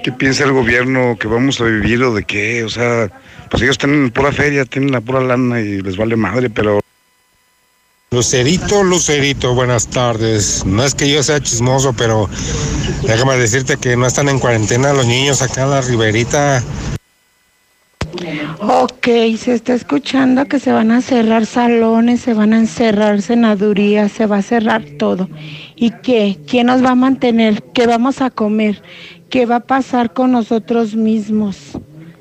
¿Qué 0.02 0.12
piensa 0.12 0.44
el 0.44 0.52
gobierno 0.52 1.18
que 1.20 1.28
vamos 1.28 1.60
a 1.60 1.64
vivir 1.64 2.02
o 2.02 2.14
de 2.14 2.24
qué? 2.24 2.64
O 2.64 2.70
sea, 2.70 3.10
pues 3.50 3.62
ellos 3.62 3.76
tienen 3.76 4.10
pura 4.10 4.32
feria, 4.32 4.64
tienen 4.64 4.90
la 4.90 5.02
pura 5.02 5.20
lana 5.20 5.60
y 5.60 5.82
les 5.82 5.98
vale 5.98 6.16
madre, 6.16 6.48
pero... 6.48 6.80
Lucerito, 8.10 8.82
Lucerito, 8.82 9.54
buenas 9.54 9.86
tardes. 9.86 10.64
No 10.64 10.82
es 10.82 10.94
que 10.94 11.10
yo 11.10 11.22
sea 11.22 11.40
chismoso, 11.40 11.92
pero 11.92 12.30
déjame 13.02 13.36
decirte 13.36 13.76
que 13.76 13.96
no 13.96 14.06
están 14.06 14.30
en 14.30 14.38
cuarentena 14.38 14.94
los 14.94 15.06
niños 15.06 15.42
acá 15.42 15.64
en 15.64 15.70
la 15.70 15.82
riberita. 15.82 16.64
Ok, 18.62 19.06
se 19.38 19.54
está 19.54 19.72
escuchando 19.72 20.44
que 20.44 20.60
se 20.60 20.70
van 20.70 20.90
a 20.90 21.00
cerrar 21.00 21.46
salones, 21.46 22.20
se 22.20 22.34
van 22.34 22.52
a 22.52 22.58
encerrar 22.58 23.22
senadurías, 23.22 24.12
se 24.12 24.26
va 24.26 24.36
a 24.36 24.42
cerrar 24.42 24.84
todo. 24.98 25.30
¿Y 25.76 25.92
qué? 26.02 26.38
¿Quién 26.46 26.66
nos 26.66 26.84
va 26.84 26.90
a 26.90 26.94
mantener? 26.94 27.62
¿Qué 27.72 27.86
vamos 27.86 28.20
a 28.20 28.28
comer? 28.28 28.82
¿Qué 29.30 29.46
va 29.46 29.56
a 29.56 29.60
pasar 29.60 30.12
con 30.12 30.32
nosotros 30.32 30.94
mismos? 30.94 31.56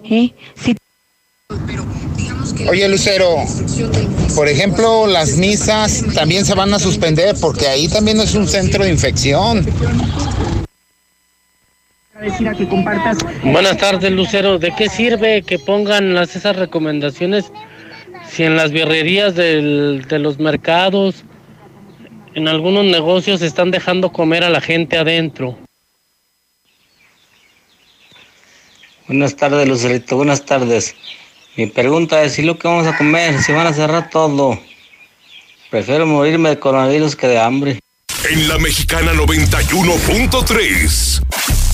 ¿Eh? 0.05 0.31
Si 0.55 0.77
Oye, 2.69 2.87
Lucero, 2.87 3.35
por 4.33 4.47
ejemplo, 4.47 5.07
las 5.07 5.35
misas 5.35 6.05
también 6.13 6.45
se 6.45 6.53
van 6.55 6.73
a 6.73 6.79
suspender 6.79 7.35
porque 7.41 7.67
ahí 7.67 7.89
también 7.89 8.21
es 8.21 8.33
un 8.33 8.47
centro 8.47 8.85
de 8.85 8.91
infección. 8.91 9.65
Buenas 13.43 13.77
tardes, 13.77 14.11
Lucero. 14.11 14.59
¿De 14.59 14.73
qué 14.75 14.89
sirve 14.89 15.41
que 15.41 15.59
pongan 15.59 16.13
las, 16.13 16.35
esas 16.35 16.55
recomendaciones 16.55 17.51
si 18.29 18.43
en 18.43 18.55
las 18.55 18.71
birrerías 18.71 19.35
del, 19.35 20.05
de 20.07 20.19
los 20.19 20.39
mercados, 20.39 21.23
en 22.35 22.47
algunos 22.47 22.85
negocios 22.85 23.41
están 23.41 23.71
dejando 23.71 24.11
comer 24.11 24.43
a 24.43 24.49
la 24.49 24.61
gente 24.61 24.97
adentro? 24.97 25.57
Buenas 29.07 29.35
tardes, 29.35 29.67
Lucerito. 29.67 30.17
Buenas 30.17 30.45
tardes. 30.45 30.95
Mi 31.55 31.67
pregunta 31.67 32.21
es 32.23 32.33
si 32.33 32.43
lo 32.43 32.59
que 32.59 32.67
vamos 32.67 32.85
a 32.85 32.95
comer, 32.95 33.41
si 33.41 33.51
van 33.51 33.67
a 33.67 33.73
cerrar 33.73 34.09
todo. 34.09 34.59
Prefiero 35.69 36.05
morirme 36.05 36.49
de 36.49 36.59
coronavirus 36.59 37.15
que 37.15 37.27
de 37.27 37.39
hambre. 37.39 37.79
En 38.29 38.47
la 38.47 38.59
mexicana 38.59 39.13
91.3, 39.13 41.23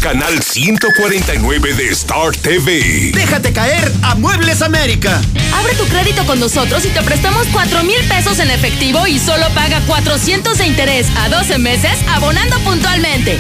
canal 0.05 0.39
149 0.39 1.73
de 1.73 1.89
Star 1.89 2.31
TV. 2.35 3.09
Déjate 3.11 3.51
caer 3.51 3.91
a 4.03 4.13
Muebles 4.13 4.61
América. 4.61 5.19
Abre 5.51 5.73
tu 5.73 5.83
crédito 5.85 6.23
con 6.27 6.39
nosotros 6.39 6.85
y 6.85 6.89
te 6.89 7.01
prestamos 7.01 7.47
4 7.51 7.83
mil 7.83 7.97
pesos 8.07 8.37
en 8.37 8.51
efectivo 8.51 9.07
y 9.07 9.17
solo 9.17 9.47
paga 9.55 9.81
400 9.87 10.59
de 10.59 10.67
interés 10.67 11.07
a 11.17 11.29
12 11.29 11.57
meses 11.57 11.97
abonando 12.07 12.59
puntualmente. 12.59 13.39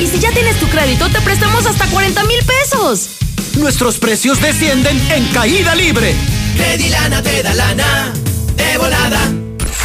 Y 0.00 0.08
si 0.08 0.18
ya 0.18 0.32
tienes 0.32 0.58
tu 0.58 0.66
crédito, 0.66 1.08
te 1.10 1.20
prestamos 1.20 1.64
hasta 1.66 1.86
40 1.86 2.24
mil 2.24 2.40
pesos. 2.42 3.10
Nuestros 3.54 3.98
precios 3.98 4.40
descienden 4.40 5.00
en 5.12 5.24
caída 5.26 5.76
libre. 5.76 6.12
Credilana 6.56 7.22
te 7.22 7.40
da 7.40 7.54
lana 7.54 8.12
de 8.56 8.78
volada. 8.78 9.20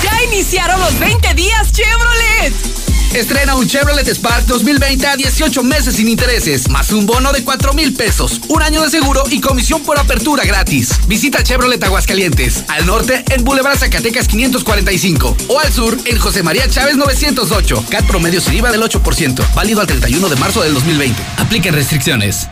Ya 0.02 0.24
iniciaron 0.24 0.80
los 0.80 0.98
20 0.98 1.36
días 1.36 1.72
Chevrolet. 1.72 2.85
Estrena 3.16 3.56
un 3.56 3.66
Chevrolet 3.66 4.06
Spark 4.10 4.46
2020 4.46 5.08
a 5.08 5.16
18 5.16 5.64
meses 5.64 5.96
sin 5.96 6.10
intereses, 6.10 6.70
más 6.70 6.92
un 6.92 7.06
bono 7.06 7.32
de 7.32 7.46
4 7.46 7.74
mil 7.74 7.94
pesos, 7.94 8.42
un 8.50 8.62
año 8.62 8.82
de 8.82 8.90
seguro 8.90 9.24
y 9.32 9.40
comisión 9.40 9.82
por 9.84 9.98
apertura 9.98 10.44
gratis. 10.44 10.90
Visita 11.08 11.42
Chevrolet 11.42 11.82
Aguascalientes, 11.82 12.66
al 12.68 12.86
norte 12.86 13.24
en 13.32 13.46
Boulevard 13.46 13.78
Zacatecas 13.78 14.28
545 14.28 15.38
o 15.48 15.60
al 15.62 15.72
sur 15.72 15.98
en 16.04 16.20
José 16.20 16.44
María 16.44 16.70
Chávez 16.70 16.98
908. 16.98 17.86
CAT 17.90 18.06
promedio 18.06 18.42
sin 18.42 18.56
IVA 18.56 18.74
del 18.74 18.82
8%, 18.82 19.54
válido 19.56 19.80
al 19.80 19.88
31 19.88 20.28
de 20.28 20.36
marzo 20.36 20.62
del 20.62 20.74
2020. 20.74 21.18
Apliquen 21.38 21.74
restricciones. 21.74 22.50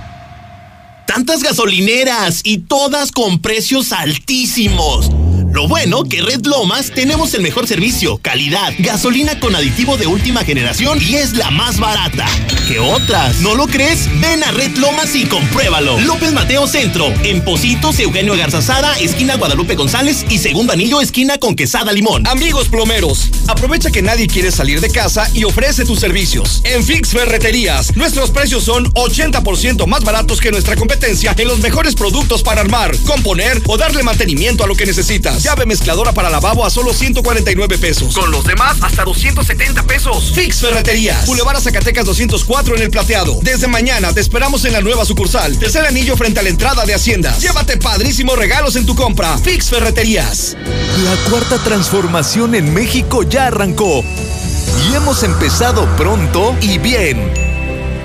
Tantas 1.06 1.43
gasolineras 1.43 2.39
y 2.45 2.60
todas 2.60 3.12
con 3.12 3.41
precios 3.41 3.91
altísimos. 3.91 5.12
Lo 5.54 5.68
bueno 5.68 6.04
que 6.04 6.20
Red 6.24 6.48
Lomas 6.48 6.89
tenemos 6.96 7.36
el 7.36 7.44
mejor 7.44 7.68
servicio, 7.68 8.18
calidad, 8.18 8.74
gasolina 8.80 9.39
con 9.39 9.56
aditivo 9.56 9.98
de 9.98 10.08
última 10.08 10.44
generación 10.44 10.98
y 11.00 11.18
es 11.18 11.34
la 11.34 11.52
más 11.52 11.80
barata. 11.80 12.26
¿Qué 12.68 12.80
otras? 12.80 13.39
¿No 13.42 13.54
lo 13.54 13.68
crees? 13.68 14.10
Ven 14.20 14.44
a 14.44 14.52
Red 14.52 14.78
Lomas 14.78 15.16
y 15.16 15.28
compruébalo. 15.28 16.00
López 16.00 16.34
Mateo 16.34 16.66
Centro, 16.66 17.06
en 17.24 17.46
Positos, 17.46 18.00
Eugenio 18.00 18.36
Garzazada, 18.36 18.98
esquina 18.98 19.36
Guadalupe 19.36 19.76
González 19.76 20.26
y 20.28 20.39
segundo 20.39 20.74
anillo, 20.74 21.02
esquina 21.02 21.38
con 21.38 21.56
Quesada 21.56 21.92
Limón. 21.92 22.26
Amigos 22.26 22.68
plomeros, 22.68 23.30
aprovecha 23.48 23.92
que 23.92 24.02
nadie 24.02 24.26
quiere 24.26 24.52
salir 24.52 24.82
de 24.82 24.89
casa 24.89 25.30
y 25.36 25.44
ofrece 25.44 25.86
tus 25.86 26.00
servicios. 26.00 26.63
En 26.63 26.84
Fix 26.84 27.10
Ferreterías, 27.10 27.96
nuestros 27.96 28.32
precios 28.32 28.63
son 28.63 28.92
80% 28.94 29.86
más 29.86 30.04
baratos 30.04 30.42
que 30.42 30.50
nuestra 30.50 30.76
competencia 30.76 31.36
en 31.38 31.48
los 31.48 31.60
mejores 31.60 31.94
productos 31.94 32.42
para 32.42 32.62
armar, 32.62 32.98
componer 33.06 33.62
o 33.68 33.78
darle 33.78 34.02
mantenimiento 34.02 34.63
a 34.63 34.68
lo 34.68 34.76
que 34.76 34.88
necesitas. 34.88 35.42
Llave 35.43 35.65
mezcladora 35.65 36.13
para 36.13 36.29
lavabo 36.29 36.65
a 36.65 36.69
solo 36.69 36.93
149 36.93 37.77
pesos. 37.77 38.15
Con 38.15 38.32
los 38.32 38.45
demás 38.45 38.77
hasta 38.82 39.03
270 39.03 39.84
pesos. 39.84 40.32
Fix 40.34 40.62
Ferreterías. 40.62 41.25
Boulevard 41.25 41.58
a 41.58 41.60
Zacatecas 41.60 42.06
204 42.06 42.77
en 42.77 42.82
el 42.82 42.89
plateado. 42.89 43.38
Desde 43.41 43.67
mañana 43.67 44.13
te 44.13 44.21
esperamos 44.21 44.63
en 44.63 44.71
la 44.71 44.79
nueva 44.79 45.03
sucursal. 45.03 45.60
Tercer 45.60 45.86
anillo 45.86 46.15
frente 46.15 46.39
a 46.39 46.43
la 46.43 46.49
entrada 46.49 46.86
de 46.86 46.93
Haciendas. 46.93 47.41
Llévate 47.41 47.75
padrísimos 47.75 48.38
regalos 48.38 48.77
en 48.77 48.86
tu 48.86 48.95
compra. 48.95 49.38
Fix 49.38 49.69
Ferreterías. 49.69 50.56
La 51.03 51.29
cuarta 51.29 51.58
transformación 51.62 52.56
en 52.56 52.73
México 52.73 53.23
ya 53.23 53.47
arrancó. 53.47 54.01
Y 54.01 54.95
hemos 54.95 55.23
empezado 55.23 55.93
pronto 55.97 56.56
y 56.62 56.77
bien. 56.77 57.34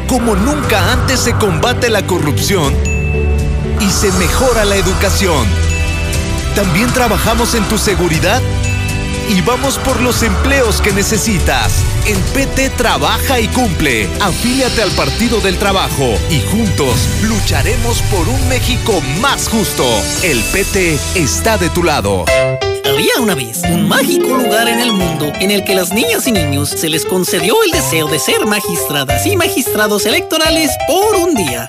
Como 0.09 0.35
nunca 0.35 0.90
antes 0.90 1.20
se 1.20 1.35
combate 1.35 1.88
la 1.88 2.05
corrupción 2.05 2.74
y 3.81 3.90
se 3.92 4.11
mejora 4.18 4.64
la 4.64 4.74
educación. 4.74 5.68
También 6.59 6.92
trabajamos 6.92 7.55
en 7.55 7.62
tu 7.68 7.79
seguridad 7.79 8.42
y 9.29 9.40
vamos 9.42 9.79
por 9.79 10.03
los 10.03 10.25
empleos 10.25 10.81
que 10.81 10.92
necesitas. 10.92 11.73
En 12.05 12.21
PT 12.33 12.71
trabaja 12.71 13.38
y 13.38 13.47
cumple. 13.47 14.09
Afíliate 14.21 14.83
al 14.83 14.90
Partido 14.90 15.40
del 15.40 15.57
Trabajo 15.57 16.16
y 16.29 16.40
juntos 16.51 16.97
lucharemos 17.23 18.03
por 18.11 18.29
un 18.29 18.49
México 18.49 19.01
más 19.21 19.49
justo. 19.49 19.85
El 20.25 20.42
PT 20.51 20.99
está 21.14 21.59
de 21.59 21.71
tu 21.71 21.85
lado. 21.85 22.25
Había 22.85 23.21
una 23.21 23.37
vez 23.37 23.62
un 23.71 23.87
mágico 23.87 24.37
lugar 24.37 24.66
en 24.66 24.81
el 24.81 24.92
mundo 24.92 25.33
en 25.38 25.53
el 25.53 25.62
que 25.62 25.77
las 25.77 25.92
niñas 25.92 26.27
y 26.27 26.33
niños 26.33 26.71
se 26.71 26.88
les 26.88 27.05
concedió 27.05 27.55
el 27.62 27.71
deseo 27.71 28.09
de 28.09 28.18
ser 28.18 28.47
magistradas 28.47 29.25
y 29.27 29.37
magistrados 29.37 30.07
electorales 30.07 30.73
por 30.88 31.14
un 31.14 31.37
día. 31.37 31.68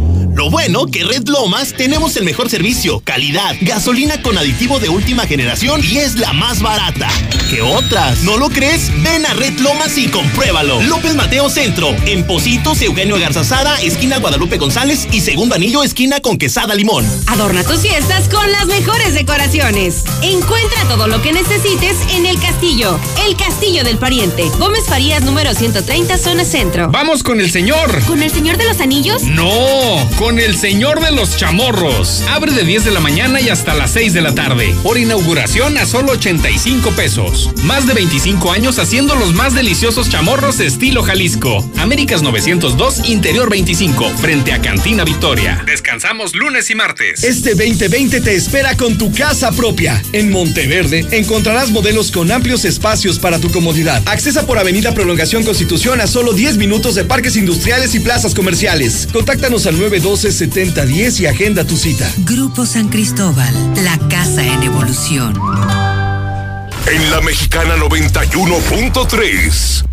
Lo 0.33 0.49
bueno 0.49 0.85
que 0.85 1.03
Red 1.03 1.27
Lomas 1.27 1.73
tenemos 1.73 2.15
el 2.15 2.23
mejor 2.23 2.49
servicio, 2.49 3.01
calidad, 3.03 3.55
gasolina 3.61 4.21
con 4.21 4.37
aditivo 4.37 4.79
de 4.79 4.87
última 4.87 5.27
generación 5.27 5.81
y 5.83 5.97
es 5.97 6.15
la 6.15 6.31
más 6.31 6.61
barata. 6.61 7.09
¿Qué 7.49 7.61
otras? 7.61 8.23
¿No 8.23 8.37
lo 8.37 8.49
crees? 8.49 8.89
Ven 9.03 9.25
a 9.25 9.33
Red 9.33 9.59
Lomas 9.59 9.97
y 9.97 10.07
compruébalo. 10.07 10.81
López 10.83 11.15
Mateo 11.15 11.49
Centro, 11.49 11.89
en 12.05 12.25
Positos, 12.25 12.81
Eugenio 12.81 13.19
Garzazada, 13.19 13.81
esquina 13.81 14.19
Guadalupe 14.19 14.57
González 14.57 15.05
y 15.11 15.19
segundo 15.19 15.55
anillo, 15.55 15.83
esquina 15.83 16.21
con 16.21 16.37
Quesada 16.37 16.75
Limón. 16.75 17.05
Adorna 17.27 17.63
tus 17.65 17.81
fiestas 17.81 18.29
con 18.29 18.49
las 18.53 18.67
mejores 18.67 19.13
decoraciones. 19.13 20.05
Encuentra 20.21 20.85
todo 20.87 21.07
lo 21.07 21.21
que 21.21 21.33
necesites 21.33 21.97
en 22.13 22.25
El 22.25 22.39
Castillo. 22.39 22.97
El 23.27 23.35
Castillo 23.35 23.83
del 23.83 23.97
Pariente. 23.97 24.45
Gómez 24.57 24.85
Farías 24.87 25.23
número 25.23 25.53
130, 25.53 26.17
zona 26.17 26.45
centro. 26.45 26.89
Vamos 26.89 27.21
con 27.21 27.41
el 27.41 27.51
señor. 27.51 28.01
¿Con 28.05 28.23
el 28.23 28.31
señor 28.31 28.57
de 28.57 28.65
los 28.65 28.79
anillos? 28.79 29.23
No, 29.23 30.09
con 30.21 30.37
el 30.37 30.55
señor 30.55 30.99
de 31.03 31.11
los 31.11 31.35
chamorros. 31.35 32.23
Abre 32.29 32.51
de 32.51 32.63
10 32.63 32.85
de 32.85 32.91
la 32.91 32.99
mañana 32.99 33.41
y 33.41 33.49
hasta 33.49 33.73
las 33.73 33.89
6 33.93 34.13
de 34.13 34.21
la 34.21 34.35
tarde. 34.35 34.71
Por 34.83 34.99
inauguración 34.99 35.79
a 35.79 35.87
solo 35.87 36.11
85 36.11 36.91
pesos. 36.91 37.49
Más 37.63 37.87
de 37.87 37.95
25 37.95 38.51
años 38.51 38.77
haciendo 38.77 39.15
los 39.15 39.33
más 39.33 39.55
deliciosos 39.55 40.09
chamorros 40.09 40.59
estilo 40.59 41.01
Jalisco. 41.01 41.67
Américas 41.79 42.21
902, 42.21 43.09
Interior 43.09 43.49
25, 43.49 44.09
frente 44.17 44.53
a 44.53 44.61
Cantina 44.61 45.03
Victoria. 45.05 45.63
Descansamos 45.65 46.35
lunes 46.35 46.69
y 46.69 46.75
martes. 46.75 47.23
Este 47.23 47.55
2020 47.55 48.21
te 48.21 48.35
espera 48.35 48.77
con 48.77 48.99
tu 48.99 49.11
casa 49.11 49.51
propia. 49.51 50.03
En 50.13 50.29
Monteverde 50.29 51.03
encontrarás 51.09 51.71
modelos 51.71 52.11
con 52.11 52.31
amplios 52.31 52.63
espacios 52.63 53.17
para 53.17 53.39
tu 53.39 53.49
comodidad. 53.49 54.03
Accesa 54.05 54.45
por 54.45 54.59
Avenida 54.59 54.93
Prolongación 54.93 55.43
Constitución 55.43 55.99
a 55.99 56.05
solo 56.05 56.33
10 56.33 56.57
minutos 56.57 56.93
de 56.93 57.05
parques 57.05 57.35
industriales 57.35 57.95
y 57.95 57.99
plazas 57.99 58.35
comerciales. 58.35 59.07
Contáctanos 59.11 59.65
al 59.65 59.79
92 59.79 60.10
912-7010 60.11 61.21
y 61.21 61.25
agenda 61.25 61.65
tu 61.65 61.77
cita. 61.77 62.11
Grupo 62.17 62.65
San 62.65 62.89
Cristóbal, 62.89 63.53
la 63.83 63.97
casa 64.09 64.45
en 64.45 64.61
evolución. 64.63 65.39
En 66.85 67.11
la 67.11 67.21
Mexicana 67.21 67.77
91.3, 67.77 69.85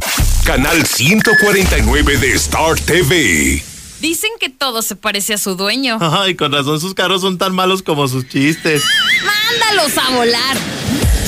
canal 0.43 0.85
149 0.85 2.17
de 2.17 2.33
Star 2.33 2.75
TV. 2.81 3.63
Dicen 4.01 4.31
que 4.41 4.49
todo 4.49 4.83
se 4.83 4.97
parece 4.97 5.35
a 5.35 5.39
su 5.39 5.55
dueño. 5.55 5.99
Ay, 6.01 6.35
con 6.35 6.51
razón 6.51 6.81
sus 6.81 6.95
carros 6.95 7.21
son 7.21 7.39
tan 7.39 7.55
malos 7.55 7.83
como 7.83 8.09
sus 8.09 8.27
chistes. 8.27 8.83
¡Mándalos 9.25 9.97
a 9.99 10.11
volar! 10.11 10.57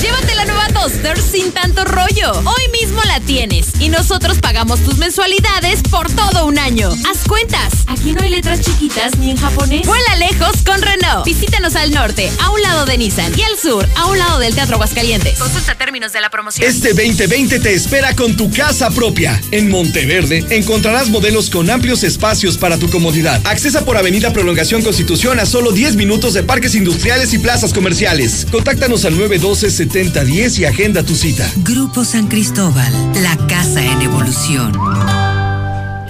Llévate 0.01 0.35
la 0.35 0.43
nueva 0.45 0.60
Duster 0.73 1.19
sin 1.19 1.51
tanto 1.51 1.83
rollo. 1.83 2.31
Hoy 2.45 2.71
mismo 2.81 3.01
la 3.05 3.19
tienes 3.19 3.67
y 3.79 3.89
nosotros 3.89 4.39
pagamos 4.39 4.79
tus 4.81 4.97
mensualidades 4.97 5.81
por 5.83 6.09
todo 6.11 6.45
un 6.45 6.57
año. 6.57 6.89
Haz 7.09 7.27
cuentas. 7.27 7.73
Aquí 7.87 8.13
no 8.13 8.21
hay 8.21 8.29
letras 8.29 8.61
chiquitas 8.61 9.17
ni 9.17 9.31
en 9.31 9.37
japonés. 9.37 9.85
Vuela 9.85 10.15
lejos 10.17 10.61
con 10.65 10.81
Renault. 10.81 11.25
Visítanos 11.25 11.75
al 11.75 11.91
norte, 11.91 12.31
a 12.39 12.51
un 12.51 12.61
lado 12.61 12.85
de 12.85 12.97
Nissan 12.97 13.31
y 13.37 13.41
al 13.43 13.57
sur, 13.57 13.87
a 13.95 14.05
un 14.07 14.17
lado 14.17 14.39
del 14.39 14.55
Teatro 14.55 14.75
Aguascalientes. 14.75 15.39
Consulta 15.39 15.75
términos 15.75 16.13
de 16.13 16.21
la 16.21 16.29
promoción. 16.29 16.67
Este 16.67 16.89
2020 16.93 17.59
te 17.59 17.73
espera 17.73 18.15
con 18.15 18.35
tu 18.35 18.49
casa 18.51 18.89
propia. 18.89 19.41
En 19.51 19.69
Monteverde 19.69 20.45
encontrarás 20.49 21.09
modelos 21.09 21.49
con 21.49 21.69
amplios 21.69 22.03
espacios 22.03 22.57
para 22.57 22.77
tu 22.77 22.89
comodidad. 22.89 23.41
Accesa 23.45 23.83
por 23.85 23.97
Avenida 23.97 24.31
Prolongación 24.33 24.81
Constitución 24.81 25.39
a 25.39 25.45
solo 25.45 25.71
10 25.71 25.95
minutos 25.95 26.33
de 26.33 26.43
parques 26.43 26.75
industriales 26.75 27.33
y 27.33 27.39
plazas 27.39 27.73
comerciales. 27.73 28.47
Contáctanos 28.51 29.05
al 29.05 29.17
912 29.17 29.69
7010 29.69 30.60
y 30.61 30.65
agenda 30.65 31.01
tu 31.01 31.15
cita. 31.15 31.49
Grupo 31.63 32.05
San 32.05 32.27
Cristóbal, 32.27 32.93
la 33.23 33.35
casa 33.47 33.83
en 33.83 33.99
evolución. 34.03 34.71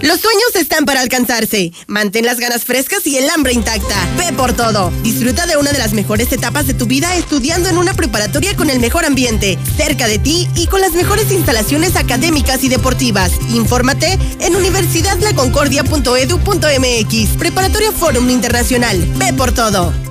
Los 0.01 0.19
sueños 0.19 0.53
están 0.55 0.83
para 0.83 0.99
alcanzarse. 0.99 1.71
Mantén 1.87 2.25
las 2.25 2.37
ganas 2.37 2.65
frescas 2.65 3.07
y 3.07 3.17
el 3.17 3.29
hambre 3.29 3.53
intacta. 3.53 3.95
Ve 4.17 4.33
por 4.33 4.51
todo. 4.51 4.91
Disfruta 5.03 5.45
de 5.45 5.55
una 5.55 5.71
de 5.71 5.77
las 5.77 5.93
mejores 5.93 6.33
etapas 6.33 6.67
de 6.67 6.73
tu 6.73 6.85
vida 6.85 7.15
estudiando 7.15 7.69
en 7.69 7.77
una 7.77 7.93
preparatoria 7.93 8.53
con 8.57 8.69
el 8.69 8.81
mejor 8.81 9.05
ambiente, 9.05 9.57
cerca 9.77 10.05
de 10.07 10.19
ti 10.19 10.49
y 10.55 10.67
con 10.67 10.81
las 10.81 10.91
mejores 10.91 11.31
instalaciones 11.31 11.95
académicas 11.95 12.61
y 12.65 12.67
deportivas. 12.67 13.31
Infórmate 13.53 14.19
en 14.41 14.57
universidadlaconcordia.edu.mx. 14.57 17.37
Preparatoria 17.37 17.93
Forum 17.93 18.29
Internacional. 18.29 18.99
Ve 19.17 19.31
por 19.31 19.53
todo. 19.53 20.11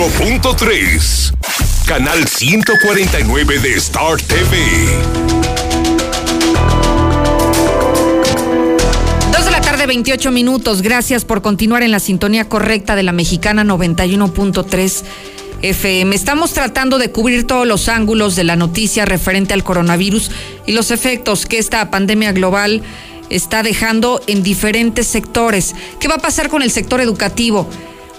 1.3. 0.01 1.31
Canal 1.85 2.27
149 2.27 3.59
de 3.59 3.73
Star 3.75 4.19
TV. 4.19 4.57
Dos 9.31 9.45
de 9.45 9.51
la 9.51 9.61
tarde, 9.61 9.85
28 9.85 10.31
minutos. 10.31 10.81
Gracias 10.81 11.23
por 11.23 11.43
continuar 11.43 11.83
en 11.83 11.91
la 11.91 11.99
sintonía 11.99 12.49
correcta 12.49 12.95
de 12.95 13.03
la 13.03 13.11
mexicana 13.11 13.63
91.3. 13.63 15.03
FM. 15.61 16.15
Estamos 16.15 16.53
tratando 16.53 16.97
de 16.97 17.11
cubrir 17.11 17.45
todos 17.45 17.67
los 17.67 17.87
ángulos 17.87 18.35
de 18.35 18.43
la 18.43 18.55
noticia 18.55 19.05
referente 19.05 19.53
al 19.53 19.63
coronavirus 19.63 20.31
y 20.65 20.71
los 20.71 20.89
efectos 20.89 21.45
que 21.45 21.59
esta 21.59 21.91
pandemia 21.91 22.31
global 22.31 22.81
está 23.29 23.61
dejando 23.61 24.19
en 24.25 24.41
diferentes 24.41 25.05
sectores. 25.05 25.75
¿Qué 25.99 26.07
va 26.07 26.15
a 26.15 26.19
pasar 26.21 26.49
con 26.49 26.63
el 26.63 26.71
sector 26.71 27.01
educativo? 27.01 27.69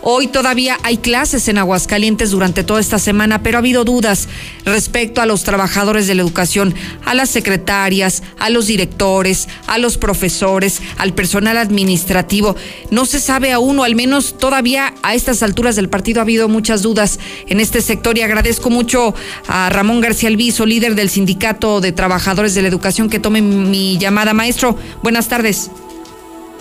Hoy 0.04 0.26
todavía 0.26 0.78
hay 0.82 0.96
clases 0.96 1.46
en 1.46 1.58
Aguascalientes 1.58 2.32
durante 2.32 2.64
toda 2.64 2.80
esta 2.80 2.98
semana, 2.98 3.44
pero 3.44 3.56
ha 3.56 3.60
habido 3.60 3.84
dudas 3.84 4.28
respecto 4.64 5.20
a 5.20 5.26
los 5.26 5.44
trabajadores 5.44 6.08
de 6.08 6.16
la 6.16 6.22
educación, 6.22 6.74
a 7.04 7.14
las 7.14 7.30
secretarias, 7.30 8.24
a 8.40 8.50
los 8.50 8.66
directores, 8.66 9.46
a 9.68 9.78
los 9.78 9.98
profesores, 9.98 10.82
al 10.98 11.14
personal 11.14 11.56
administrativo. 11.56 12.56
No 12.90 13.06
se 13.06 13.20
sabe 13.20 13.52
aún, 13.52 13.78
o 13.78 13.84
al 13.84 13.94
menos 13.94 14.38
todavía 14.38 14.92
a 15.04 15.14
estas 15.14 15.40
alturas 15.44 15.76
del 15.76 15.88
partido 15.88 16.20
ha 16.20 16.22
habido 16.22 16.48
muchas 16.48 16.82
dudas 16.82 17.20
en 17.46 17.60
este 17.60 17.80
sector 17.80 18.18
y 18.18 18.22
agradezco 18.22 18.70
mucho 18.70 19.14
a 19.46 19.70
Ramón 19.70 20.00
García 20.00 20.30
Alviso, 20.30 20.66
líder 20.66 20.96
del 20.96 21.10
Sindicato 21.10 21.80
de 21.80 21.92
Trabajadores 21.92 22.56
de 22.56 22.62
la 22.62 22.68
Educación, 22.68 23.08
que 23.08 23.20
tome 23.20 23.40
mi 23.40 23.98
llamada. 23.98 24.34
Maestro, 24.34 24.76
buenas 25.04 25.28
tardes. 25.28 25.70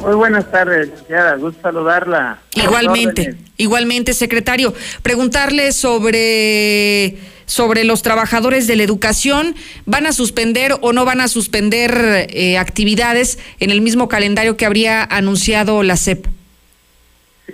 Muy 0.02 0.16
buenas 0.16 0.50
tardes, 0.52 0.90
licenciada. 0.90 1.36
Gusto 1.36 1.62
saludarla. 1.62 2.40
Igualmente, 2.56 3.36
igualmente, 3.58 4.14
secretario. 4.14 4.74
Preguntarle 5.04 5.72
sobre 5.72 7.18
sobre 7.46 7.84
los 7.84 8.02
trabajadores 8.02 8.66
de 8.66 8.78
la 8.78 8.84
educación. 8.84 9.56
¿Van 9.86 10.06
a 10.06 10.14
suspender 10.14 10.74
o 10.82 10.94
no 10.94 11.06
van 11.06 11.22
a 11.22 11.28
suspender 11.28 12.28
eh, 12.30 12.58
actividades 12.58 13.40
en 13.60 13.70
el 13.72 13.82
mismo 13.82 14.08
calendario 14.08 14.56
que 14.56 14.66
habría 14.66 15.04
anunciado 15.04 15.84
la 15.84 15.98
CEP? 15.98 16.26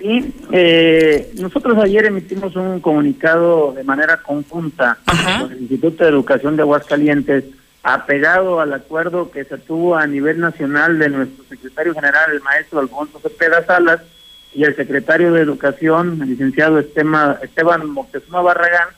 Sí, 0.00 0.32
eh, 0.52 1.32
nosotros 1.34 1.76
ayer 1.78 2.06
emitimos 2.06 2.54
un 2.54 2.78
comunicado 2.78 3.72
de 3.72 3.82
manera 3.82 4.22
conjunta 4.22 4.98
con 5.04 5.52
el 5.52 5.62
Instituto 5.62 6.04
de 6.04 6.10
Educación 6.10 6.54
de 6.54 6.62
Aguascalientes 6.62 7.44
apegado 7.94 8.60
al 8.60 8.72
acuerdo 8.74 9.30
que 9.30 9.44
se 9.44 9.58
tuvo 9.58 9.96
a 9.96 10.06
nivel 10.06 10.40
nacional 10.40 10.98
de 10.98 11.08
nuestro 11.08 11.44
secretario 11.44 11.94
general, 11.94 12.32
el 12.32 12.42
maestro 12.42 12.80
Alfonso 12.80 13.18
Cepeda 13.20 13.64
Salas, 13.64 14.00
y 14.54 14.64
el 14.64 14.76
secretario 14.76 15.32
de 15.32 15.42
Educación, 15.42 16.20
el 16.22 16.30
licenciado 16.30 16.78
Esteban 16.78 17.90
Moctezuma 17.90 18.40
Barragán, 18.40 18.88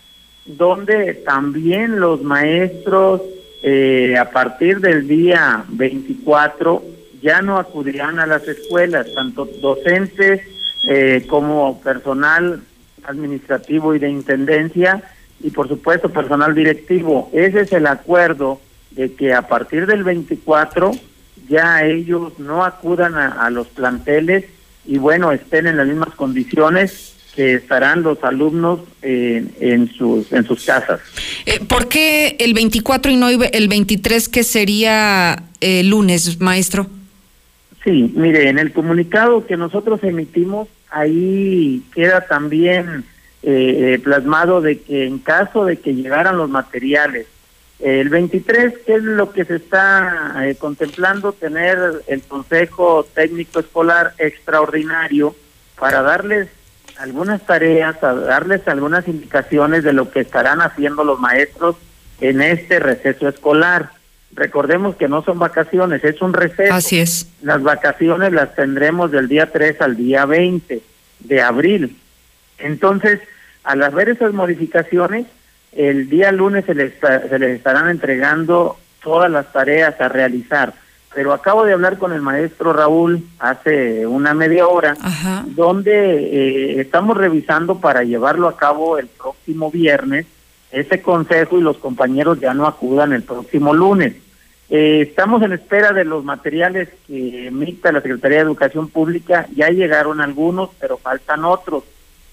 donde 0.46 1.14
también 1.14 2.00
los 2.00 2.22
maestros 2.22 3.20
eh, 3.62 4.16
a 4.16 4.30
partir 4.30 4.80
del 4.80 5.06
día 5.06 5.64
24 5.68 6.82
ya 7.20 7.42
no 7.42 7.58
acudirán 7.58 8.18
a 8.18 8.26
las 8.26 8.46
escuelas, 8.48 9.12
tanto 9.14 9.44
docentes 9.60 10.40
eh, 10.88 11.26
como 11.28 11.80
personal 11.80 12.62
administrativo 13.04 13.94
y 13.94 13.98
de 13.98 14.08
intendencia 14.08 15.02
y 15.40 15.50
por 15.50 15.68
supuesto 15.68 16.08
personal 16.08 16.54
directivo. 16.54 17.28
Ese 17.32 17.60
es 17.60 17.72
el 17.72 17.86
acuerdo 17.86 18.60
de 18.90 19.14
que 19.14 19.32
a 19.32 19.42
partir 19.42 19.86
del 19.86 20.04
24 20.04 20.92
ya 21.48 21.84
ellos 21.84 22.38
no 22.38 22.64
acudan 22.64 23.14
a, 23.16 23.50
los 23.50 23.66
planteles 23.68 24.44
y 24.86 24.98
bueno, 24.98 25.32
estén 25.32 25.66
en 25.66 25.76
las 25.76 25.86
mismas 25.86 26.14
condiciones 26.14 27.14
que 27.34 27.54
estarán 27.54 28.02
los 28.02 28.22
alumnos 28.24 28.80
en, 29.02 29.52
en 29.60 29.88
sus 29.92 30.32
en 30.32 30.44
sus 30.44 30.64
casas. 30.64 31.00
Eh, 31.46 31.60
¿Por 31.66 31.88
qué 31.88 32.36
el 32.38 32.54
24 32.54 33.10
y 33.10 33.16
no 33.16 33.28
el 33.28 33.68
23 33.68 34.28
que 34.28 34.44
sería 34.44 35.44
eh, 35.60 35.82
lunes, 35.84 36.40
maestro? 36.40 36.86
Sí, 37.84 38.12
mire, 38.14 38.48
en 38.48 38.58
el 38.58 38.72
comunicado 38.72 39.46
que 39.46 39.56
nosotros 39.56 40.00
emitimos, 40.02 40.68
ahí 40.90 41.82
queda 41.94 42.26
también 42.26 43.04
eh, 43.42 43.98
plasmado 44.04 44.60
de 44.60 44.80
que 44.80 45.06
en 45.06 45.18
caso 45.18 45.64
de 45.64 45.78
que 45.78 45.94
llegaran 45.94 46.36
los 46.36 46.50
materiales 46.50 47.26
el 47.80 48.10
23, 48.10 48.74
¿qué 48.84 48.94
es 48.94 49.02
lo 49.02 49.32
que 49.32 49.44
se 49.44 49.56
está 49.56 50.34
eh, 50.44 50.54
contemplando? 50.56 51.32
Tener 51.32 52.02
el 52.06 52.22
Consejo 52.22 53.06
Técnico 53.14 53.60
Escolar 53.60 54.12
extraordinario 54.18 55.34
para 55.78 56.02
darles 56.02 56.48
algunas 56.98 57.40
tareas, 57.46 58.02
a 58.04 58.12
darles 58.14 58.68
algunas 58.68 59.08
indicaciones 59.08 59.82
de 59.82 59.94
lo 59.94 60.10
que 60.10 60.20
estarán 60.20 60.60
haciendo 60.60 61.04
los 61.04 61.18
maestros 61.18 61.76
en 62.20 62.42
este 62.42 62.78
receso 62.78 63.28
escolar. 63.28 63.92
Recordemos 64.32 64.96
que 64.96 65.08
no 65.08 65.24
son 65.24 65.38
vacaciones, 65.38 66.04
es 66.04 66.20
un 66.20 66.34
receso. 66.34 66.74
Así 66.74 67.00
es. 67.00 67.28
Las 67.40 67.62
vacaciones 67.62 68.32
las 68.32 68.54
tendremos 68.54 69.10
del 69.10 69.26
día 69.28 69.50
3 69.50 69.80
al 69.80 69.96
día 69.96 70.26
20 70.26 70.82
de 71.20 71.40
abril. 71.40 71.96
Entonces, 72.58 73.20
al 73.64 73.82
haber 73.82 74.10
esas 74.10 74.34
modificaciones, 74.34 75.26
el 75.72 76.08
día 76.08 76.32
lunes 76.32 76.64
se 76.64 76.74
les, 76.74 76.94
se 76.98 77.38
les 77.38 77.56
estarán 77.56 77.88
entregando 77.88 78.76
todas 79.02 79.30
las 79.30 79.52
tareas 79.52 80.00
a 80.00 80.08
realizar. 80.08 80.74
Pero 81.14 81.32
acabo 81.32 81.64
de 81.64 81.72
hablar 81.72 81.98
con 81.98 82.12
el 82.12 82.22
maestro 82.22 82.72
Raúl 82.72 83.24
hace 83.40 84.06
una 84.06 84.32
media 84.32 84.68
hora, 84.68 84.96
donde 85.46 85.90
eh, 85.92 86.80
estamos 86.80 87.16
revisando 87.16 87.80
para 87.80 88.04
llevarlo 88.04 88.46
a 88.46 88.56
cabo 88.56 88.96
el 88.98 89.08
próximo 89.08 89.70
viernes 89.70 90.26
ese 90.70 91.02
consejo 91.02 91.58
y 91.58 91.62
los 91.62 91.78
compañeros 91.78 92.38
ya 92.40 92.54
no 92.54 92.66
acudan 92.66 93.12
el 93.12 93.22
próximo 93.22 93.74
lunes. 93.74 94.14
Eh, 94.68 95.00
estamos 95.08 95.42
en 95.42 95.52
espera 95.52 95.92
de 95.92 96.04
los 96.04 96.24
materiales 96.24 96.88
que 97.06 97.48
emita 97.48 97.90
la 97.90 98.00
Secretaría 98.00 98.38
de 98.38 98.44
Educación 98.44 98.88
Pública. 98.88 99.48
Ya 99.56 99.68
llegaron 99.70 100.20
algunos, 100.20 100.70
pero 100.78 100.96
faltan 100.96 101.44
otros. 101.44 101.82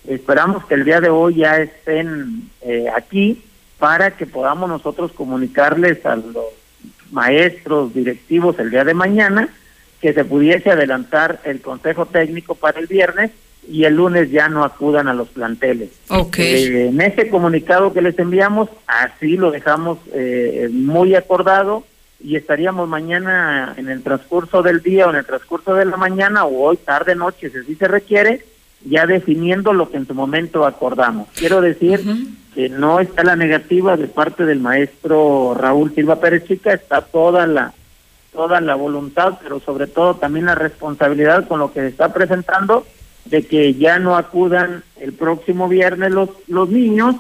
Esperamos 0.08 0.66
que 0.66 0.76
el 0.76 0.86
día 0.86 1.02
de 1.02 1.10
hoy 1.10 1.36
ya 1.36 1.58
estén 1.58 2.50
eh, 2.62 2.86
aquí 2.96 3.44
para 3.78 4.12
que 4.12 4.26
podamos 4.26 4.70
nosotros 4.70 5.12
comunicarles 5.12 6.06
a 6.06 6.16
los 6.16 6.46
maestros 7.12 7.94
directivos 7.94 8.58
el 8.60 8.72
día 8.72 8.84
de 8.84 8.94
mañana 8.94 9.50
que 10.02 10.14
se 10.14 10.24
pudiese 10.24 10.72
adelantar 10.72 11.40
el 11.44 11.62
consejo 11.62 12.06
técnico 12.06 12.56
para 12.56 12.80
el 12.80 12.88
viernes 12.88 13.32
y 13.68 13.84
el 13.84 13.96
lunes 13.96 14.32
ya 14.32 14.48
no 14.48 14.64
acudan 14.64 15.08
a 15.08 15.14
los 15.14 15.28
planteles. 15.30 15.90
Eh, 16.38 16.88
en 16.88 17.02
ese 17.02 17.30
comunicado 17.30 17.94
que 17.94 18.02
les 18.02 18.18
enviamos, 18.18 18.70
así 18.86 19.36
lo 19.36 19.52
dejamos 19.52 20.00
eh, 20.14 20.70
muy 20.72 21.16
acordado 21.16 21.84
y 22.24 22.36
estaríamos 22.36 22.88
mañana 22.88 23.74
en 23.78 23.90
el 23.90 24.04
transcurso 24.04 24.64
del 24.64 24.82
día 24.82 25.08
o 25.08 25.10
en 25.10 25.18
el 25.18 25.26
transcurso 25.26 25.74
de 25.74 25.86
la 25.86 25.98
mañana 25.98 26.46
o 26.46 26.64
hoy 26.64 26.78
tarde 26.78 27.16
noche, 27.16 27.50
si 27.50 27.58
así 27.58 27.76
se 27.76 27.88
requiere, 27.88 28.46
ya 28.86 29.06
definiendo 29.06 29.74
lo 29.74 29.90
que 29.90 29.98
en 29.98 30.08
su 30.08 30.14
momento 30.14 30.66
acordamos. 30.66 31.28
Quiero 31.36 31.62
decir 31.62 32.02
que 32.54 32.70
no 32.70 33.00
está 33.00 33.24
la 33.24 33.36
negativa 33.36 33.98
de 33.98 34.08
parte 34.08 34.46
del 34.46 34.60
maestro 34.60 35.56
Raúl 35.58 35.94
Silva 35.94 36.20
Pérez 36.20 36.46
Chica, 36.46 36.74
está 36.74 37.02
toda 37.02 37.48
la 37.48 37.74
toda 38.32 38.62
la 38.62 38.76
voluntad, 38.76 39.40
pero 39.42 39.60
sobre 39.60 39.88
todo 39.88 40.16
también 40.16 40.46
la 40.46 40.54
responsabilidad 40.54 41.48
con 41.48 41.60
lo 41.60 41.74
que 41.74 41.80
se 41.80 41.88
está 41.88 42.14
presentando 42.14 42.86
de 43.26 43.44
que 43.48 43.74
ya 43.74 43.98
no 43.98 44.16
acudan 44.16 44.84
el 44.98 45.14
próximo 45.14 45.68
viernes 45.68 46.12
los, 46.12 46.30
los 46.48 46.70
niños 46.70 47.16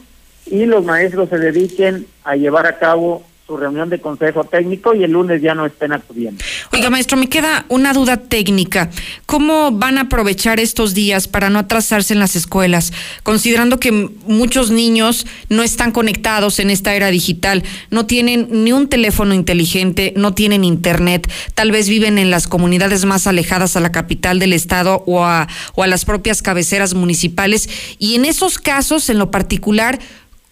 y 0.45 0.65
los 0.65 0.85
maestros 0.85 1.29
se 1.29 1.39
dediquen 1.39 2.05
a 2.23 2.35
llevar 2.35 2.67
a 2.67 2.77
cabo 2.77 3.23
su 3.47 3.55
reunión 3.55 3.89
de 3.89 4.01
consejo 4.01 4.43
técnico 4.43 4.93
y 4.93 5.05
el 5.05 5.11
lunes 5.11 5.41
ya 5.41 5.55
no 5.55 5.65
estén 5.65 5.93
acudiendo. 5.93 6.43
Oiga, 6.73 6.89
maestro, 6.89 7.17
me 7.17 7.29
queda 7.29 7.65
una 7.69 7.93
duda 7.93 8.17
técnica. 8.17 8.89
¿Cómo 9.25 9.71
van 9.71 9.97
a 9.97 10.01
aprovechar 10.01 10.59
estos 10.59 10.93
días 10.93 11.29
para 11.29 11.49
no 11.49 11.59
atrasarse 11.59 12.13
en 12.13 12.19
las 12.19 12.35
escuelas, 12.35 12.91
considerando 13.23 13.79
que 13.79 13.93
muchos 13.93 14.69
niños 14.69 15.25
no 15.47 15.63
están 15.63 15.93
conectados 15.93 16.59
en 16.59 16.69
esta 16.69 16.93
era 16.93 17.07
digital, 17.07 17.63
no 17.89 18.05
tienen 18.05 18.49
ni 18.51 18.73
un 18.73 18.89
teléfono 18.89 19.33
inteligente, 19.33 20.13
no 20.17 20.33
tienen 20.33 20.65
internet, 20.65 21.31
tal 21.53 21.71
vez 21.71 21.87
viven 21.87 22.17
en 22.17 22.29
las 22.29 22.49
comunidades 22.49 23.05
más 23.05 23.27
alejadas 23.27 23.77
a 23.77 23.79
la 23.79 23.93
capital 23.93 24.39
del 24.39 24.51
estado 24.51 25.03
o 25.07 25.23
a, 25.23 25.47
o 25.75 25.83
a 25.83 25.87
las 25.87 26.03
propias 26.03 26.41
cabeceras 26.41 26.95
municipales? 26.95 27.69
Y 27.97 28.15
en 28.15 28.25
esos 28.25 28.59
casos, 28.59 29.09
en 29.09 29.19
lo 29.19 29.31
particular, 29.31 29.99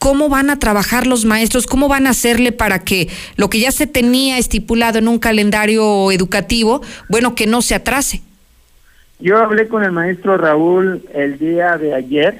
cómo 0.05 0.29
van 0.29 0.51
a 0.51 0.59
trabajar 0.59 1.07
los 1.07 1.25
maestros, 1.25 1.65
cómo 1.65 1.87
van 1.87 2.05
a 2.05 2.11
hacerle 2.11 2.51
para 2.51 2.77
que 2.77 3.09
lo 3.37 3.49
que 3.49 3.59
ya 3.59 3.71
se 3.71 3.87
tenía 3.87 4.37
estipulado 4.37 4.99
en 4.99 5.07
un 5.07 5.17
calendario 5.17 6.11
educativo, 6.11 6.83
bueno, 7.09 7.33
que 7.33 7.47
no 7.47 7.63
se 7.63 7.73
atrase. 7.73 8.21
Yo 9.19 9.39
hablé 9.39 9.67
con 9.67 9.83
el 9.83 9.91
maestro 9.91 10.37
Raúl 10.37 11.03
el 11.15 11.39
día 11.39 11.79
de 11.79 11.95
ayer 11.95 12.39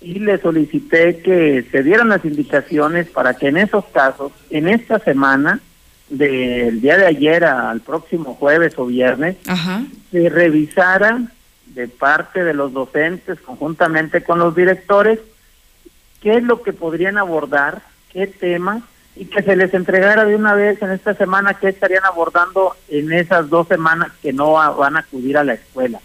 y 0.00 0.18
le 0.20 0.38
solicité 0.38 1.18
que 1.18 1.66
se 1.70 1.82
dieran 1.82 2.08
las 2.08 2.24
indicaciones 2.24 3.06
para 3.10 3.34
que 3.34 3.48
en 3.48 3.58
esos 3.58 3.84
casos, 3.92 4.32
en 4.48 4.66
esta 4.66 4.98
semana, 4.98 5.60
del 6.08 6.80
día 6.80 6.96
de 6.96 7.04
ayer 7.04 7.44
al 7.44 7.82
próximo 7.82 8.32
jueves 8.32 8.78
o 8.78 8.86
viernes, 8.86 9.36
se 10.10 10.30
revisara 10.30 11.20
de 11.66 11.86
parte 11.86 12.44
de 12.44 12.54
los 12.54 12.72
docentes 12.72 13.38
conjuntamente 13.42 14.22
con 14.22 14.38
los 14.38 14.56
directores 14.56 15.18
qué 16.24 16.38
es 16.38 16.42
lo 16.42 16.62
que 16.62 16.72
podrían 16.72 17.18
abordar, 17.18 17.82
qué 18.10 18.26
temas, 18.26 18.82
y 19.14 19.26
que 19.26 19.42
se 19.42 19.54
les 19.54 19.74
entregara 19.74 20.24
de 20.24 20.34
una 20.34 20.54
vez 20.54 20.80
en 20.80 20.90
esta 20.90 21.14
semana 21.14 21.54
qué 21.54 21.68
estarían 21.68 22.04
abordando 22.04 22.74
en 22.88 23.12
esas 23.12 23.50
dos 23.50 23.68
semanas 23.68 24.10
que 24.22 24.32
no 24.32 24.52
van 24.52 24.96
a 24.96 25.00
acudir 25.00 25.36
a 25.36 25.44
la 25.44 25.52
escuela. 25.52 26.00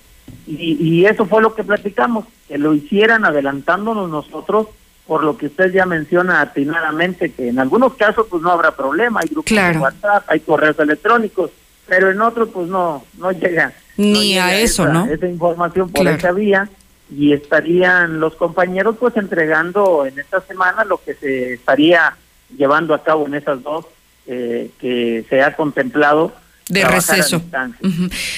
Y, 0.46 0.78
y 0.80 1.06
eso 1.06 1.26
fue 1.26 1.42
lo 1.42 1.56
que 1.56 1.64
platicamos, 1.64 2.26
que 2.50 2.58
lo 2.58 2.74
hicieran 2.74 3.24
adelantándonos 3.24 4.10
nosotros 4.10 4.68
por 5.08 5.24
lo 5.24 5.38
que 5.38 5.48
usted 5.48 5.72
ya 5.72 5.86
menciona 5.86 6.42
atinadamente, 6.42 7.32
que 7.32 7.48
en 7.48 7.58
algunos 7.58 7.94
casos 7.94 8.28
pues 8.30 8.44
no 8.44 8.52
habrá 8.52 8.76
problema, 8.76 9.22
hay 9.24 9.30
grupos 9.30 9.56
de 9.56 9.78
WhatsApp, 9.80 10.26
hay 10.28 10.42
correos 10.42 10.78
electrónicos, 10.78 11.50
pero 11.88 12.12
en 12.12 12.22
otros 12.22 12.50
pues 12.50 12.68
no, 12.68 13.06
no 13.18 13.32
llega. 13.32 13.74
Ni 13.98 14.38
a 14.38 14.60
eso, 14.60 14.84
esa, 14.84 14.94
¿no? 14.94 15.06
Esa 15.08 15.28
información 15.28 15.90
por 15.90 16.08
esa 16.08 16.32
vía 16.34 16.70
y 17.12 17.34
estarían 17.34 18.20
los 18.20 18.36
compañeros 18.36 18.96
pues 19.00 19.18
entregando 19.18 20.06
en 20.06 20.20
esta 20.20 20.42
semana 20.42 20.84
lo 20.84 21.02
que 21.04 21.16
se 21.16 21.54
estaría 21.54 22.16
llevando 22.56 22.94
a 22.94 23.04
cabo 23.04 23.26
en 23.28 23.36
esas 23.36 23.62
dos 23.64 23.86
eh, 24.28 24.70
que 24.80 25.26
se 25.30 25.42
ha 25.42 25.56
contemplado 25.56 26.34
de 26.68 26.84
receso. 26.86 27.42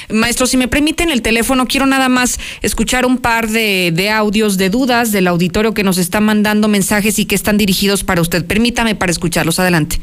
Maestro, 0.10 0.48
si 0.48 0.56
me 0.56 0.70
permiten 0.70 1.12
el 1.12 1.22
teléfono, 1.22 1.68
quiero 1.68 1.86
nada 1.86 2.08
más 2.08 2.40
escuchar 2.62 3.06
un 3.06 3.18
par 3.18 3.50
de, 3.50 3.92
de, 3.94 4.10
audios 4.10 4.58
de 4.58 4.70
dudas 4.70 5.12
del 5.12 5.28
auditorio 5.28 5.74
que 5.74 5.84
nos 5.84 5.98
está 5.98 6.22
mandando 6.22 6.70
mensajes 6.70 7.20
y 7.20 7.26
que 7.26 7.36
están 7.36 7.58
dirigidos 7.58 8.06
para 8.06 8.22
usted. 8.22 8.46
Permítame 8.46 8.96
para 8.96 9.12
escucharlos. 9.12 9.60
Adelante. 9.60 10.00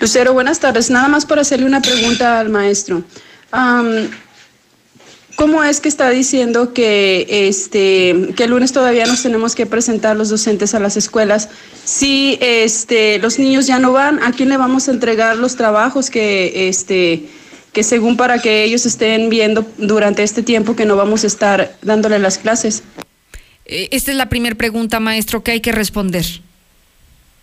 Lucero, 0.00 0.32
buenas 0.32 0.60
tardes. 0.60 0.88
Nada 0.90 1.08
más 1.08 1.26
por 1.26 1.38
hacerle 1.38 1.66
una 1.66 1.82
pregunta 1.82 2.40
al 2.40 2.48
maestro. 2.48 3.02
¿Cómo 5.40 5.64
es 5.64 5.80
que 5.80 5.88
está 5.88 6.10
diciendo 6.10 6.74
que 6.74 7.48
este 7.48 8.34
que 8.36 8.44
el 8.44 8.50
lunes 8.50 8.74
todavía 8.74 9.06
nos 9.06 9.22
tenemos 9.22 9.54
que 9.54 9.64
presentar 9.64 10.14
los 10.14 10.28
docentes 10.28 10.74
a 10.74 10.80
las 10.80 10.98
escuelas? 10.98 11.48
Si 11.82 12.36
este 12.42 13.18
los 13.20 13.38
niños 13.38 13.66
ya 13.66 13.78
no 13.78 13.90
van, 13.90 14.22
¿a 14.22 14.32
quién 14.32 14.50
le 14.50 14.58
vamos 14.58 14.86
a 14.86 14.90
entregar 14.90 15.38
los 15.38 15.56
trabajos 15.56 16.10
que 16.10 16.68
este 16.68 17.24
que 17.72 17.82
según 17.82 18.18
para 18.18 18.42
que 18.42 18.64
ellos 18.64 18.84
estén 18.84 19.30
viendo 19.30 19.66
durante 19.78 20.22
este 20.24 20.42
tiempo 20.42 20.76
que 20.76 20.84
no 20.84 20.94
vamos 20.94 21.24
a 21.24 21.28
estar 21.28 21.74
dándole 21.80 22.18
las 22.18 22.36
clases? 22.36 22.82
Eh, 23.64 23.88
esta 23.92 24.10
es 24.10 24.18
la 24.18 24.28
primera 24.28 24.56
pregunta, 24.56 25.00
maestro, 25.00 25.42
que 25.42 25.52
hay 25.52 25.60
que 25.62 25.72
responder. 25.72 26.26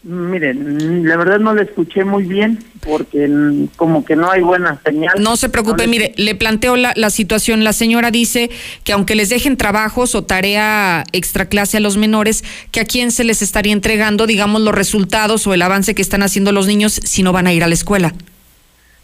Miren, 0.03 1.07
la 1.07 1.17
verdad 1.17 1.39
no 1.39 1.53
le 1.53 1.63
escuché 1.63 2.05
muy 2.05 2.23
bien 2.23 2.59
porque 2.85 3.29
como 3.75 4.05
que 4.05 4.15
no 4.15 4.31
hay 4.31 4.41
buena 4.41 4.79
señal. 4.85 5.15
No 5.19 5.35
se 5.35 5.49
preocupe, 5.49 5.85
no 5.85 5.91
mire, 5.91 6.13
le 6.17 6.35
planteo 6.35 6.75
la, 6.77 6.93
la, 6.95 7.09
situación. 7.09 7.63
La 7.63 7.73
señora 7.73 8.11
dice 8.11 8.49
que 8.83 8.93
aunque 8.93 9.15
les 9.15 9.29
dejen 9.29 9.57
trabajos 9.57 10.15
o 10.15 10.23
tarea 10.23 11.03
extra 11.11 11.47
clase 11.47 11.77
a 11.77 11.79
los 11.79 11.97
menores, 11.97 12.43
que 12.71 12.79
a 12.79 12.85
quién 12.85 13.11
se 13.11 13.23
les 13.23 13.41
estaría 13.41 13.73
entregando, 13.73 14.27
digamos, 14.27 14.61
los 14.61 14.73
resultados 14.73 15.45
o 15.47 15.53
el 15.53 15.61
avance 15.61 15.95
que 15.95 16.03
están 16.03 16.23
haciendo 16.23 16.51
los 16.51 16.67
niños 16.67 16.93
si 17.03 17.23
no 17.23 17.33
van 17.33 17.47
a 17.47 17.53
ir 17.53 17.63
a 17.63 17.67
la 17.67 17.73
escuela. 17.73 18.13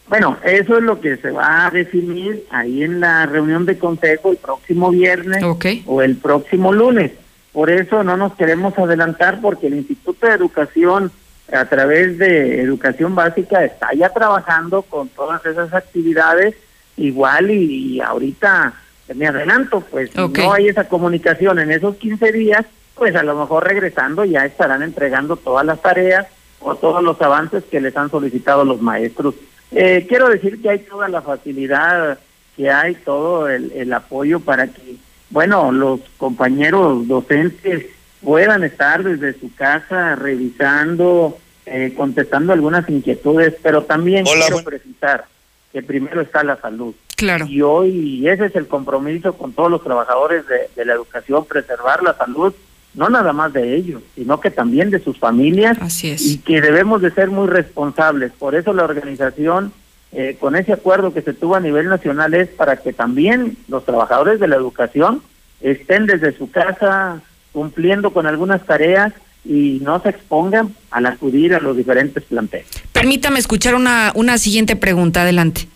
Bueno, 0.08 0.38
eso 0.45 0.77
es 0.77 0.84
lo 0.84 1.01
que 1.01 1.17
se 1.17 1.32
va 1.32 1.67
a 1.67 1.71
definir 1.71 2.45
ahí 2.51 2.84
en 2.84 2.99
la 2.99 3.25
reunión 3.25 3.65
de 3.65 3.79
consejo 3.79 4.32
el 4.32 4.38
próximo 4.38 4.91
viernes 4.91 5.43
o 5.86 6.01
el 6.01 6.17
próximo 6.17 6.71
lunes. 6.71 7.12
Por 7.53 7.69
eso 7.69 8.03
no 8.03 8.17
nos 8.17 8.33
queremos 8.33 8.77
adelantar 8.77 9.39
porque 9.39 9.67
el 9.67 9.75
Instituto 9.75 10.27
de 10.27 10.33
Educación 10.33 11.11
a 11.51 11.65
través 11.65 12.17
de 12.17 12.61
educación 12.61 13.15
básica 13.15 13.63
está 13.63 13.93
ya 13.93 14.09
trabajando 14.09 14.81
con 14.81 15.09
todas 15.09 15.45
esas 15.45 15.73
actividades 15.73 16.55
igual 16.97 17.51
y, 17.51 17.99
ahorita 18.01 18.73
me 19.13 19.27
adelanto, 19.27 19.81
pues 19.81 20.15
no 20.15 20.53
hay 20.53 20.69
esa 20.69 20.87
comunicación 20.87 21.59
en 21.59 21.71
esos 21.71 21.97
15 21.97 22.31
días, 22.31 22.65
pues 22.95 23.15
a 23.15 23.23
lo 23.23 23.35
mejor 23.35 23.67
regresando 23.67 24.23
ya 24.23 24.45
estarán 24.45 24.81
entregando 24.81 25.35
todas 25.35 25.65
las 25.65 25.81
tareas 25.81 26.25
o 26.59 26.75
todos 26.75 27.03
los 27.03 27.21
avances 27.21 27.63
que 27.65 27.81
les 27.81 27.95
han 27.97 28.09
solicitado 28.09 28.63
los 28.63 28.81
maestros. 28.81 29.35
Eh, 29.71 30.05
quiero 30.07 30.29
decir 30.29 30.61
que 30.61 30.69
hay 30.69 30.79
toda 30.79 31.09
la 31.09 31.21
facilidad 31.21 32.17
que 32.55 32.71
hay, 32.71 32.95
todo 32.95 33.49
el, 33.49 33.71
el 33.73 33.91
apoyo 33.91 34.39
para 34.39 34.67
que 34.67 34.95
bueno, 35.34 35.72
los 35.72 36.00
compañeros 36.17 37.08
docentes 37.08 37.88
puedan 38.22 38.63
estar 38.63 39.04
desde 39.04 39.38
su 39.39 39.54
casa 39.56 40.15
revisando, 40.15 41.39
eh, 41.65 41.91
contestando 41.98 42.54
algunas 42.54 42.88
inquietudes, 42.88 43.56
pero 43.63 43.84
también 43.84 44.26
quiero 44.26 44.63
precisar 44.63 45.26
que 45.72 45.82
primero 45.82 46.22
está 46.22 46.43
la 46.43 46.56
salud. 46.58 46.93
Claro. 47.15 47.48
Y 47.48 47.63
hoy 47.63 48.28
ese 48.28 48.46
es 48.46 48.56
el 48.56 48.67
compromiso 48.67 49.34
con 49.34 49.54
todos 49.54 49.72
los 49.72 49.84
trabajadores 49.84 50.46
de, 50.48 50.69
de 50.76 50.86
la 50.86 50.93
educación, 50.93 51.46
preservar 51.46 52.04
la 52.04 52.15
salud, 52.15 52.54
no 52.93 53.10
nada 53.10 53.34
más 53.34 53.54
de 53.54 53.76
ellos, 53.76 54.04
sino 54.13 54.39
que 54.39 54.52
también 54.52 54.91
de 54.91 55.00
sus 55.00 55.17
familias. 55.17 55.80
Así 55.82 56.12
es. 56.12 56.24
Y 56.24 56.38
que 56.38 56.62
debemos 56.62 57.02
de 57.02 57.10
ser 57.10 57.31
muy 57.31 57.48
responsables. 57.48 58.31
Por 58.34 58.54
eso 58.54 58.71
la 58.71 58.84
organización 58.84 59.73
eh, 60.15 60.37
con 60.39 60.55
ese 60.55 60.73
acuerdo 60.73 61.13
que 61.13 61.21
se 61.21 61.33
tuvo 61.33 61.55
a 61.55 61.59
nivel 61.59 61.89
nacional 61.89 62.33
es 62.33 62.49
para 62.49 62.77
que 62.77 62.93
también 62.93 63.57
los 63.67 63.83
trabajadores 63.83 64.39
de 64.39 64.47
la 64.47 64.55
educación 64.55 65.23
estén 65.61 66.05
desde 66.05 66.37
su 66.37 66.51
casa 66.51 67.21
cumpliendo 67.51 68.11
con 68.13 68.27
algunas 68.27 68.65
tareas 68.65 69.13
y 69.45 69.79
no 69.81 70.01
se 70.01 70.09
expongan 70.09 70.75
al 70.91 71.05
acudir 71.05 71.53
a 71.55 71.59
los 71.59 71.75
diferentes 71.75 72.23
planteles. 72.23 72.67
Permítame 72.91 73.39
escuchar 73.39 73.75
una, 73.75 74.11
una 74.15 74.37
siguiente 74.37 74.75
pregunta, 74.75 75.23
adelante. 75.23 75.67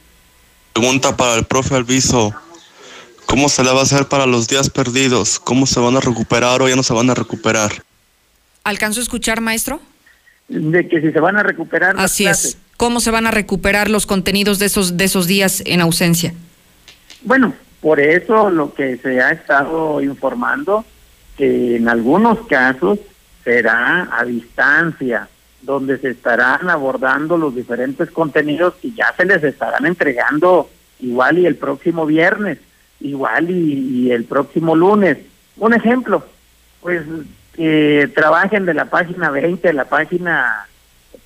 Pregunta 0.73 1.17
para 1.17 1.35
el 1.35 1.45
profe 1.45 1.75
Alviso. 1.75 2.33
¿Cómo 3.25 3.49
se 3.49 3.63
le 3.63 3.71
va 3.71 3.79
a 3.79 3.83
hacer 3.83 4.07
para 4.07 4.25
los 4.25 4.47
días 4.47 4.69
perdidos? 4.69 5.39
¿Cómo 5.39 5.65
se 5.65 5.79
van 5.79 5.97
a 5.97 5.99
recuperar 5.99 6.61
o 6.61 6.69
ya 6.69 6.75
no 6.75 6.83
se 6.83 6.93
van 6.93 7.09
a 7.09 7.13
recuperar? 7.13 7.71
¿Alcanzo 8.63 8.99
a 8.99 9.03
escuchar, 9.03 9.41
maestro? 9.41 9.81
De 10.47 10.87
que 10.87 11.01
si 11.01 11.11
se 11.11 11.19
van 11.19 11.35
a 11.35 11.43
recuperar 11.43 11.95
Así 11.97 12.23
las 12.23 12.45
es. 12.45 12.57
Cómo 12.77 12.99
se 12.99 13.11
van 13.11 13.27
a 13.27 13.31
recuperar 13.31 13.89
los 13.89 14.05
contenidos 14.05 14.59
de 14.59 14.67
esos, 14.67 14.95
de 14.95 15.03
esos 15.03 15.27
días 15.27 15.63
en 15.65 15.81
ausencia. 15.81 16.33
Bueno, 17.23 17.53
por 17.81 17.99
eso 17.99 18.49
lo 18.49 18.73
que 18.73 18.97
se 18.97 19.19
ha 19.21 19.31
estado 19.31 20.01
informando, 20.01 20.85
que 21.35 21.75
en 21.75 21.89
algunos 21.89 22.39
casos 22.47 22.99
será 23.43 24.09
a 24.11 24.23
distancia, 24.23 25.27
donde 25.61 25.97
se 25.97 26.11
estarán 26.11 26.69
abordando 26.69 27.37
los 27.37 27.55
diferentes 27.55 28.09
contenidos 28.11 28.75
y 28.83 28.93
ya 28.93 29.13
se 29.17 29.25
les 29.25 29.43
estarán 29.43 29.85
entregando 29.85 30.69
igual 30.99 31.39
y 31.39 31.45
el 31.45 31.55
próximo 31.55 32.05
viernes, 32.05 32.59
igual 32.99 33.49
y, 33.49 34.11
el 34.11 34.23
próximo 34.23 34.75
lunes. 34.75 35.17
Un 35.57 35.73
ejemplo, 35.73 36.25
pues 36.81 37.03
que 37.53 38.09
trabajen 38.13 38.65
de 38.65 38.73
la 38.73 38.85
página 38.85 39.31
20, 39.31 39.67
de 39.67 39.73
la 39.73 39.85
página 39.85 40.67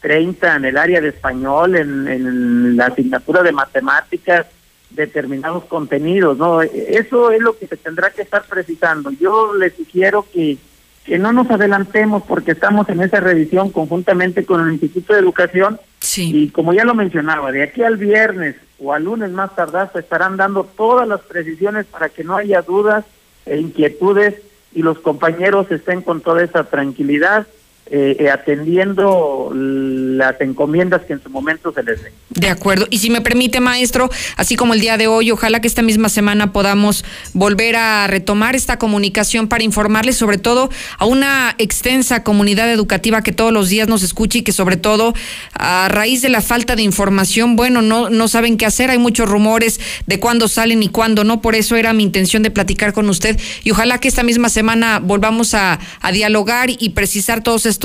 30 0.01 0.55
en 0.55 0.65
el 0.65 0.77
área 0.77 0.99
de 0.99 1.09
español, 1.09 1.75
en, 1.75 2.07
en 2.07 2.75
la 2.75 2.87
asignatura 2.87 3.43
de 3.43 3.51
matemáticas, 3.51 4.47
determinados 4.89 5.65
contenidos, 5.65 6.37
¿no? 6.37 6.61
Eso 6.61 7.31
es 7.31 7.39
lo 7.39 7.57
que 7.57 7.67
se 7.67 7.77
tendrá 7.77 8.09
que 8.09 8.23
estar 8.23 8.43
precisando. 8.43 9.11
Yo 9.11 9.53
les 9.55 9.73
sugiero 9.75 10.25
que 10.33 10.57
que 11.05 11.17
no 11.17 11.33
nos 11.33 11.49
adelantemos 11.49 12.23
porque 12.23 12.51
estamos 12.51 12.87
en 12.89 13.01
esa 13.01 13.19
revisión 13.19 13.71
conjuntamente 13.71 14.45
con 14.45 14.65
el 14.65 14.73
Instituto 14.73 15.13
de 15.13 15.19
Educación 15.19 15.79
y 16.15 16.49
como 16.49 16.73
ya 16.73 16.83
lo 16.83 16.93
mencionaba, 16.93 17.51
de 17.51 17.63
aquí 17.63 17.83
al 17.83 17.97
viernes 17.97 18.55
o 18.79 18.93
al 18.93 19.05
lunes 19.05 19.31
más 19.31 19.55
tardar 19.55 19.91
se 19.93 19.99
estarán 19.99 20.37
dando 20.37 20.63
todas 20.63 21.07
las 21.07 21.21
precisiones 21.21 21.85
para 21.85 22.09
que 22.09 22.23
no 22.23 22.37
haya 22.37 22.61
dudas 22.61 23.05
e 23.45 23.57
inquietudes 23.57 24.35
y 24.73 24.83
los 24.83 24.99
compañeros 24.99 25.71
estén 25.71 26.01
con 26.01 26.21
toda 26.21 26.43
esa 26.43 26.65
tranquilidad 26.65 27.47
eh, 27.93 28.15
eh, 28.19 28.29
atendiendo 28.29 29.51
las 29.53 30.39
encomiendas 30.39 31.01
que 31.01 31.11
en 31.11 31.21
su 31.21 31.29
momento 31.29 31.73
se 31.73 31.83
les 31.83 32.01
den. 32.01 32.13
De 32.29 32.47
acuerdo. 32.47 32.87
Y 32.89 32.99
si 32.99 33.09
me 33.09 33.19
permite, 33.19 33.59
maestro, 33.59 34.09
así 34.37 34.55
como 34.55 34.73
el 34.73 34.79
día 34.79 34.95
de 34.95 35.07
hoy, 35.07 35.29
ojalá 35.29 35.59
que 35.59 35.67
esta 35.67 35.81
misma 35.81 36.07
semana 36.07 36.53
podamos 36.53 37.03
volver 37.33 37.75
a 37.75 38.07
retomar 38.07 38.55
esta 38.55 38.79
comunicación 38.79 39.49
para 39.49 39.65
informarles 39.65 40.15
sobre 40.15 40.37
todo 40.37 40.69
a 40.99 41.05
una 41.05 41.53
extensa 41.57 42.23
comunidad 42.23 42.71
educativa 42.71 43.23
que 43.23 43.33
todos 43.33 43.51
los 43.51 43.67
días 43.67 43.89
nos 43.89 44.03
escucha 44.03 44.37
y 44.37 44.43
que 44.43 44.53
sobre 44.53 44.77
todo 44.77 45.13
a 45.51 45.89
raíz 45.89 46.21
de 46.21 46.29
la 46.29 46.39
falta 46.39 46.77
de 46.77 46.83
información, 46.83 47.57
bueno, 47.57 47.81
no, 47.81 48.09
no 48.09 48.29
saben 48.29 48.55
qué 48.55 48.65
hacer. 48.65 48.89
Hay 48.89 48.99
muchos 48.99 49.27
rumores 49.27 49.81
de 50.05 50.17
cuándo 50.17 50.47
salen 50.47 50.81
y 50.81 50.87
cuándo 50.87 51.25
no. 51.25 51.41
Por 51.41 51.55
eso 51.55 51.75
era 51.75 51.91
mi 51.91 52.03
intención 52.03 52.41
de 52.41 52.51
platicar 52.51 52.93
con 52.93 53.09
usted 53.09 53.37
y 53.65 53.71
ojalá 53.71 53.97
que 53.97 54.07
esta 54.07 54.23
misma 54.23 54.47
semana 54.47 54.99
volvamos 54.99 55.53
a, 55.55 55.77
a 55.99 56.11
dialogar 56.13 56.69
y 56.69 56.91
precisar 56.91 57.43
todos 57.43 57.65
estos 57.65 57.80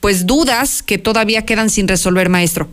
pues 0.00 0.26
dudas 0.26 0.82
que 0.82 0.98
todavía 0.98 1.44
quedan 1.44 1.70
sin 1.70 1.88
resolver, 1.88 2.28
maestro. 2.28 2.68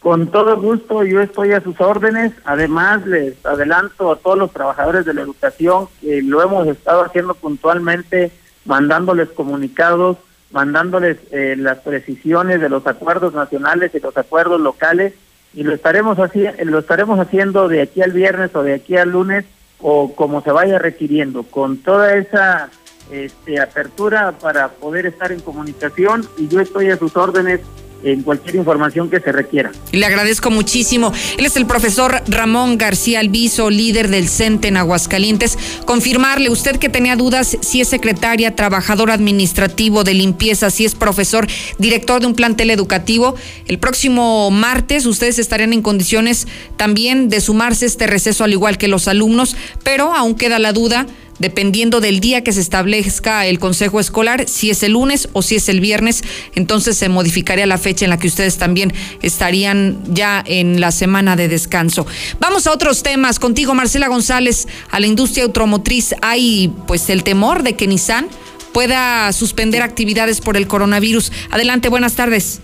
Con 0.00 0.28
todo 0.28 0.60
gusto, 0.60 1.04
yo 1.04 1.20
estoy 1.20 1.52
a 1.52 1.60
sus 1.60 1.80
órdenes. 1.80 2.32
Además, 2.44 3.04
les 3.06 3.44
adelanto 3.44 4.12
a 4.12 4.16
todos 4.16 4.38
los 4.38 4.52
trabajadores 4.52 5.04
de 5.04 5.14
la 5.14 5.22
educación 5.22 5.88
que 6.00 6.22
lo 6.22 6.42
hemos 6.42 6.68
estado 6.68 7.04
haciendo 7.04 7.34
puntualmente, 7.34 8.30
mandándoles 8.64 9.28
comunicados, 9.30 10.16
mandándoles 10.50 11.18
eh, 11.32 11.56
las 11.58 11.78
precisiones 11.78 12.60
de 12.60 12.68
los 12.68 12.86
acuerdos 12.86 13.34
nacionales 13.34 13.92
y 13.94 14.00
los 14.00 14.16
acuerdos 14.16 14.60
locales, 14.60 15.14
y 15.52 15.62
lo 15.62 15.74
estaremos, 15.74 16.18
así, 16.18 16.44
lo 16.62 16.78
estaremos 16.78 17.18
haciendo 17.18 17.68
de 17.68 17.82
aquí 17.82 18.02
al 18.02 18.12
viernes 18.12 18.54
o 18.54 18.62
de 18.62 18.74
aquí 18.74 18.96
al 18.96 19.10
lunes 19.10 19.44
o 19.80 20.14
como 20.14 20.42
se 20.42 20.52
vaya 20.52 20.78
requiriendo, 20.78 21.42
con 21.44 21.78
toda 21.78 22.16
esa 22.16 22.68
este, 23.10 23.60
apertura 23.60 24.32
para 24.40 24.68
poder 24.68 25.06
estar 25.06 25.32
en 25.32 25.40
comunicación 25.40 26.28
y 26.36 26.48
yo 26.48 26.60
estoy 26.60 26.90
a 26.90 26.98
sus 26.98 27.16
órdenes 27.16 27.60
en 28.02 28.22
cualquier 28.22 28.56
información 28.56 29.10
que 29.10 29.20
se 29.20 29.32
requiera. 29.32 29.72
Le 29.92 30.06
agradezco 30.06 30.50
muchísimo. 30.50 31.12
Él 31.36 31.46
es 31.46 31.56
el 31.56 31.66
profesor 31.66 32.22
Ramón 32.28 32.78
García 32.78 33.20
Alviso, 33.20 33.70
líder 33.70 34.08
del 34.08 34.28
CENTE 34.28 34.68
en 34.68 34.76
Aguascalientes. 34.76 35.58
Confirmarle, 35.84 36.50
usted 36.50 36.76
que 36.76 36.88
tenía 36.88 37.16
dudas 37.16 37.56
si 37.60 37.80
es 37.80 37.88
secretaria, 37.88 38.54
trabajador 38.54 39.10
administrativo 39.10 40.04
de 40.04 40.14
limpieza, 40.14 40.70
si 40.70 40.84
es 40.84 40.94
profesor, 40.94 41.46
director 41.78 42.20
de 42.20 42.26
un 42.26 42.34
plantel 42.34 42.70
educativo, 42.70 43.34
el 43.66 43.78
próximo 43.78 44.50
martes 44.50 45.06
ustedes 45.06 45.38
estarían 45.38 45.72
en 45.72 45.82
condiciones 45.82 46.46
también 46.76 47.28
de 47.28 47.40
sumarse 47.40 47.84
a 47.84 47.88
este 47.88 48.06
receso 48.06 48.44
al 48.44 48.52
igual 48.52 48.78
que 48.78 48.88
los 48.88 49.08
alumnos, 49.08 49.56
pero 49.82 50.14
aún 50.14 50.34
queda 50.34 50.58
la 50.58 50.72
duda 50.72 51.06
dependiendo 51.38 52.00
del 52.00 52.20
día 52.20 52.42
que 52.42 52.52
se 52.52 52.60
establezca 52.60 53.46
el 53.46 53.58
consejo 53.58 54.00
escolar, 54.00 54.48
si 54.48 54.70
es 54.70 54.82
el 54.82 54.92
lunes 54.92 55.28
o 55.32 55.42
si 55.42 55.56
es 55.56 55.68
el 55.68 55.80
viernes, 55.80 56.24
entonces 56.54 56.96
se 56.96 57.08
modificaría 57.08 57.66
la 57.66 57.78
fecha 57.78 58.04
en 58.04 58.10
la 58.10 58.18
que 58.18 58.26
ustedes 58.26 58.58
también 58.58 58.92
estarían 59.22 59.98
ya 60.14 60.42
en 60.46 60.80
la 60.80 60.90
semana 60.90 61.36
de 61.36 61.48
descanso. 61.48 62.06
Vamos 62.40 62.66
a 62.66 62.72
otros 62.72 63.02
temas. 63.02 63.38
Contigo, 63.38 63.74
Marcela 63.74 64.08
González, 64.08 64.68
a 64.90 65.00
la 65.00 65.06
industria 65.06 65.44
automotriz 65.44 66.14
hay 66.22 66.72
pues 66.86 67.10
el 67.10 67.22
temor 67.22 67.62
de 67.62 67.74
que 67.74 67.86
Nissan 67.86 68.28
pueda 68.72 69.32
suspender 69.32 69.82
actividades 69.82 70.40
por 70.40 70.56
el 70.56 70.66
coronavirus. 70.66 71.32
Adelante, 71.50 71.88
buenas 71.88 72.14
tardes. 72.14 72.60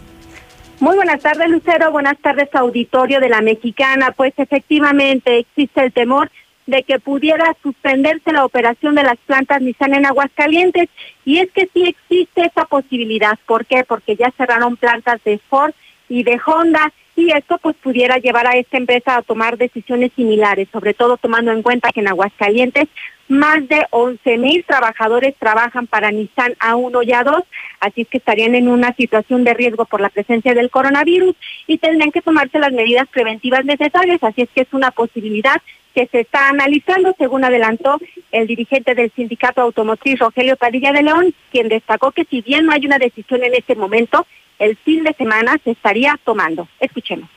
Muy 0.81 0.97
buenas 0.97 1.21
tardes, 1.21 1.49
Lucero. 1.49 1.91
Buenas 1.93 2.19
tardes, 2.19 2.49
auditorio 2.53 3.21
de 3.21 3.29
la 3.29 3.41
Mexicana. 3.41 4.13
Pues 4.17 4.35
efectivamente 4.37 5.39
existe 5.39 5.83
el 5.83 5.93
temor 5.93 6.31
de 6.67 6.83
que 6.83 6.99
pudiera 6.99 7.55
suspenderse 7.63 8.33
la 8.33 8.45
operación 8.45 8.95
de 8.95 9.03
las 9.03 9.19
plantas 9.27 9.61
Nissan 9.61 9.95
en 9.95 10.07
Aguascalientes. 10.07 10.89
Y 11.25 11.39
es 11.39 11.51
que 11.51 11.69
sí 11.73 11.85
existe 11.87 12.47
esa 12.47 12.65
posibilidad. 12.65 13.39
¿Por 13.47 13.67
qué? 13.67 13.85
Porque 13.85 14.17
ya 14.17 14.31
cerraron 14.37 14.77
plantas 14.77 15.23
de 15.25 15.39
Ford 15.39 15.73
y 16.09 16.23
de 16.23 16.41
Honda 16.45 16.93
y 17.17 17.31
esto 17.31 17.59
pues 17.59 17.77
pudiera 17.77 18.19
llevar 18.19 18.47
a 18.47 18.57
esta 18.57 18.77
empresa 18.77 19.17
a 19.17 19.23
tomar 19.23 19.57
decisiones 19.57 20.11
similares, 20.17 20.69
sobre 20.73 20.95
todo 20.95 21.17
tomando 21.17 21.53
en 21.53 21.63
cuenta 21.63 21.93
que 21.93 22.01
en 22.01 22.09
Aguascalientes 22.09 22.89
más 23.29 23.67
de 23.69 23.87
11 23.91 24.37
mil 24.37 24.65
trabajadores 24.65 25.35
trabajan 25.39 25.87
para 25.87 26.11
Nissan 26.11 26.55
A1 26.55 27.07
y 27.07 27.11
A2, 27.13 27.45
así 27.81 28.03
es 28.03 28.09
que 28.09 28.19
estarían 28.19 28.55
en 28.55 28.69
una 28.69 28.93
situación 28.95 29.45
de 29.45 29.55
riesgo 29.55 29.87
por 29.87 30.01
la 30.01 30.11
presencia 30.11 30.55
del 30.55 30.71
coronavirus 30.71 31.35
y 31.67 31.79
tendrían 31.79 32.13
que 32.13 32.21
tomarse 32.21 32.59
las 32.59 32.73
medidas 32.73 33.09
preventivas 33.09 33.65
necesarias, 33.65 34.23
así 34.23 34.43
es 34.43 34.51
que 34.51 34.63
es 34.63 34.73
una 34.73 34.91
posibilidad 34.91 35.63
que 35.95 36.07
se 36.09 36.21
está 36.21 36.49
analizando, 36.49 37.15
según 37.17 37.45
adelantó 37.45 37.99
el 38.33 38.47
dirigente 38.47 38.95
del 38.95 39.13
sindicato 39.15 39.61
automotriz 39.61 40.19
Rogelio 40.19 40.57
Padilla 40.57 40.93
de 40.93 41.03
León, 41.03 41.35
quien 41.51 41.69
destacó 41.69 42.11
que 42.11 42.25
si 42.25 42.43
bien 42.43 42.67
no 42.67 42.73
hay 42.73 42.85
una 42.85 42.99
decisión 42.99 43.45
en 43.45 43.55
este 43.55 43.75
momento, 43.77 44.27
el 44.59 44.77
fin 44.79 45.05
de 45.05 45.15
semana 45.15 45.57
se 45.65 45.71
estaría 45.71 46.19
tomando. 46.25 46.69
Escuchemos 46.81 47.29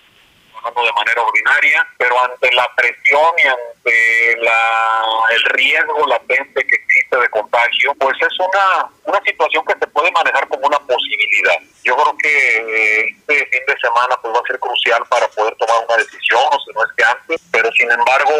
de 0.76 0.94
manera 0.94 1.22
ordinaria, 1.22 1.88
pero 1.98 2.16
ante 2.24 2.54
la 2.54 2.68
presión 2.76 3.32
y 3.38 3.48
ante 3.48 4.38
la, 4.42 5.04
el 5.32 5.44
riesgo 5.44 6.08
latente 6.08 6.66
que 6.68 6.76
existe 6.76 7.07
de 7.16 7.30
contagio, 7.30 7.96
pues 7.96 8.18
es 8.20 8.40
una, 8.40 8.92
una 9.06 9.22
situación 9.24 9.64
que 9.66 9.74
se 9.80 9.88
puede 9.88 10.12
manejar 10.12 10.48
como 10.50 10.68
una 10.68 10.80
posibilidad. 10.80 11.56
Yo 11.84 11.96
creo 11.96 12.18
que 12.18 12.58
eh, 12.58 13.16
este 13.20 13.46
fin 13.48 13.64
de 13.68 13.78
semana 13.80 14.20
pues 14.22 14.34
va 14.36 14.40
a 14.40 14.48
ser 14.48 14.60
crucial 14.60 15.02
para 15.08 15.28
poder 15.30 15.56
tomar 15.56 15.78
una 15.88 15.98
decisión, 15.98 16.42
o 16.52 16.60
si 16.60 16.74
no 16.74 16.84
es 16.84 16.92
que 16.98 17.04
antes, 17.04 17.42
pero 17.52 17.72
sin 17.72 17.90
embargo, 17.90 18.34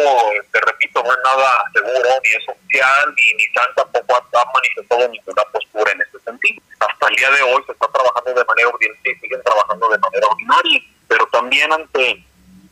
te 0.52 0.60
repito, 0.60 1.02
no 1.02 1.10
es 1.10 1.18
nada 1.24 1.64
seguro, 1.72 2.08
ni 2.22 2.30
es 2.30 2.44
oficial, 2.48 3.14
ni 3.16 3.34
Nissan 3.40 3.74
tampoco 3.74 4.16
ha, 4.16 4.52
manifestado 4.52 5.08
ninguna 5.08 5.42
postura 5.52 5.92
en 5.92 6.02
este 6.02 6.18
sentido. 6.20 6.60
Hasta 6.80 7.08
el 7.08 7.16
día 7.16 7.30
de 7.30 7.42
hoy 7.42 7.62
se 7.64 7.72
está 7.72 7.88
trabajando 7.88 8.34
de 8.34 8.44
manera 8.44 8.68
ordinaria 8.68 9.12
y 9.12 9.20
siguen 9.20 9.42
trabajando 9.42 9.88
de 9.88 9.98
manera 9.98 10.26
ordinaria 10.26 10.82
pero 11.08 11.26
también 11.32 11.72
ante 11.72 12.24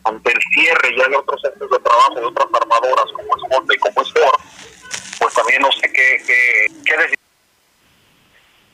ante 0.04 0.30
el 0.30 0.40
cierre 0.54 0.96
ya 0.96 1.08
de 1.08 1.16
otros 1.16 1.40
centros 1.42 1.68
de 1.68 1.78
trabajo 1.80 2.14
de 2.14 2.26
otras 2.26 2.46
armadoras 2.52 3.06
como 3.12 3.36
es 3.36 3.42
Honda 3.50 3.74
y 3.74 3.78
como 3.78 4.02
es 4.02 4.12
Ford, 4.12 4.40
pues 5.18 5.34
también 5.34 5.62
no 5.62 5.72
sé 5.72 5.90
qué, 5.92 6.22
qué, 6.26 6.66
qué 6.84 6.96
decir. 6.96 7.18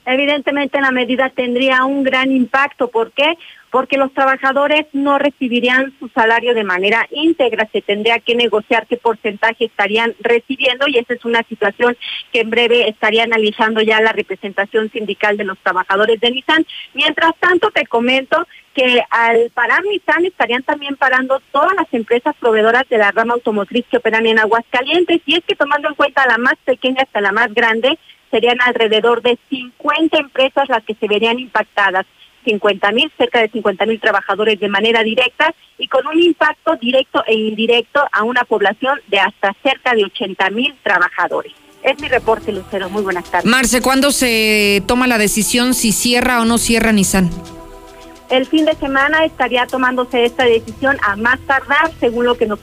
Evidentemente 0.04 0.80
la 0.80 0.90
medida 0.90 1.30
tendría 1.30 1.84
un 1.84 2.02
gran 2.02 2.32
impacto. 2.32 2.88
¿Por 2.88 3.12
qué? 3.12 3.38
Porque 3.72 3.96
los 3.96 4.12
trabajadores 4.12 4.84
no 4.92 5.18
recibirían 5.18 5.94
su 5.98 6.08
salario 6.08 6.52
de 6.52 6.62
manera 6.62 7.08
íntegra, 7.10 7.66
se 7.72 7.80
tendría 7.80 8.18
que 8.18 8.34
negociar 8.34 8.86
qué 8.86 8.98
porcentaje 8.98 9.64
estarían 9.64 10.14
recibiendo 10.20 10.86
y 10.88 10.98
esa 10.98 11.14
es 11.14 11.24
una 11.24 11.42
situación 11.44 11.96
que 12.34 12.40
en 12.40 12.50
breve 12.50 12.86
estaría 12.90 13.24
analizando 13.24 13.80
ya 13.80 14.02
la 14.02 14.12
representación 14.12 14.90
sindical 14.90 15.38
de 15.38 15.44
los 15.44 15.58
trabajadores 15.60 16.20
de 16.20 16.32
Nissan. 16.32 16.66
Mientras 16.92 17.34
tanto, 17.40 17.70
te 17.70 17.86
comento 17.86 18.46
que 18.74 19.02
al 19.08 19.50
parar 19.54 19.82
Nissan 19.84 20.26
estarían 20.26 20.62
también 20.64 20.96
parando 20.96 21.40
todas 21.50 21.74
las 21.74 21.86
empresas 21.92 22.36
proveedoras 22.38 22.86
de 22.90 22.98
la 22.98 23.10
rama 23.10 23.32
automotriz 23.32 23.86
que 23.90 23.96
operan 23.96 24.26
en 24.26 24.38
Aguascalientes 24.38 25.22
y 25.24 25.36
es 25.36 25.44
que 25.44 25.56
tomando 25.56 25.88
en 25.88 25.94
cuenta 25.94 26.26
la 26.26 26.36
más 26.36 26.56
pequeña 26.66 27.04
hasta 27.04 27.22
la 27.22 27.32
más 27.32 27.54
grande, 27.54 27.98
serían 28.30 28.60
alrededor 28.60 29.22
de 29.22 29.38
50 29.48 30.18
empresas 30.18 30.68
las 30.68 30.84
que 30.84 30.94
se 30.94 31.08
verían 31.08 31.38
impactadas. 31.38 32.04
50 32.44 32.92
mil, 32.92 33.10
cerca 33.16 33.40
de 33.40 33.48
50 33.48 33.86
mil 33.86 34.00
trabajadores 34.00 34.58
de 34.60 34.68
manera 34.68 35.02
directa 35.02 35.54
y 35.78 35.88
con 35.88 36.06
un 36.06 36.20
impacto 36.20 36.76
directo 36.76 37.24
e 37.26 37.34
indirecto 37.34 38.00
a 38.12 38.22
una 38.24 38.44
población 38.44 39.00
de 39.08 39.18
hasta 39.18 39.54
cerca 39.62 39.94
de 39.94 40.04
80 40.04 40.50
mil 40.50 40.74
trabajadores. 40.82 41.52
Es 41.82 42.00
mi 42.00 42.08
reporte, 42.08 42.52
Lucero. 42.52 42.88
Muy 42.90 43.02
buenas 43.02 43.28
tardes. 43.30 43.50
Marce, 43.50 43.80
¿cuándo 43.80 44.12
se 44.12 44.82
toma 44.86 45.06
la 45.06 45.18
decisión 45.18 45.74
si 45.74 45.92
cierra 45.92 46.40
o 46.40 46.44
no 46.44 46.58
cierra 46.58 46.92
Nissan? 46.92 47.30
El 48.32 48.46
fin 48.46 48.64
de 48.64 48.74
semana 48.76 49.26
estaría 49.26 49.66
tomándose 49.66 50.24
esta 50.24 50.44
decisión 50.44 50.96
a 51.02 51.16
más 51.16 51.38
tardar, 51.40 51.92
según 52.00 52.24
lo 52.24 52.34
que 52.34 52.46
nos, 52.46 52.60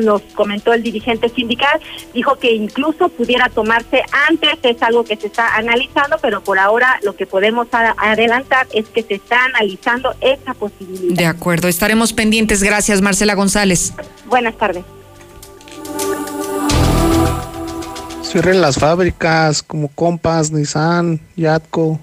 nos 0.00 0.20
comentó 0.34 0.72
el 0.72 0.82
dirigente 0.82 1.28
sindical. 1.28 1.80
Dijo 2.12 2.36
que 2.40 2.52
incluso 2.52 3.08
pudiera 3.08 3.48
tomarse 3.48 4.02
antes, 4.28 4.58
es 4.64 4.82
algo 4.82 5.04
que 5.04 5.14
se 5.16 5.28
está 5.28 5.54
analizando, 5.54 6.16
pero 6.20 6.42
por 6.42 6.58
ahora 6.58 6.98
lo 7.04 7.14
que 7.14 7.26
podemos 7.26 7.68
adelantar 7.70 8.66
es 8.74 8.88
que 8.88 9.04
se 9.04 9.14
está 9.14 9.44
analizando 9.44 10.12
esa 10.20 10.54
posibilidad. 10.54 11.14
De 11.14 11.26
acuerdo, 11.26 11.68
estaremos 11.68 12.12
pendientes. 12.12 12.64
Gracias, 12.64 13.00
Marcela 13.00 13.34
González. 13.34 13.94
Buenas 14.26 14.56
tardes. 14.56 14.84
Cierren 18.24 18.60
las 18.60 18.76
fábricas 18.76 19.62
como 19.62 19.86
Compass, 19.86 20.50
Nissan, 20.50 21.20
Yatco. 21.36 22.00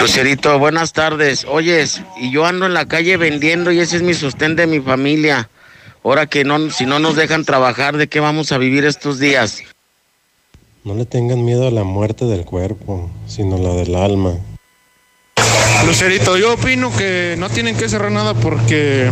Lucerito, 0.00 0.58
buenas 0.58 0.92
tardes. 0.92 1.44
Oyes, 1.48 2.02
y 2.20 2.30
yo 2.30 2.46
ando 2.46 2.66
en 2.66 2.74
la 2.74 2.86
calle 2.86 3.16
vendiendo 3.16 3.72
y 3.72 3.80
ese 3.80 3.96
es 3.96 4.02
mi 4.02 4.14
sostén 4.14 4.54
de 4.54 4.66
mi 4.66 4.80
familia. 4.80 5.48
Ahora 6.04 6.26
que 6.26 6.44
no, 6.44 6.70
si 6.70 6.86
no 6.86 6.98
nos 6.98 7.16
dejan 7.16 7.44
trabajar, 7.44 7.96
¿de 7.96 8.06
qué 8.06 8.20
vamos 8.20 8.52
a 8.52 8.58
vivir 8.58 8.84
estos 8.84 9.18
días? 9.18 9.62
No 10.84 10.94
le 10.94 11.04
tengan 11.04 11.44
miedo 11.44 11.66
a 11.66 11.70
la 11.70 11.84
muerte 11.84 12.26
del 12.26 12.44
cuerpo, 12.44 13.10
sino 13.26 13.58
la 13.58 13.70
del 13.74 13.94
alma. 13.96 14.34
Lucerito, 15.84 16.36
yo 16.36 16.54
opino 16.54 16.94
que 16.96 17.36
no 17.38 17.48
tienen 17.50 17.76
que 17.76 17.88
cerrar 17.88 18.12
nada 18.12 18.34
porque 18.34 19.10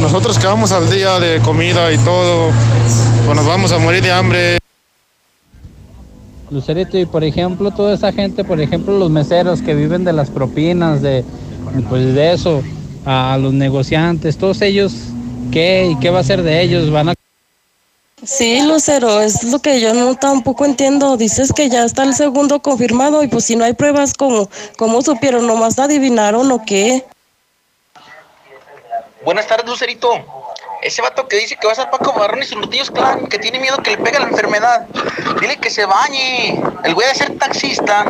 nosotros 0.00 0.38
que 0.38 0.46
vamos 0.46 0.72
al 0.72 0.90
día 0.90 1.18
de 1.18 1.40
comida 1.40 1.92
y 1.92 1.98
todo, 1.98 2.50
pues 3.24 3.36
nos 3.36 3.46
vamos 3.46 3.72
a 3.72 3.78
morir 3.78 4.02
de 4.02 4.12
hambre. 4.12 4.61
Lucerito, 6.52 6.98
y 6.98 7.06
por 7.06 7.24
ejemplo, 7.24 7.70
toda 7.70 7.94
esa 7.94 8.12
gente, 8.12 8.44
por 8.44 8.60
ejemplo, 8.60 8.98
los 8.98 9.10
meseros 9.10 9.62
que 9.62 9.74
viven 9.74 10.04
de 10.04 10.12
las 10.12 10.30
propinas, 10.30 11.00
de, 11.00 11.24
pues 11.88 12.14
de 12.14 12.32
eso, 12.32 12.62
a 13.06 13.38
los 13.40 13.54
negociantes, 13.54 14.36
todos 14.36 14.60
ellos, 14.60 14.92
¿qué? 15.50 15.88
¿Y 15.90 15.98
qué 15.98 16.10
va 16.10 16.20
a 16.20 16.24
ser 16.24 16.42
de 16.42 16.60
ellos? 16.60 16.90
¿Van 16.90 17.08
a 17.08 17.14
Sí, 18.24 18.62
Lucero, 18.62 19.20
es 19.20 19.42
lo 19.44 19.58
que 19.58 19.80
yo 19.80 19.94
no 19.94 20.14
tampoco 20.14 20.64
entiendo. 20.64 21.16
Dices 21.16 21.52
que 21.52 21.68
ya 21.68 21.84
está 21.84 22.04
el 22.04 22.14
segundo 22.14 22.60
confirmado 22.60 23.24
y 23.24 23.28
pues 23.28 23.46
si 23.46 23.56
no 23.56 23.64
hay 23.64 23.72
pruebas, 23.72 24.14
¿cómo, 24.14 24.48
cómo 24.78 25.02
supieron? 25.02 25.46
¿Nomás 25.48 25.76
adivinaron 25.80 26.52
o 26.52 26.62
qué? 26.64 27.04
Buenas 29.24 29.48
tardes, 29.48 29.66
Lucerito. 29.66 30.08
Ese 30.82 31.00
vato 31.00 31.28
que 31.28 31.36
dice 31.36 31.56
que 31.60 31.66
va 31.66 31.72
a 31.72 31.76
ser 31.76 31.90
Paco 31.90 32.12
Barrón 32.12 32.42
y 32.42 32.44
sus 32.44 32.58
lutillos 32.58 32.90
clan, 32.90 33.28
que 33.28 33.38
tiene 33.38 33.60
miedo 33.60 33.76
que 33.78 33.92
le 33.92 33.98
pegue 33.98 34.18
la 34.18 34.28
enfermedad. 34.28 34.86
Dile 35.40 35.56
que 35.58 35.70
se 35.70 35.84
bañe. 35.86 36.60
El 36.82 36.94
güey 36.94 37.08
de 37.08 37.14
ser 37.14 37.38
taxista. 37.38 38.04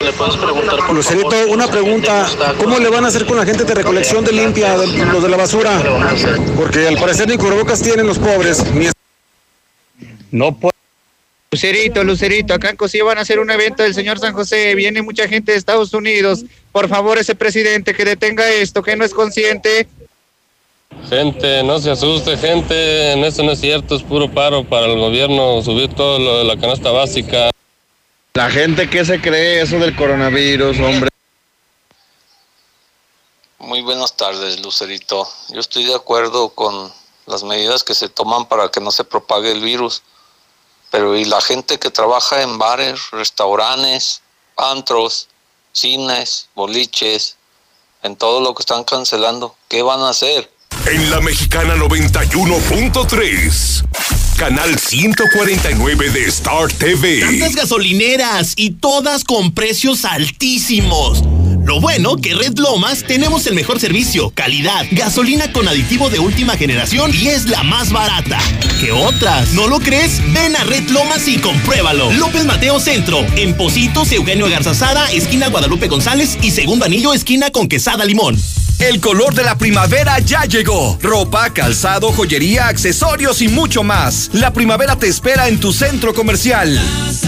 ¿Le 0.00 0.12
puedes 0.12 0.36
preguntar? 0.36 0.78
Lucerito, 0.92 1.34
una 1.48 1.66
pregunta. 1.66 2.28
¿Cómo 2.58 2.78
le 2.78 2.90
van 2.90 3.06
a 3.06 3.08
hacer 3.08 3.24
con 3.24 3.38
la 3.38 3.46
gente 3.46 3.64
de 3.64 3.74
recolección 3.74 4.22
de 4.22 4.32
limpia, 4.32 4.76
de, 4.76 4.86
los 4.86 5.22
de 5.22 5.28
la 5.30 5.38
basura? 5.38 5.82
Porque 6.54 6.86
al 6.86 6.98
parecer 6.98 7.26
ni 7.26 7.38
cubrebocas 7.38 7.80
tienen 7.80 8.06
los 8.06 8.18
pobres. 8.18 8.62
No 10.30 10.54
puede. 10.54 10.76
Lucerito, 11.52 12.04
Lucerito, 12.04 12.52
acá 12.52 12.68
en 12.68 12.76
Cosí 12.76 13.00
van 13.00 13.16
a 13.16 13.22
hacer 13.22 13.38
un 13.38 13.50
evento 13.50 13.82
del 13.82 13.94
señor 13.94 14.18
San 14.18 14.34
José, 14.34 14.74
viene 14.74 15.00
mucha 15.00 15.26
gente 15.26 15.52
de 15.52 15.58
Estados 15.58 15.94
Unidos. 15.94 16.44
Por 16.70 16.88
favor, 16.88 17.16
ese 17.16 17.34
presidente 17.34 17.94
que 17.94 18.04
detenga 18.04 18.46
esto, 18.50 18.82
que 18.82 18.96
no 18.96 19.04
es 19.04 19.14
consciente, 19.14 19.88
Gente, 21.08 21.62
no 21.62 21.78
se 21.78 21.90
asuste, 21.90 22.36
gente, 22.36 23.12
en 23.12 23.24
eso 23.24 23.42
no 23.44 23.52
es 23.52 23.60
cierto, 23.60 23.94
es 23.94 24.02
puro 24.02 24.32
paro 24.32 24.64
para 24.64 24.86
el 24.86 24.98
gobierno 24.98 25.62
subir 25.62 25.94
todo 25.94 26.18
lo 26.18 26.38
de 26.38 26.44
la 26.44 26.56
canasta 26.56 26.90
básica. 26.90 27.50
La 28.34 28.50
gente 28.50 28.90
que 28.90 29.04
se 29.04 29.20
cree 29.20 29.62
eso 29.62 29.78
del 29.78 29.94
coronavirus, 29.94 30.78
hombre. 30.80 31.08
Muy 33.58 33.82
buenas 33.82 34.16
tardes, 34.16 34.60
Lucerito. 34.60 35.28
Yo 35.48 35.60
estoy 35.60 35.84
de 35.84 35.94
acuerdo 35.94 36.50
con 36.50 36.92
las 37.26 37.44
medidas 37.44 37.84
que 37.84 37.94
se 37.94 38.08
toman 38.08 38.46
para 38.46 38.68
que 38.70 38.80
no 38.80 38.90
se 38.90 39.04
propague 39.04 39.52
el 39.52 39.60
virus. 39.60 40.02
Pero 40.90 41.16
¿y 41.16 41.24
la 41.24 41.40
gente 41.40 41.78
que 41.78 41.90
trabaja 41.90 42.42
en 42.42 42.58
bares, 42.58 43.10
restaurantes, 43.10 44.22
antros, 44.56 45.28
cines, 45.72 46.48
boliches, 46.54 47.36
en 48.02 48.16
todo 48.16 48.40
lo 48.40 48.54
que 48.54 48.62
están 48.62 48.84
cancelando? 48.84 49.54
¿Qué 49.68 49.82
van 49.82 50.00
a 50.00 50.10
hacer? 50.10 50.50
En 50.88 51.10
la 51.10 51.20
mexicana 51.20 51.74
91.3. 51.74 53.84
Canal 54.36 54.78
149 54.78 56.10
de 56.10 56.26
Star 56.26 56.72
TV. 56.72 57.18
Tantas 57.20 57.56
gasolineras 57.56 58.52
y 58.54 58.70
todas 58.70 59.24
con 59.24 59.50
precios 59.52 60.04
altísimos. 60.04 61.24
Lo 61.64 61.80
bueno 61.80 62.14
que 62.16 62.36
Red 62.36 62.58
Lomas 62.58 63.02
tenemos 63.02 63.48
el 63.48 63.56
mejor 63.56 63.80
servicio, 63.80 64.30
calidad, 64.30 64.86
gasolina 64.92 65.52
con 65.52 65.66
aditivo 65.66 66.08
de 66.08 66.20
última 66.20 66.56
generación 66.56 67.12
y 67.12 67.26
es 67.28 67.46
la 67.46 67.64
más 67.64 67.90
barata. 67.90 68.38
¿Qué 68.80 68.92
otras? 68.92 69.54
¿No 69.54 69.66
lo 69.66 69.80
crees? 69.80 70.20
Ven 70.32 70.54
a 70.54 70.62
Red 70.62 70.88
Lomas 70.90 71.26
y 71.26 71.38
compruébalo. 71.38 72.12
López 72.12 72.44
Mateo 72.44 72.78
Centro, 72.78 73.26
en 73.34 73.56
Positos, 73.56 74.12
Eugenio 74.12 74.48
Garzazada, 74.48 75.10
esquina 75.10 75.48
Guadalupe 75.48 75.88
González 75.88 76.38
y 76.42 76.52
segundo 76.52 76.84
anillo, 76.84 77.12
esquina 77.12 77.50
con 77.50 77.66
Quesada 77.66 78.04
Limón. 78.04 78.40
El 78.78 79.00
color 79.00 79.34
de 79.34 79.42
la 79.42 79.56
primavera 79.56 80.18
ya 80.18 80.44
llegó. 80.44 80.98
Ropa, 81.00 81.48
calzado, 81.50 82.12
joyería, 82.12 82.68
accesorios 82.68 83.40
y 83.40 83.48
mucho 83.48 83.82
más. 83.82 84.28
La 84.34 84.52
primavera 84.52 84.96
te 84.96 85.08
espera 85.08 85.48
en 85.48 85.58
tu 85.58 85.72
centro 85.72 86.12
comercial. 86.12 86.78
¿Se 87.10 87.26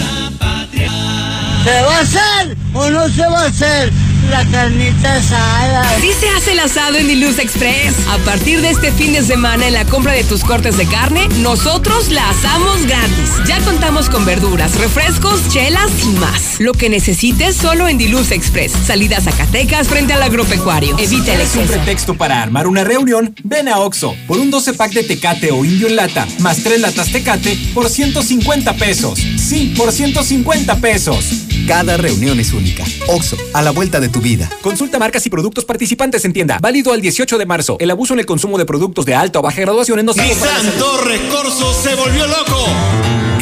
va 1.82 1.96
a 1.96 2.00
hacer 2.00 2.56
o 2.74 2.90
no 2.90 3.08
se 3.08 3.22
va 3.22 3.42
a 3.42 3.46
hacer? 3.46 3.90
La 4.30 4.44
carnita 4.46 5.14
asada. 5.14 5.98
Sí 6.00 6.10
se 6.18 6.28
hace 6.30 6.52
el 6.52 6.60
asado 6.60 6.96
en 6.96 7.08
Diluz 7.08 7.38
Express. 7.38 7.94
A 8.08 8.18
partir 8.18 8.60
de 8.60 8.70
este 8.70 8.92
fin 8.92 9.12
de 9.12 9.22
semana, 9.22 9.66
en 9.66 9.74
la 9.74 9.84
compra 9.84 10.12
de 10.12 10.24
tus 10.24 10.44
cortes 10.44 10.76
de 10.76 10.86
carne, 10.86 11.28
nosotros 11.40 12.10
la 12.10 12.28
asamos 12.30 12.86
gratis. 12.86 13.30
Ya 13.46 13.60
contamos 13.60 14.08
con 14.08 14.24
verduras, 14.24 14.74
refrescos, 14.76 15.48
chelas 15.48 15.90
y 16.04 16.10
más. 16.18 16.60
Lo 16.60 16.72
que 16.72 16.88
necesites 16.88 17.56
solo 17.56 17.88
en 17.88 17.98
Diluz 17.98 18.30
Express. 18.30 18.72
Salida 18.86 19.20
Zacatecas 19.20 19.88
frente 19.88 20.12
al 20.12 20.22
agropecuario. 20.22 20.96
Evita 20.98 21.34
el 21.34 21.40
exceso. 21.40 21.60
un 21.62 21.68
pretexto 21.68 22.14
para 22.14 22.42
armar 22.42 22.66
una 22.66 22.84
reunión? 22.84 23.34
Ven 23.44 23.68
a 23.68 23.78
Oxo 23.78 24.14
por 24.26 24.38
un 24.38 24.50
12 24.50 24.74
pack 24.74 24.92
de 24.92 25.04
Tecate 25.04 25.50
o 25.50 25.64
Indio 25.64 25.88
en 25.88 25.96
lata, 25.96 26.26
más 26.40 26.62
3 26.62 26.80
latas 26.80 27.10
Tecate 27.10 27.58
por 27.74 27.88
150 27.88 28.74
pesos. 28.74 29.18
Sí, 29.36 29.74
por 29.76 29.92
150 29.92 30.76
pesos. 30.76 31.24
Cada 31.66 31.96
reunión 31.96 32.40
es 32.40 32.52
única. 32.52 32.84
Oxo, 33.08 33.36
a 33.52 33.62
la 33.62 33.70
vuelta 33.70 34.00
de 34.00 34.08
tu 34.08 34.17
vida. 34.20 34.50
Consulta 34.62 34.98
marcas 34.98 35.24
y 35.26 35.30
productos 35.30 35.64
participantes 35.64 36.24
en 36.24 36.32
tienda. 36.32 36.58
Válido 36.60 36.92
al 36.92 37.00
18 37.00 37.38
de 37.38 37.46
marzo. 37.46 37.76
El 37.80 37.90
abuso 37.90 38.14
en 38.14 38.20
el 38.20 38.26
consumo 38.26 38.58
de 38.58 38.64
productos 38.64 39.04
de 39.04 39.14
alta 39.14 39.38
o 39.38 39.42
baja 39.42 39.60
graduación 39.60 39.98
en 39.98 40.06
no 40.06 40.12
Nissan 40.14 40.78
Torres 40.78 41.20
Corso 41.30 41.72
se 41.74 41.94
volvió 41.94 42.26
loco. 42.26 43.37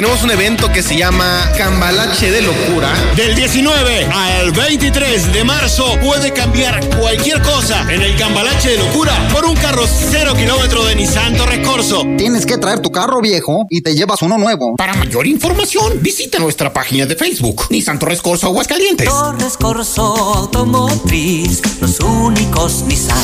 Tenemos 0.00 0.22
un 0.22 0.30
evento 0.30 0.72
que 0.72 0.82
se 0.82 0.96
llama 0.96 1.52
Cambalache 1.58 2.30
de 2.30 2.40
Locura. 2.40 2.90
Del 3.16 3.34
19 3.34 4.06
al 4.06 4.50
23 4.50 5.30
de 5.30 5.44
marzo 5.44 5.94
puede 6.02 6.32
cambiar 6.32 6.82
cualquier 6.98 7.42
cosa 7.42 7.82
en 7.92 8.00
el 8.00 8.16
Cambalache 8.16 8.70
de 8.70 8.78
Locura 8.78 9.28
por 9.30 9.44
un 9.44 9.54
carro 9.56 9.86
cero 9.86 10.32
kilómetro 10.34 10.86
de 10.86 10.94
Nissan 10.94 11.36
Torres 11.36 11.66
Corso. 11.66 12.02
Tienes 12.16 12.46
que 12.46 12.56
traer 12.56 12.80
tu 12.80 12.90
carro 12.90 13.20
viejo 13.20 13.66
y 13.68 13.82
te 13.82 13.94
llevas 13.94 14.22
uno 14.22 14.38
nuevo. 14.38 14.74
Para 14.76 14.94
mayor 14.94 15.26
información, 15.26 16.00
visita 16.00 16.38
nuestra 16.38 16.72
página 16.72 17.04
de 17.04 17.14
Facebook, 17.14 17.66
Nissan 17.68 17.98
Torres 17.98 18.22
Corso 18.22 18.46
Aguascalientes. 18.46 19.06
Torres 19.06 19.58
Corso 19.58 20.02
Automotriz, 20.02 21.60
los 21.82 22.00
únicos 22.00 22.84
Nissan 22.86 23.18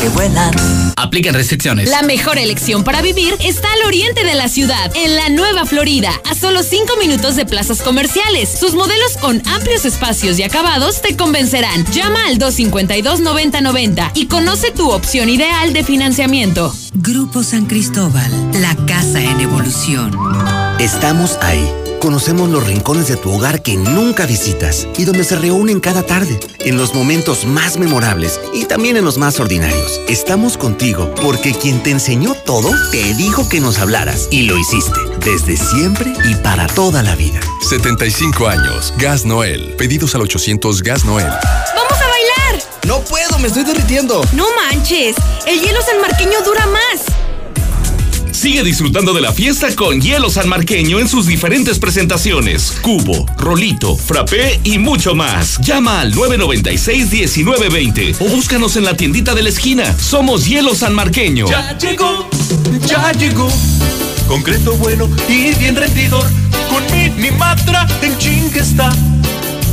que 0.00 0.08
vuelan. 0.08 0.52
Apliquen 0.96 1.34
restricciones. 1.34 1.88
La 1.88 2.02
mejor 2.02 2.38
elección 2.38 2.82
para 2.82 3.00
vivir 3.00 3.36
está 3.40 3.72
al 3.72 3.86
oriente 3.86 4.24
de 4.24 4.34
la 4.34 4.48
ciudad, 4.48 4.90
en 4.94 5.14
la 5.14 5.28
Nueva 5.28 5.66
Florida, 5.66 5.83
a 5.84 6.34
solo 6.34 6.62
5 6.62 6.96
minutos 6.96 7.36
de 7.36 7.44
plazas 7.44 7.82
comerciales. 7.82 8.48
Sus 8.58 8.74
modelos 8.74 9.18
con 9.20 9.46
amplios 9.46 9.84
espacios 9.84 10.38
y 10.38 10.42
acabados 10.42 11.02
te 11.02 11.14
convencerán. 11.14 11.84
Llama 11.92 12.26
al 12.26 12.38
252-9090 12.38 14.12
y 14.14 14.26
conoce 14.26 14.70
tu 14.70 14.90
opción 14.90 15.28
ideal 15.28 15.74
de 15.74 15.84
financiamiento. 15.84 16.74
Grupo 16.94 17.42
San 17.42 17.66
Cristóbal, 17.66 18.30
la 18.62 18.74
casa 18.86 19.20
en 19.20 19.40
evolución. 19.40 20.18
Estamos 20.78 21.36
ahí 21.42 21.83
Conocemos 22.04 22.50
los 22.50 22.66
rincones 22.66 23.08
de 23.08 23.16
tu 23.16 23.32
hogar 23.32 23.62
que 23.62 23.78
nunca 23.78 24.26
visitas 24.26 24.86
y 24.98 25.06
donde 25.06 25.24
se 25.24 25.36
reúnen 25.36 25.80
cada 25.80 26.02
tarde, 26.02 26.38
en 26.58 26.76
los 26.76 26.92
momentos 26.92 27.46
más 27.46 27.78
memorables 27.78 28.38
y 28.52 28.66
también 28.66 28.98
en 28.98 29.06
los 29.06 29.16
más 29.16 29.40
ordinarios. 29.40 30.02
Estamos 30.06 30.58
contigo 30.58 31.10
porque 31.22 31.54
quien 31.54 31.82
te 31.82 31.92
enseñó 31.92 32.34
todo 32.34 32.70
te 32.90 33.14
dijo 33.14 33.48
que 33.48 33.58
nos 33.60 33.78
hablaras 33.78 34.28
y 34.30 34.42
lo 34.42 34.58
hiciste 34.58 35.00
desde 35.24 35.56
siempre 35.56 36.12
y 36.26 36.34
para 36.34 36.66
toda 36.66 37.02
la 37.02 37.16
vida. 37.16 37.40
75 37.66 38.48
años, 38.48 38.92
Gas 38.98 39.24
Noel. 39.24 39.74
Pedidos 39.78 40.14
al 40.14 40.20
800 40.20 40.82
Gas 40.82 41.06
Noel. 41.06 41.24
¡Vamos 41.24 42.02
a 42.02 42.06
bailar! 42.06 42.62
No 42.86 43.00
puedo, 43.00 43.38
me 43.38 43.48
estoy 43.48 43.64
derritiendo. 43.64 44.22
No 44.34 44.44
manches, 44.56 45.16
el 45.46 45.58
hielo 45.58 45.80
san 45.80 46.02
marqueño 46.02 46.42
dura 46.42 46.66
más. 46.66 47.23
Sigue 48.44 48.62
disfrutando 48.62 49.12
de 49.14 49.22
la 49.22 49.32
fiesta 49.32 49.74
con 49.74 50.02
hielo 50.02 50.28
sanmarqueño 50.28 51.00
en 51.00 51.08
sus 51.08 51.26
diferentes 51.26 51.78
presentaciones. 51.78 52.74
Cubo, 52.82 53.24
rolito, 53.38 53.96
frappé 53.96 54.60
y 54.64 54.76
mucho 54.76 55.14
más. 55.14 55.58
Llama 55.62 56.02
al 56.02 56.12
996-1920 56.12 58.16
o 58.20 58.28
búscanos 58.28 58.76
en 58.76 58.84
la 58.84 58.98
tiendita 58.98 59.34
de 59.34 59.44
la 59.44 59.48
esquina. 59.48 59.98
Somos 59.98 60.44
hielo 60.44 60.74
sanmarqueño. 60.74 61.46
Ya 61.46 61.74
llegó, 61.78 62.28
ya 62.86 63.12
llegó. 63.12 63.48
Concreto 64.28 64.76
bueno 64.76 65.08
y 65.26 65.54
bien 65.54 65.74
rendidor. 65.74 66.30
Con 66.68 66.84
Minimatra 66.92 67.86
en 68.02 68.18
chingue 68.18 68.60
está. 68.60 68.94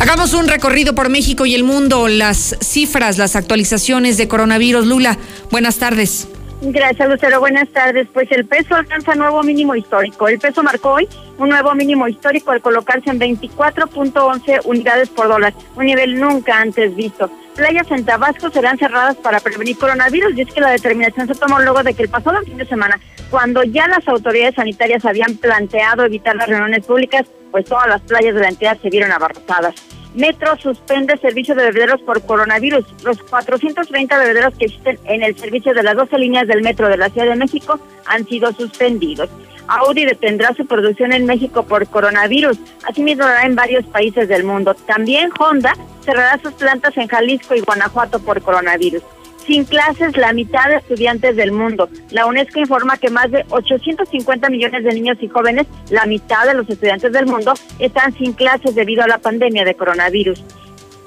Hagamos 0.00 0.34
un 0.34 0.48
recorrido 0.48 0.94
por 0.94 1.08
México 1.08 1.46
y 1.46 1.54
el 1.54 1.64
mundo, 1.64 2.08
las 2.08 2.56
cifras, 2.60 3.16
las 3.18 3.36
actualizaciones 3.36 4.18
de 4.18 4.28
coronavirus. 4.28 4.86
Lula, 4.86 5.18
buenas 5.50 5.76
tardes. 5.76 6.28
Gracias, 6.72 7.10
Lucero. 7.10 7.40
Buenas 7.40 7.68
tardes. 7.68 8.08
Pues 8.12 8.30
el 8.32 8.46
peso 8.46 8.74
alcanza 8.74 9.14
nuevo 9.14 9.42
mínimo 9.42 9.74
histórico. 9.74 10.28
El 10.28 10.38
peso 10.38 10.62
marcó 10.62 10.92
hoy 10.92 11.06
un 11.36 11.50
nuevo 11.50 11.74
mínimo 11.74 12.08
histórico 12.08 12.52
al 12.52 12.62
colocarse 12.62 13.10
en 13.10 13.20
24.11 13.20 14.62
unidades 14.64 15.10
por 15.10 15.28
dólar, 15.28 15.52
un 15.76 15.84
nivel 15.84 16.18
nunca 16.18 16.58
antes 16.58 16.96
visto. 16.96 17.30
Playas 17.54 17.90
en 17.90 18.04
Tabasco 18.06 18.50
serán 18.50 18.78
cerradas 18.78 19.16
para 19.16 19.40
prevenir 19.40 19.76
coronavirus 19.76 20.36
y 20.36 20.40
es 20.40 20.52
que 20.52 20.60
la 20.60 20.70
determinación 20.70 21.26
se 21.26 21.34
tomó 21.34 21.60
luego 21.60 21.82
de 21.82 21.92
que 21.92 22.04
el 22.04 22.08
pasado 22.08 22.40
fin 22.42 22.56
de 22.56 22.66
semana, 22.66 22.98
cuando 23.30 23.62
ya 23.62 23.86
las 23.86 24.06
autoridades 24.08 24.54
sanitarias 24.54 25.04
habían 25.04 25.36
planteado 25.36 26.04
evitar 26.04 26.34
las 26.34 26.48
reuniones 26.48 26.86
públicas, 26.86 27.26
pues 27.50 27.66
todas 27.66 27.88
las 27.88 28.00
playas 28.00 28.34
de 28.34 28.40
la 28.40 28.48
entidad 28.48 28.78
se 28.80 28.88
vieron 28.88 29.12
abarrotadas. 29.12 29.74
Metro 30.14 30.56
suspende 30.56 31.16
servicio 31.18 31.54
de 31.54 31.64
bebederos 31.64 32.00
por 32.02 32.22
coronavirus. 32.22 32.84
Los 33.04 33.20
430 33.24 34.16
bebederos 34.18 34.54
que 34.56 34.66
existen 34.66 34.98
en 35.04 35.22
el 35.24 35.36
servicio 35.36 35.74
de 35.74 35.82
las 35.82 35.96
12 35.96 36.18
líneas 36.18 36.46
del 36.46 36.62
metro 36.62 36.88
de 36.88 36.96
la 36.96 37.08
Ciudad 37.10 37.26
de 37.26 37.36
México 37.36 37.80
han 38.06 38.24
sido 38.26 38.52
suspendidos. 38.52 39.28
Audi 39.66 40.04
detendrá 40.04 40.54
su 40.54 40.66
producción 40.66 41.12
en 41.12 41.26
México 41.26 41.64
por 41.64 41.86
coronavirus. 41.88 42.58
Asimismo, 42.88 43.24
hará 43.24 43.44
en 43.44 43.56
varios 43.56 43.84
países 43.86 44.28
del 44.28 44.44
mundo. 44.44 44.74
También 44.86 45.30
Honda 45.38 45.74
cerrará 46.04 46.38
sus 46.38 46.52
plantas 46.52 46.96
en 46.96 47.08
Jalisco 47.08 47.54
y 47.54 47.60
Guanajuato 47.60 48.20
por 48.20 48.40
coronavirus. 48.42 49.02
Sin 49.46 49.64
clases, 49.64 50.16
la 50.16 50.32
mitad 50.32 50.68
de 50.68 50.76
estudiantes 50.76 51.36
del 51.36 51.52
mundo. 51.52 51.88
La 52.10 52.26
UNESCO 52.26 52.60
informa 52.60 52.96
que 52.96 53.10
más 53.10 53.30
de 53.30 53.44
850 53.50 54.48
millones 54.48 54.84
de 54.84 54.94
niños 54.94 55.18
y 55.20 55.28
jóvenes, 55.28 55.66
la 55.90 56.06
mitad 56.06 56.46
de 56.46 56.54
los 56.54 56.68
estudiantes 56.68 57.12
del 57.12 57.26
mundo, 57.26 57.52
están 57.78 58.14
sin 58.14 58.32
clases 58.32 58.74
debido 58.74 59.02
a 59.02 59.08
la 59.08 59.18
pandemia 59.18 59.64
de 59.64 59.74
coronavirus. 59.74 60.42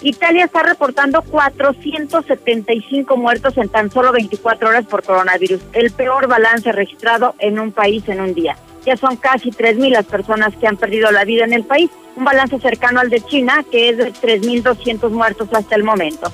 Italia 0.03 0.45
está 0.45 0.61
reportando 0.61 1.23
475 1.23 3.17
muertos 3.17 3.57
en 3.57 3.69
tan 3.69 3.89
solo 3.89 4.11
24 4.11 4.69
horas 4.69 4.85
por 4.85 5.03
coronavirus, 5.03 5.61
el 5.73 5.91
peor 5.91 6.27
balance 6.27 6.71
registrado 6.71 7.33
en 7.39 7.57
un 7.57 7.71
país 7.71 8.07
en 8.07 8.21
un 8.21 8.35
día. 8.35 8.55
Ya 8.85 8.95
son 8.95 9.17
casi 9.17 9.49
3.000 9.49 9.89
las 9.89 10.05
personas 10.05 10.55
que 10.55 10.67
han 10.67 10.77
perdido 10.77 11.11
la 11.11 11.25
vida 11.25 11.43
en 11.43 11.53
el 11.53 11.63
país, 11.63 11.89
un 12.15 12.23
balance 12.23 12.59
cercano 12.59 12.99
al 12.99 13.09
de 13.09 13.21
China, 13.21 13.65
que 13.69 13.89
es 13.89 13.97
de 13.97 14.13
3.200 14.13 15.09
muertos 15.09 15.49
hasta 15.51 15.75
el 15.75 15.83
momento. 15.83 16.31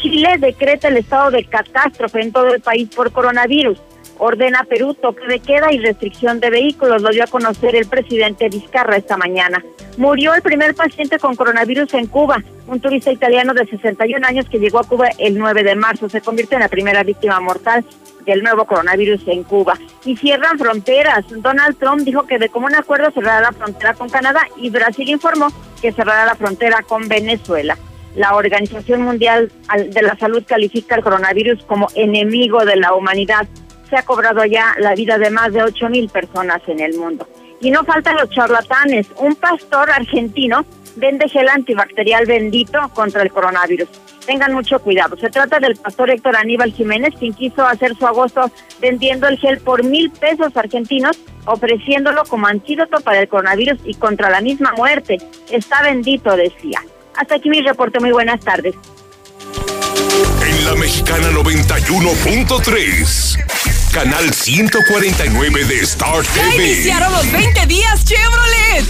Chile 0.00 0.36
decreta 0.38 0.88
el 0.88 0.96
estado 0.96 1.30
de 1.30 1.44
catástrofe 1.44 2.20
en 2.20 2.32
todo 2.32 2.54
el 2.54 2.60
país 2.60 2.88
por 2.94 3.12
coronavirus. 3.12 3.78
Ordena 4.18 4.64
Perú 4.64 4.94
toque 4.94 5.26
de 5.28 5.38
queda 5.38 5.72
y 5.72 5.78
restricción 5.78 6.40
de 6.40 6.50
vehículos, 6.50 7.02
lo 7.02 7.10
dio 7.10 7.22
a 7.22 7.28
conocer 7.28 7.76
el 7.76 7.86
presidente 7.86 8.48
Vizcarra 8.48 8.96
esta 8.96 9.16
mañana. 9.16 9.64
Murió 9.96 10.34
el 10.34 10.42
primer 10.42 10.74
paciente 10.74 11.18
con 11.18 11.36
coronavirus 11.36 11.94
en 11.94 12.06
Cuba, 12.06 12.42
un 12.66 12.80
turista 12.80 13.12
italiano 13.12 13.54
de 13.54 13.66
61 13.66 14.26
años 14.26 14.46
que 14.48 14.58
llegó 14.58 14.80
a 14.80 14.84
Cuba 14.84 15.08
el 15.18 15.38
9 15.38 15.62
de 15.62 15.76
marzo. 15.76 16.08
Se 16.08 16.20
convierte 16.20 16.56
en 16.56 16.62
la 16.62 16.68
primera 16.68 17.04
víctima 17.04 17.40
mortal 17.40 17.84
del 18.26 18.42
nuevo 18.42 18.64
coronavirus 18.66 19.22
en 19.28 19.44
Cuba. 19.44 19.78
Y 20.04 20.16
cierran 20.16 20.58
fronteras. 20.58 21.24
Donald 21.30 21.78
Trump 21.78 22.02
dijo 22.02 22.26
que 22.26 22.38
de 22.38 22.48
común 22.48 22.74
acuerdo 22.74 23.10
cerrará 23.12 23.40
la 23.40 23.52
frontera 23.52 23.94
con 23.94 24.08
Canadá 24.08 24.46
y 24.56 24.70
Brasil 24.70 25.08
informó 25.08 25.48
que 25.80 25.92
cerrará 25.92 26.26
la 26.26 26.34
frontera 26.34 26.82
con 26.82 27.08
Venezuela. 27.08 27.78
La 28.14 28.34
Organización 28.34 29.02
Mundial 29.02 29.52
de 29.90 30.02
la 30.02 30.16
Salud 30.16 30.42
califica 30.46 30.96
el 30.96 31.02
coronavirus 31.02 31.64
como 31.64 31.88
enemigo 31.94 32.64
de 32.64 32.76
la 32.76 32.94
humanidad. 32.94 33.46
Se 33.88 33.96
ha 33.96 34.02
cobrado 34.02 34.44
ya 34.44 34.74
la 34.78 34.94
vida 34.94 35.18
de 35.18 35.30
más 35.30 35.52
de 35.52 35.62
8 35.62 35.88
mil 35.88 36.08
personas 36.08 36.60
en 36.66 36.80
el 36.80 36.98
mundo. 36.98 37.28
Y 37.60 37.70
no 37.70 37.84
faltan 37.84 38.16
los 38.16 38.30
charlatanes. 38.30 39.08
Un 39.16 39.34
pastor 39.34 39.90
argentino 39.90 40.64
vende 40.96 41.28
gel 41.28 41.48
antibacterial 41.48 42.26
bendito 42.26 42.88
contra 42.94 43.22
el 43.22 43.30
coronavirus. 43.30 43.88
Tengan 44.26 44.52
mucho 44.52 44.78
cuidado. 44.80 45.16
Se 45.16 45.30
trata 45.30 45.58
del 45.58 45.76
pastor 45.76 46.10
Héctor 46.10 46.36
Aníbal 46.36 46.72
Jiménez, 46.72 47.14
quien 47.18 47.32
quiso 47.32 47.64
hacer 47.64 47.96
su 47.96 48.06
agosto 48.06 48.50
vendiendo 48.80 49.26
el 49.26 49.38
gel 49.38 49.58
por 49.58 49.84
mil 49.84 50.10
pesos 50.10 50.56
argentinos, 50.56 51.18
ofreciéndolo 51.46 52.24
como 52.24 52.46
antídoto 52.46 53.00
para 53.00 53.20
el 53.20 53.28
coronavirus 53.28 53.78
y 53.84 53.94
contra 53.94 54.28
la 54.28 54.40
misma 54.40 54.72
muerte. 54.76 55.18
Está 55.50 55.82
bendito, 55.82 56.36
decía. 56.36 56.82
Hasta 57.18 57.34
aquí 57.34 57.50
mi 57.50 57.60
reporte. 57.60 58.00
Muy 58.00 58.12
buenas 58.12 58.40
tardes. 58.40 58.74
En 60.40 60.64
la 60.64 60.74
Mexicana 60.76 61.30
91.3, 61.32 63.38
canal 63.98 64.32
149 64.32 65.64
de 65.64 65.80
Star 65.80 66.22
Ya 66.22 66.50
TV. 66.52 66.72
iniciaron 66.72 67.12
los 67.14 67.32
20 67.32 67.66
días 67.66 68.04
Chevrolet. 68.04 68.84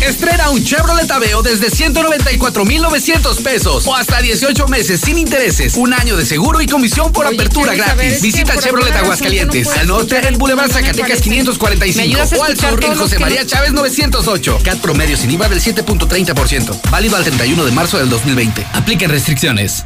Estrena 0.00 0.48
un 0.48 0.64
Chevrolet 0.64 1.10
Aveo 1.10 1.42
desde 1.42 1.68
194,900 1.70 3.36
pesos 3.42 3.86
o 3.86 3.94
hasta 3.94 4.22
18 4.22 4.66
meses 4.68 5.02
sin 5.02 5.18
intereses, 5.18 5.74
un 5.74 5.92
año 5.92 6.16
de 6.16 6.24
seguro 6.24 6.62
y 6.62 6.66
comisión 6.66 7.12
por 7.12 7.26
apertura 7.26 7.74
gratis. 7.74 8.22
Visita 8.22 8.58
Chevrolet 8.58 8.96
Aguascalientes, 8.96 9.66
no 9.66 9.72
al 9.74 9.86
norte 9.88 10.26
en 10.26 10.38
Boulevard 10.38 10.70
Zacatecas 10.70 11.00
parece. 11.06 11.28
¿Me 11.28 11.36
545 11.36 12.02
ayudas 12.02 12.32
a 12.32 12.36
o 12.38 12.44
al 12.44 12.56
sur 12.58 12.82
en 12.82 12.94
José 12.96 13.16
que 13.16 13.20
María 13.20 13.42
no- 13.42 13.46
Chávez 13.46 13.72
908. 13.72 14.58
CAT 14.64 14.78
promedio 14.80 15.18
sin 15.18 15.30
IVA 15.32 15.50
del 15.50 15.60
7.30%, 15.60 16.80
válido 16.90 17.16
al 17.16 17.24
31 17.24 17.62
de 17.62 17.72
marzo 17.72 17.98
del 17.98 18.08
2020. 18.08 18.66
Apliquen 18.72 19.10
restricciones. 19.10 19.84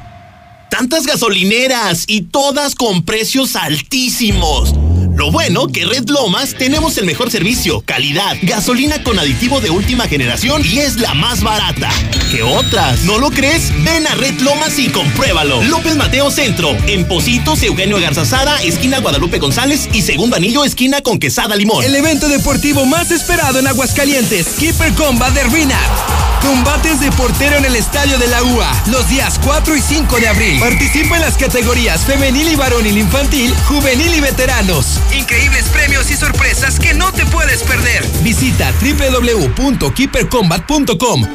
Tantas 0.71 1.07
gasolineras 1.07 2.05
y 2.07 2.23
todas 2.23 2.75
con 2.75 3.03
precios 3.03 3.57
altísimos. 3.57 4.75
Lo 5.15 5.31
bueno 5.31 5.67
que 5.67 5.85
Red 5.85 6.09
Lomas 6.09 6.55
tenemos 6.55 6.97
el 6.99 7.05
mejor 7.05 7.31
servicio, 7.31 7.83
calidad, 7.83 8.37
gasolina 8.43 9.03
con 9.03 9.19
aditivo 9.19 9.61
de 9.61 9.71
última 9.71 10.07
generación 10.07 10.63
y 10.65 10.79
es 10.79 10.97
la 10.97 11.15
más 11.15 11.43
barata. 11.43 11.91
¿Qué 12.31 12.43
otras? 12.43 13.03
¿No 13.03 13.19
lo 13.19 13.31
crees? 13.31 13.73
Ven 13.85 14.07
a 14.07 14.15
Red 14.15 14.41
Lomas 14.41 14.79
y 14.79 14.89
compruébalo. 14.89 15.63
López 15.65 15.97
Mateo 15.97 16.31
Centro, 16.31 16.71
en 16.87 17.07
Positos, 17.07 17.63
Eugenio 17.63 17.99
Garzazada, 17.99 18.63
esquina 18.63 19.01
Guadalupe 19.01 19.39
González 19.39 19.89
y 19.93 20.03
segundo 20.03 20.37
anillo, 20.37 20.65
esquina 20.65 21.01
con 21.01 21.19
Quesada 21.19 21.57
Limón. 21.57 21.85
El 21.85 21.95
evento 21.97 22.29
deportivo 22.29 22.87
más 22.87 23.11
esperado 23.11 23.59
en 23.59 23.67
Aguascalientes, 23.67 24.47
Keeper 24.59 24.95
Combat 24.95 25.35
de 25.35 25.45
Rinat. 25.45 26.31
Combates 26.41 27.01
de 27.01 27.13
portero 27.13 27.59
en 27.59 27.67
el 27.67 27.77
estadio 27.77 28.19
de 28.19 28.27
la 28.27 28.43
UA, 28.43 28.85
los 28.87 29.07
días 29.11 29.39
4 29.45 29.77
y 29.77 29.81
5 29.81 30.17
de 30.17 30.29
abril. 30.29 30.59
Participa 30.59 31.17
en 31.17 31.23
las 31.23 31.37
categorías 31.37 32.07
femenil 32.07 32.49
y 32.49 32.57
varonil 32.57 32.97
infantil, 32.97 33.55
juvenil 33.69 34.15
y 34.15 34.21
veteranos. 34.21 35.01
Increíbles 35.17 35.69
premios 35.69 36.11
y 36.11 36.17
sorpresas 36.17 36.79
que 36.79 36.93
no 36.95 37.13
te 37.13 37.27
puedes 37.27 37.63
perder. 37.63 38.07
Visita 38.23 38.73
www.keepercombat.com. 38.81 41.27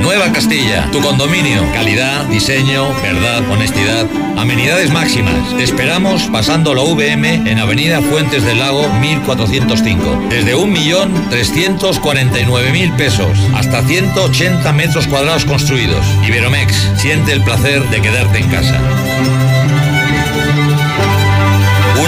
Nueva 0.00 0.32
Castilla, 0.32 0.88
tu 0.92 1.00
condominio. 1.00 1.62
Calidad, 1.72 2.24
diseño, 2.26 2.92
verdad, 3.02 3.42
honestidad, 3.50 4.06
amenidades 4.36 4.92
máximas. 4.92 5.56
Te 5.56 5.64
esperamos 5.64 6.28
pasando 6.32 6.72
la 6.74 6.82
VM 6.82 7.50
en 7.50 7.58
Avenida 7.58 8.00
Fuentes 8.00 8.44
del 8.44 8.60
Lago 8.60 8.88
1405. 9.00 10.28
Desde 10.30 10.54
1.349.000 10.54 12.96
pesos 12.96 13.36
hasta 13.54 13.82
180 13.82 14.72
metros 14.72 15.08
cuadrados 15.08 15.44
construidos. 15.44 16.06
Iberomex, 16.26 16.92
siente 16.98 17.32
el 17.32 17.42
placer 17.42 17.82
de 17.90 18.00
quedarte 18.00 18.38
en 18.38 18.48
casa. 18.48 18.80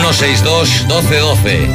162-1212. 0.08 1.68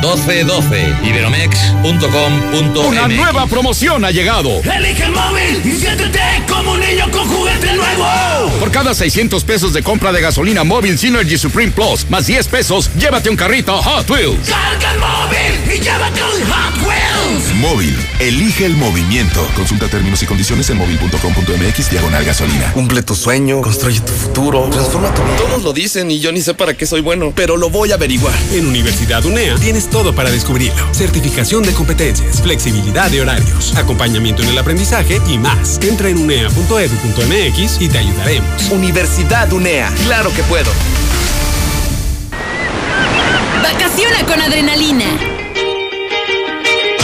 162-1212. 0.00 1.06
Iberomex.com.mx. 1.06 2.86
Una 2.86 3.08
nueva 3.08 3.46
promoción 3.46 4.04
ha 4.04 4.10
llegado. 4.10 4.60
Elige 4.62 5.04
el 5.04 5.12
móvil 5.12 5.60
y 5.64 5.72
siéntete 5.72 6.20
como 6.48 6.72
un 6.72 6.80
niño 6.80 7.10
con 7.10 7.28
juguete 7.28 7.74
nuevo. 7.74 8.04
Por 8.58 8.70
cada 8.70 8.94
600 8.94 9.44
pesos 9.44 9.72
de 9.74 9.82
compra 9.82 10.12
de 10.12 10.20
gasolina 10.20 10.64
móvil 10.64 10.98
Synergy 10.98 11.36
Supreme 11.36 11.72
Plus, 11.72 12.08
más 12.08 12.26
10 12.26 12.48
pesos, 12.48 12.90
llévate 12.98 13.28
un 13.28 13.36
carrito 13.36 13.76
Hot 13.82 14.08
Wheels. 14.10 14.48
Carga 14.48 14.92
el 14.92 14.98
móvil 14.98 15.74
y 15.74 15.80
llévate 15.80 16.22
un 16.22 16.50
Hot 16.50 16.76
Wheels. 16.86 17.54
Móvil, 17.56 17.96
elige 18.18 18.64
el 18.66 18.76
movimiento. 18.76 19.46
Consulta 19.56 19.88
términos 19.88 20.22
y 20.22 20.26
condiciones 20.26 20.70
en 20.70 20.78
móvil.com.mx 20.78 21.90
diagonal 21.90 22.24
gasolina. 22.24 22.72
Cumple 22.72 23.02
tu 23.02 23.14
sueño, 23.14 23.60
construye 23.60 24.00
tu 24.00 24.12
futuro, 24.12 24.68
transforma 24.70 25.12
tu 25.14 25.22
vida. 25.22 25.36
Todos 25.36 25.62
lo 25.62 25.72
dicen 25.72 26.10
y 26.10 26.20
yo 26.20 26.32
ni 26.32 26.40
sé 26.40 26.54
para 26.54 26.74
qué 26.74 26.86
soy 26.94 27.00
bueno, 27.00 27.32
pero 27.34 27.56
lo 27.56 27.70
voy 27.70 27.90
a 27.90 27.96
averiguar. 27.96 28.38
En 28.52 28.68
Universidad 28.68 29.24
UNEA 29.24 29.56
tienes 29.56 29.90
todo 29.90 30.14
para 30.14 30.30
descubrirlo. 30.30 30.94
Certificación 30.94 31.64
de 31.64 31.72
competencias, 31.72 32.40
flexibilidad 32.40 33.10
de 33.10 33.20
horarios, 33.20 33.74
acompañamiento 33.74 34.44
en 34.44 34.50
el 34.50 34.58
aprendizaje 34.58 35.20
y 35.26 35.36
más. 35.36 35.80
Entra 35.82 36.08
en 36.08 36.18
unea.edu.mx 36.18 37.80
y 37.80 37.88
te 37.88 37.98
ayudaremos. 37.98 38.70
Universidad 38.70 39.52
UNEA, 39.52 39.92
claro 40.04 40.32
que 40.36 40.44
puedo. 40.44 40.70
Vacaciona 43.60 44.24
con 44.24 44.40
adrenalina. 44.40 45.33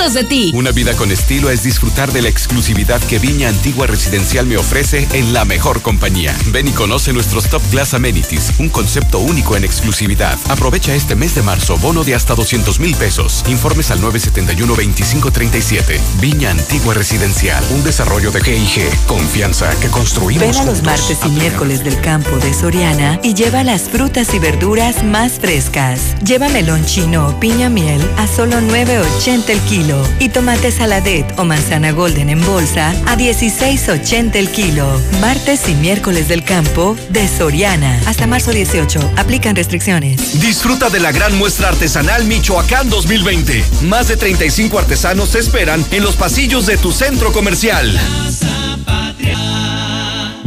Minutos 0.00 0.14
de 0.14 0.24
ti. 0.24 0.50
Una 0.54 0.72
vida 0.72 0.94
con 0.94 1.12
estilo 1.12 1.50
es 1.50 1.62
disfrutar 1.62 2.10
de 2.12 2.22
la 2.22 2.28
exclusividad 2.28 3.02
que 3.02 3.18
Viña 3.18 3.48
Antigua 3.48 3.86
Residencial 3.86 4.46
me 4.46 4.56
ofrece 4.56 5.06
en 5.12 5.34
la 5.34 5.44
mejor 5.44 5.82
compañía. 5.82 6.34
Ven 6.46 6.68
y 6.68 6.72
conoce 6.72 7.12
nuestros 7.12 7.48
Top 7.48 7.60
Class 7.70 7.92
Amenities, 7.94 8.52
un 8.58 8.68
concepto 8.70 9.18
único 9.18 9.56
en 9.56 9.64
exclusividad. 9.64 10.38
Aprovecha 10.48 10.94
este 10.94 11.16
mes 11.16 11.34
de 11.34 11.42
marzo 11.42 11.76
bono 11.76 12.02
de 12.04 12.14
hasta 12.14 12.34
200 12.34 12.80
mil 12.80 12.96
pesos. 12.96 13.44
Informes 13.48 13.90
al 13.90 14.00
971-2537. 14.00 15.98
Viña 16.20 16.50
Antigua 16.50 16.94
Residencial, 16.94 17.62
un 17.70 17.84
desarrollo 17.84 18.30
de 18.30 18.40
GIG. 18.40 18.88
Confianza 19.06 19.68
que 19.80 19.88
construimos 19.88 20.40
Ven 20.40 20.56
a 20.56 20.64
los 20.64 20.78
juntos. 20.78 20.82
martes 20.82 21.18
y 21.26 21.30
miércoles 21.30 21.84
del 21.84 22.00
campo 22.00 22.38
de 22.38 22.54
Soriana 22.54 23.20
y 23.22 23.34
lleva 23.34 23.64
las 23.64 23.82
frutas 23.82 24.32
y 24.34 24.38
verduras 24.38 25.04
más 25.04 25.32
frescas. 25.34 26.16
Lleva 26.24 26.48
melón 26.48 26.86
chino 26.86 27.28
o 27.28 27.38
piña 27.40 27.68
miel 27.68 28.00
a 28.16 28.26
solo 28.26 28.60
9.80 28.60 29.50
el 29.50 29.60
kilo 29.60 29.89
y 30.18 30.28
tomate 30.28 30.70
saladet 30.70 31.26
o 31.38 31.44
manzana 31.44 31.92
golden 31.92 32.30
en 32.30 32.44
bolsa 32.44 32.90
a 33.06 33.16
16.80 33.16 34.36
el 34.36 34.50
kilo. 34.50 34.86
Martes 35.20 35.68
y 35.68 35.74
miércoles 35.74 36.28
del 36.28 36.44
campo 36.44 36.96
de 37.10 37.26
Soriana. 37.28 38.00
Hasta 38.06 38.26
marzo 38.26 38.52
18. 38.52 39.12
Aplican 39.16 39.56
restricciones. 39.56 40.40
Disfruta 40.40 40.90
de 40.90 41.00
la 41.00 41.12
gran 41.12 41.36
muestra 41.38 41.68
artesanal 41.68 42.24
Michoacán 42.24 42.88
2020. 42.88 43.64
Más 43.82 44.08
de 44.08 44.16
35 44.16 44.78
artesanos 44.78 45.30
te 45.32 45.38
esperan 45.38 45.84
en 45.90 46.02
los 46.02 46.16
pasillos 46.16 46.66
de 46.66 46.76
tu 46.76 46.92
centro 46.92 47.32
comercial. 47.32 47.98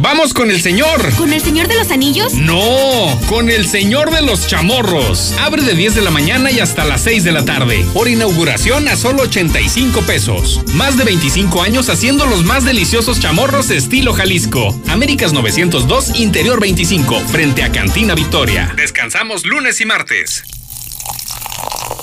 Vamos 0.04 0.34
con 0.34 0.50
el 0.50 0.60
señor. 0.60 1.14
¿Con 1.16 1.32
el 1.32 1.40
señor 1.40 1.66
de 1.66 1.76
los 1.76 1.90
anillos? 1.90 2.34
No, 2.34 3.18
con 3.26 3.48
el 3.48 3.66
señor 3.66 4.10
de 4.10 4.20
los 4.20 4.46
chamorros. 4.46 5.32
Abre 5.38 5.62
de 5.62 5.72
10 5.72 5.94
de 5.94 6.02
la 6.02 6.10
mañana 6.10 6.50
y 6.50 6.60
hasta 6.60 6.84
las 6.84 7.00
6 7.00 7.24
de 7.24 7.32
la 7.32 7.46
tarde. 7.46 7.86
Por 7.94 8.06
inauguración 8.08 8.86
a 8.88 8.96
solo 8.96 9.22
85 9.22 10.02
pesos. 10.02 10.60
Más 10.74 10.98
de 10.98 11.04
25 11.04 11.62
años 11.62 11.88
haciendo 11.88 12.26
los 12.26 12.44
más 12.44 12.66
deliciosos 12.66 13.18
chamorros 13.18 13.70
estilo 13.70 14.12
Jalisco. 14.12 14.78
Américas 14.88 15.32
902, 15.32 16.20
Interior 16.20 16.60
25, 16.60 17.20
frente 17.20 17.62
a 17.62 17.72
Cantina 17.72 18.14
Victoria. 18.14 18.74
Descansamos 18.76 19.46
lunes 19.46 19.80
y 19.80 19.86
martes. 19.86 20.44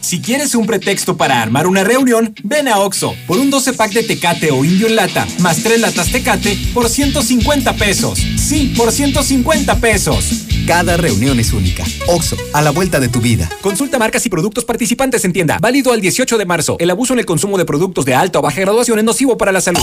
Si 0.00 0.20
quieres 0.20 0.54
un 0.54 0.66
pretexto 0.66 1.16
para 1.16 1.42
armar 1.42 1.66
una 1.66 1.84
reunión, 1.84 2.34
ven 2.42 2.68
a 2.68 2.78
Oxo 2.78 3.14
por 3.26 3.38
un 3.38 3.50
12 3.50 3.74
pack 3.74 3.92
de 3.92 4.02
Tecate 4.02 4.50
o 4.50 4.64
Indio 4.64 4.86
en 4.86 4.96
lata, 4.96 5.26
más 5.40 5.62
3 5.62 5.80
latas 5.80 6.10
Tecate 6.10 6.58
por 6.72 6.88
150 6.88 7.74
pesos. 7.74 8.18
Sí, 8.18 8.72
por 8.76 8.92
150 8.92 9.76
pesos. 9.76 10.46
Cada 10.66 10.96
reunión 10.96 11.38
es 11.38 11.52
única. 11.52 11.84
Oxo, 12.06 12.36
a 12.52 12.62
la 12.62 12.70
vuelta 12.70 12.98
de 12.98 13.08
tu 13.08 13.20
vida. 13.20 13.50
Consulta 13.60 13.98
marcas 13.98 14.24
y 14.24 14.30
productos 14.30 14.64
participantes 14.64 15.24
en 15.24 15.32
tienda. 15.32 15.58
Válido 15.60 15.92
al 15.92 16.00
18 16.00 16.38
de 16.38 16.46
marzo. 16.46 16.76
El 16.78 16.90
abuso 16.90 17.12
en 17.12 17.18
el 17.18 17.26
consumo 17.26 17.58
de 17.58 17.64
productos 17.64 18.04
de 18.04 18.14
alta 18.14 18.38
o 18.38 18.42
baja 18.42 18.60
graduación 18.60 18.98
es 18.98 19.04
nocivo 19.04 19.36
para 19.36 19.52
la 19.52 19.60
salud. 19.60 19.82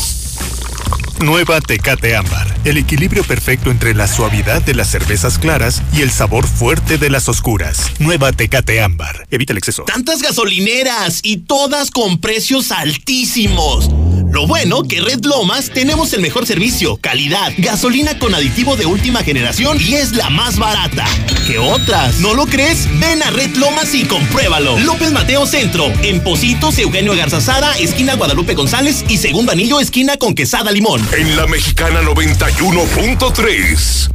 Nueva 1.19 1.59
Tecate 1.61 2.15
Ámbar. 2.15 2.47
El 2.63 2.77
equilibrio 2.77 3.23
perfecto 3.23 3.71
entre 3.71 3.95
la 3.95 4.07
suavidad 4.07 4.61
de 4.61 4.75
las 4.75 4.89
cervezas 4.89 5.39
claras 5.39 5.81
y 5.91 6.01
el 6.01 6.11
sabor 6.11 6.47
fuerte 6.47 6.97
de 6.99 7.09
las 7.09 7.27
oscuras. 7.27 7.91
Nueva 7.97 8.31
Tecate 8.31 8.81
Ámbar. 8.81 9.27
Evita 9.31 9.53
el 9.53 9.57
exceso. 9.57 9.83
Tantas 9.83 10.21
gasolineras 10.21 11.21
y 11.23 11.37
todas 11.37 11.89
con 11.89 12.19
precios 12.19 12.71
altísimos. 12.71 13.89
Lo 14.29 14.45
bueno 14.45 14.83
que 14.83 15.01
Red 15.01 15.23
Lomas 15.23 15.71
tenemos 15.73 16.13
el 16.13 16.21
mejor 16.21 16.45
servicio, 16.45 16.97
calidad, 16.97 17.51
gasolina 17.57 18.19
con 18.19 18.35
aditivo 18.35 18.75
de 18.75 18.85
última 18.85 19.23
generación 19.23 19.77
y 19.79 19.95
es 19.95 20.11
la 20.13 20.29
más 20.29 20.57
barata. 20.57 21.05
¿Qué 21.47 21.57
otras? 21.57 22.19
¿No 22.19 22.33
lo 22.33 22.45
crees? 22.45 22.87
Ven 22.99 23.23
a 23.23 23.31
Red 23.31 23.55
Lomas 23.55 23.93
y 23.93 24.03
compruébalo. 24.05 24.77
López 24.79 25.11
Mateo 25.11 25.47
Centro, 25.47 25.85
en 26.03 26.21
Positos, 26.21 26.77
Eugenio 26.77 27.15
Garzazada, 27.15 27.77
esquina 27.77 28.15
Guadalupe 28.15 28.53
González 28.53 29.05
y 29.07 29.17
segundo 29.17 29.53
anillo, 29.53 29.79
esquina 29.79 30.17
con 30.17 30.35
Quesada 30.35 30.71
Limón. 30.71 31.01
En 31.13 31.37
la 31.37 31.47
Mexicana 31.47 32.01
91.3. 32.01 34.09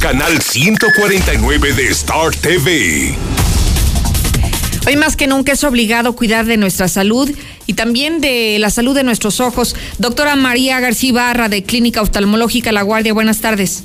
Canal 0.00 0.42
149 0.42 1.72
de 1.72 1.88
Star 1.88 2.36
TV. 2.36 3.16
Hoy 4.86 4.96
más 4.96 5.16
que 5.16 5.26
nunca 5.26 5.52
es 5.52 5.64
obligado 5.64 6.14
cuidar 6.14 6.44
de 6.44 6.58
nuestra 6.58 6.88
salud 6.88 7.30
y 7.66 7.72
también 7.72 8.20
de 8.20 8.58
la 8.58 8.68
salud 8.68 8.94
de 8.94 9.02
nuestros 9.02 9.40
ojos. 9.40 9.74
Doctora 9.98 10.36
María 10.36 10.78
García 10.78 11.14
Barra 11.14 11.48
de 11.48 11.62
Clínica 11.62 12.02
Oftalmológica 12.02 12.70
La 12.70 12.82
Guardia, 12.82 13.14
buenas 13.14 13.40
tardes. 13.40 13.84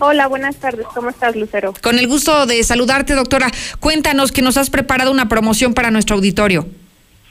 Hola, 0.00 0.26
buenas 0.26 0.56
tardes. 0.56 0.86
¿Cómo 0.94 1.08
estás, 1.08 1.34
Lucero? 1.34 1.72
Con 1.82 1.98
el 1.98 2.06
gusto 2.08 2.44
de 2.44 2.62
saludarte, 2.62 3.14
doctora. 3.14 3.50
Cuéntanos 3.80 4.32
que 4.32 4.42
nos 4.42 4.58
has 4.58 4.68
preparado 4.68 5.10
una 5.10 5.30
promoción 5.30 5.72
para 5.72 5.90
nuestro 5.90 6.16
auditorio. 6.16 6.66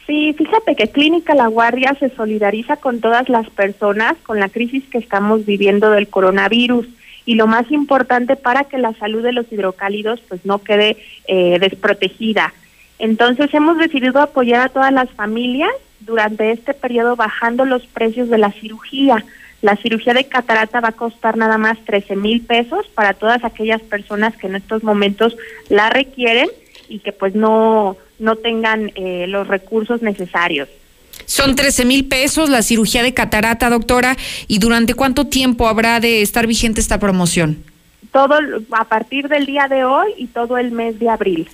Sí, 0.07 0.33
fíjate 0.35 0.75
que 0.75 0.89
Clínica 0.89 1.35
La 1.35 1.47
Guardia 1.47 1.95
se 1.99 2.09
solidariza 2.15 2.77
con 2.77 2.99
todas 2.99 3.29
las 3.29 3.47
personas 3.51 4.15
con 4.23 4.39
la 4.39 4.49
crisis 4.49 4.83
que 4.91 4.97
estamos 4.97 5.45
viviendo 5.45 5.91
del 5.91 6.07
coronavirus 6.07 6.87
y 7.25 7.35
lo 7.35 7.45
más 7.45 7.71
importante 7.71 8.35
para 8.35 8.63
que 8.63 8.79
la 8.79 8.93
salud 8.95 9.21
de 9.21 9.33
los 9.33 9.45
hidrocálidos 9.51 10.19
pues 10.27 10.43
no 10.45 10.63
quede 10.63 10.97
eh, 11.27 11.59
desprotegida. 11.59 12.53
Entonces 12.99 13.53
hemos 13.53 13.77
decidido 13.77 14.21
apoyar 14.21 14.61
a 14.61 14.69
todas 14.69 14.91
las 14.91 15.09
familias 15.11 15.71
durante 15.99 16.51
este 16.51 16.73
periodo 16.73 17.15
bajando 17.15 17.65
los 17.65 17.85
precios 17.87 18.29
de 18.29 18.37
la 18.37 18.51
cirugía. 18.51 19.23
La 19.61 19.75
cirugía 19.77 20.13
de 20.13 20.25
catarata 20.25 20.81
va 20.81 20.89
a 20.89 20.93
costar 20.93 21.37
nada 21.37 21.57
más 21.57 21.77
13 21.85 22.15
mil 22.15 22.41
pesos 22.41 22.85
para 22.93 23.13
todas 23.13 23.43
aquellas 23.43 23.81
personas 23.81 24.35
que 24.35 24.47
en 24.47 24.55
estos 24.55 24.83
momentos 24.83 25.37
la 25.69 25.89
requieren 25.89 26.49
y 26.89 26.99
que 26.99 27.11
pues 27.13 27.33
no, 27.33 27.97
no 28.19 28.35
tengan 28.35 28.91
eh, 28.95 29.25
los 29.27 29.47
recursos 29.47 30.01
necesarios. 30.01 30.67
Son 31.25 31.55
13 31.55 31.85
mil 31.85 32.05
pesos 32.05 32.49
la 32.49 32.61
cirugía 32.61 33.03
de 33.03 33.13
catarata, 33.13 33.69
doctora. 33.69 34.17
¿Y 34.47 34.59
durante 34.59 34.93
cuánto 34.93 35.27
tiempo 35.27 35.67
habrá 35.67 35.99
de 35.99 36.21
estar 36.21 36.47
vigente 36.47 36.81
esta 36.81 36.99
promoción? 36.99 37.63
Todo 38.11 38.35
a 38.71 38.85
partir 38.85 39.27
del 39.29 39.45
día 39.45 39.67
de 39.67 39.85
hoy 39.85 40.11
y 40.17 40.27
todo 40.27 40.57
el 40.57 40.71
mes 40.71 40.99
de 40.99 41.09
abril. 41.09 41.49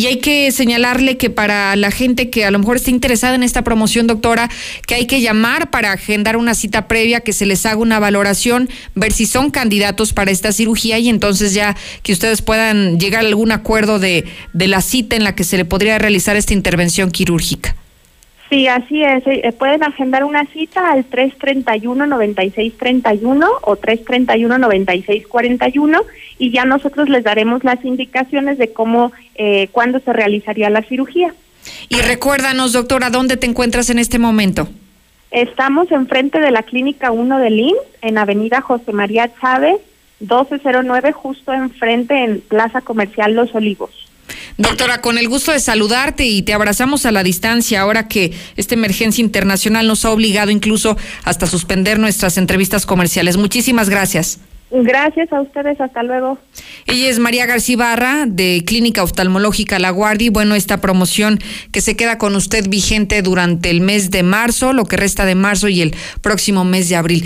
Y 0.00 0.06
hay 0.06 0.16
que 0.16 0.50
señalarle 0.50 1.18
que 1.18 1.28
para 1.28 1.76
la 1.76 1.90
gente 1.90 2.30
que 2.30 2.46
a 2.46 2.50
lo 2.50 2.58
mejor 2.58 2.76
está 2.76 2.88
interesada 2.88 3.34
en 3.34 3.42
esta 3.42 3.64
promoción, 3.64 4.06
doctora, 4.06 4.48
que 4.86 4.94
hay 4.94 5.04
que 5.04 5.20
llamar 5.20 5.68
para 5.68 5.92
agendar 5.92 6.38
una 6.38 6.54
cita 6.54 6.88
previa, 6.88 7.20
que 7.20 7.34
se 7.34 7.44
les 7.44 7.66
haga 7.66 7.76
una 7.76 7.98
valoración, 7.98 8.70
ver 8.94 9.12
si 9.12 9.26
son 9.26 9.50
candidatos 9.50 10.14
para 10.14 10.30
esta 10.30 10.52
cirugía 10.52 10.98
y 10.98 11.10
entonces 11.10 11.52
ya 11.52 11.76
que 12.02 12.14
ustedes 12.14 12.40
puedan 12.40 12.98
llegar 12.98 13.26
a 13.26 13.28
algún 13.28 13.52
acuerdo 13.52 13.98
de, 13.98 14.24
de 14.54 14.68
la 14.68 14.80
cita 14.80 15.16
en 15.16 15.24
la 15.24 15.34
que 15.34 15.44
se 15.44 15.58
le 15.58 15.66
podría 15.66 15.98
realizar 15.98 16.34
esta 16.34 16.54
intervención 16.54 17.10
quirúrgica. 17.10 17.76
Sí, 18.50 18.66
así 18.66 19.02
es. 19.02 19.22
Eh, 19.26 19.54
pueden 19.56 19.82
agendar 19.84 20.24
una 20.24 20.44
cita 20.46 20.90
al 20.90 21.08
331-9631 21.08 23.48
o 23.62 23.76
331-9641 23.76 26.02
y 26.38 26.50
ya 26.50 26.64
nosotros 26.64 27.08
les 27.08 27.22
daremos 27.22 27.62
las 27.62 27.84
indicaciones 27.84 28.58
de 28.58 28.72
cómo, 28.72 29.12
eh, 29.36 29.68
cuándo 29.70 30.00
se 30.00 30.12
realizaría 30.12 30.68
la 30.68 30.82
cirugía. 30.82 31.32
Y 31.88 32.00
recuérdanos, 32.00 32.72
doctora, 32.72 33.10
¿dónde 33.10 33.36
te 33.36 33.46
encuentras 33.46 33.88
en 33.90 34.00
este 34.00 34.18
momento? 34.18 34.66
Estamos 35.30 35.92
enfrente 35.92 36.40
de 36.40 36.50
la 36.50 36.64
Clínica 36.64 37.12
1 37.12 37.38
de 37.38 37.50
LIN, 37.50 37.76
en 38.02 38.18
Avenida 38.18 38.60
José 38.60 38.92
María 38.92 39.30
Chávez, 39.40 39.76
1209, 40.18 41.12
justo 41.12 41.52
enfrente 41.52 42.24
en 42.24 42.40
Plaza 42.40 42.80
Comercial 42.80 43.34
Los 43.34 43.54
Olivos. 43.54 44.09
Doctora, 44.58 45.00
con 45.00 45.18
el 45.18 45.28
gusto 45.28 45.52
de 45.52 45.60
saludarte 45.60 46.24
y 46.24 46.42
te 46.42 46.52
abrazamos 46.52 47.06
a 47.06 47.12
la 47.12 47.22
distancia 47.22 47.80
ahora 47.80 48.08
que 48.08 48.32
esta 48.56 48.74
emergencia 48.74 49.22
internacional 49.22 49.86
nos 49.86 50.04
ha 50.04 50.10
obligado 50.10 50.50
incluso 50.50 50.96
hasta 51.24 51.46
suspender 51.46 51.98
nuestras 51.98 52.38
entrevistas 52.38 52.86
comerciales. 52.86 53.36
Muchísimas 53.36 53.88
gracias. 53.88 54.40
Gracias 54.72 55.32
a 55.32 55.40
ustedes, 55.40 55.80
hasta 55.80 56.02
luego. 56.04 56.38
Ella 56.86 57.08
es 57.08 57.18
María 57.18 57.44
García 57.46 57.76
Barra 57.76 58.24
de 58.26 58.62
Clínica 58.64 59.02
Oftalmológica 59.02 59.80
La 59.80 59.90
Guardia. 59.90 60.30
bueno, 60.30 60.54
esta 60.54 60.80
promoción 60.80 61.40
que 61.72 61.80
se 61.80 61.96
queda 61.96 62.18
con 62.18 62.36
usted 62.36 62.68
vigente 62.68 63.20
durante 63.22 63.70
el 63.70 63.80
mes 63.80 64.12
de 64.12 64.22
marzo, 64.22 64.72
lo 64.72 64.84
que 64.84 64.96
resta 64.96 65.24
de 65.24 65.34
marzo 65.34 65.68
y 65.68 65.82
el 65.82 65.94
próximo 66.20 66.64
mes 66.64 66.88
de 66.88 66.96
abril. 66.96 67.24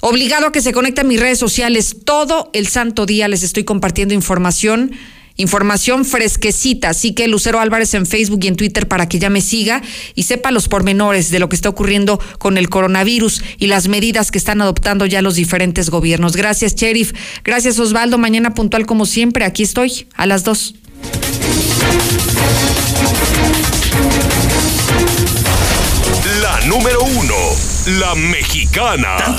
Obligado 0.00 0.48
a 0.48 0.52
que 0.52 0.60
se 0.60 0.72
conecte 0.72 1.02
a 1.02 1.04
mis 1.04 1.20
redes 1.20 1.38
sociales 1.38 1.98
todo 2.04 2.50
el 2.52 2.66
santo 2.66 3.06
día, 3.06 3.28
les 3.28 3.44
estoy 3.44 3.62
compartiendo 3.62 4.14
información 4.14 4.90
Información 5.36 6.04
fresquecita, 6.04 6.90
así 6.90 7.12
que 7.12 7.28
Lucero 7.28 7.60
Álvarez 7.60 7.94
en 7.94 8.06
Facebook 8.06 8.40
y 8.42 8.48
en 8.48 8.56
Twitter 8.56 8.88
para 8.88 9.08
que 9.08 9.18
ya 9.18 9.30
me 9.30 9.40
siga 9.40 9.82
y 10.14 10.24
sepa 10.24 10.50
los 10.50 10.68
pormenores 10.68 11.30
de 11.30 11.38
lo 11.38 11.48
que 11.48 11.56
está 11.56 11.68
ocurriendo 11.68 12.20
con 12.38 12.58
el 12.58 12.68
coronavirus 12.68 13.42
y 13.58 13.66
las 13.66 13.88
medidas 13.88 14.30
que 14.30 14.38
están 14.38 14.60
adoptando 14.60 15.06
ya 15.06 15.22
los 15.22 15.34
diferentes 15.34 15.90
gobiernos. 15.90 16.36
Gracias, 16.36 16.74
Sheriff. 16.74 17.12
Gracias, 17.44 17.78
Osvaldo. 17.78 18.18
Mañana 18.18 18.54
puntual 18.54 18.86
como 18.86 19.06
siempre. 19.06 19.44
Aquí 19.44 19.62
estoy 19.62 20.06
a 20.14 20.26
las 20.26 20.44
dos. 20.44 20.74
La 26.40 26.60
número 26.66 27.02
uno, 27.02 27.34
la 27.98 28.14
mexicana. 28.14 29.16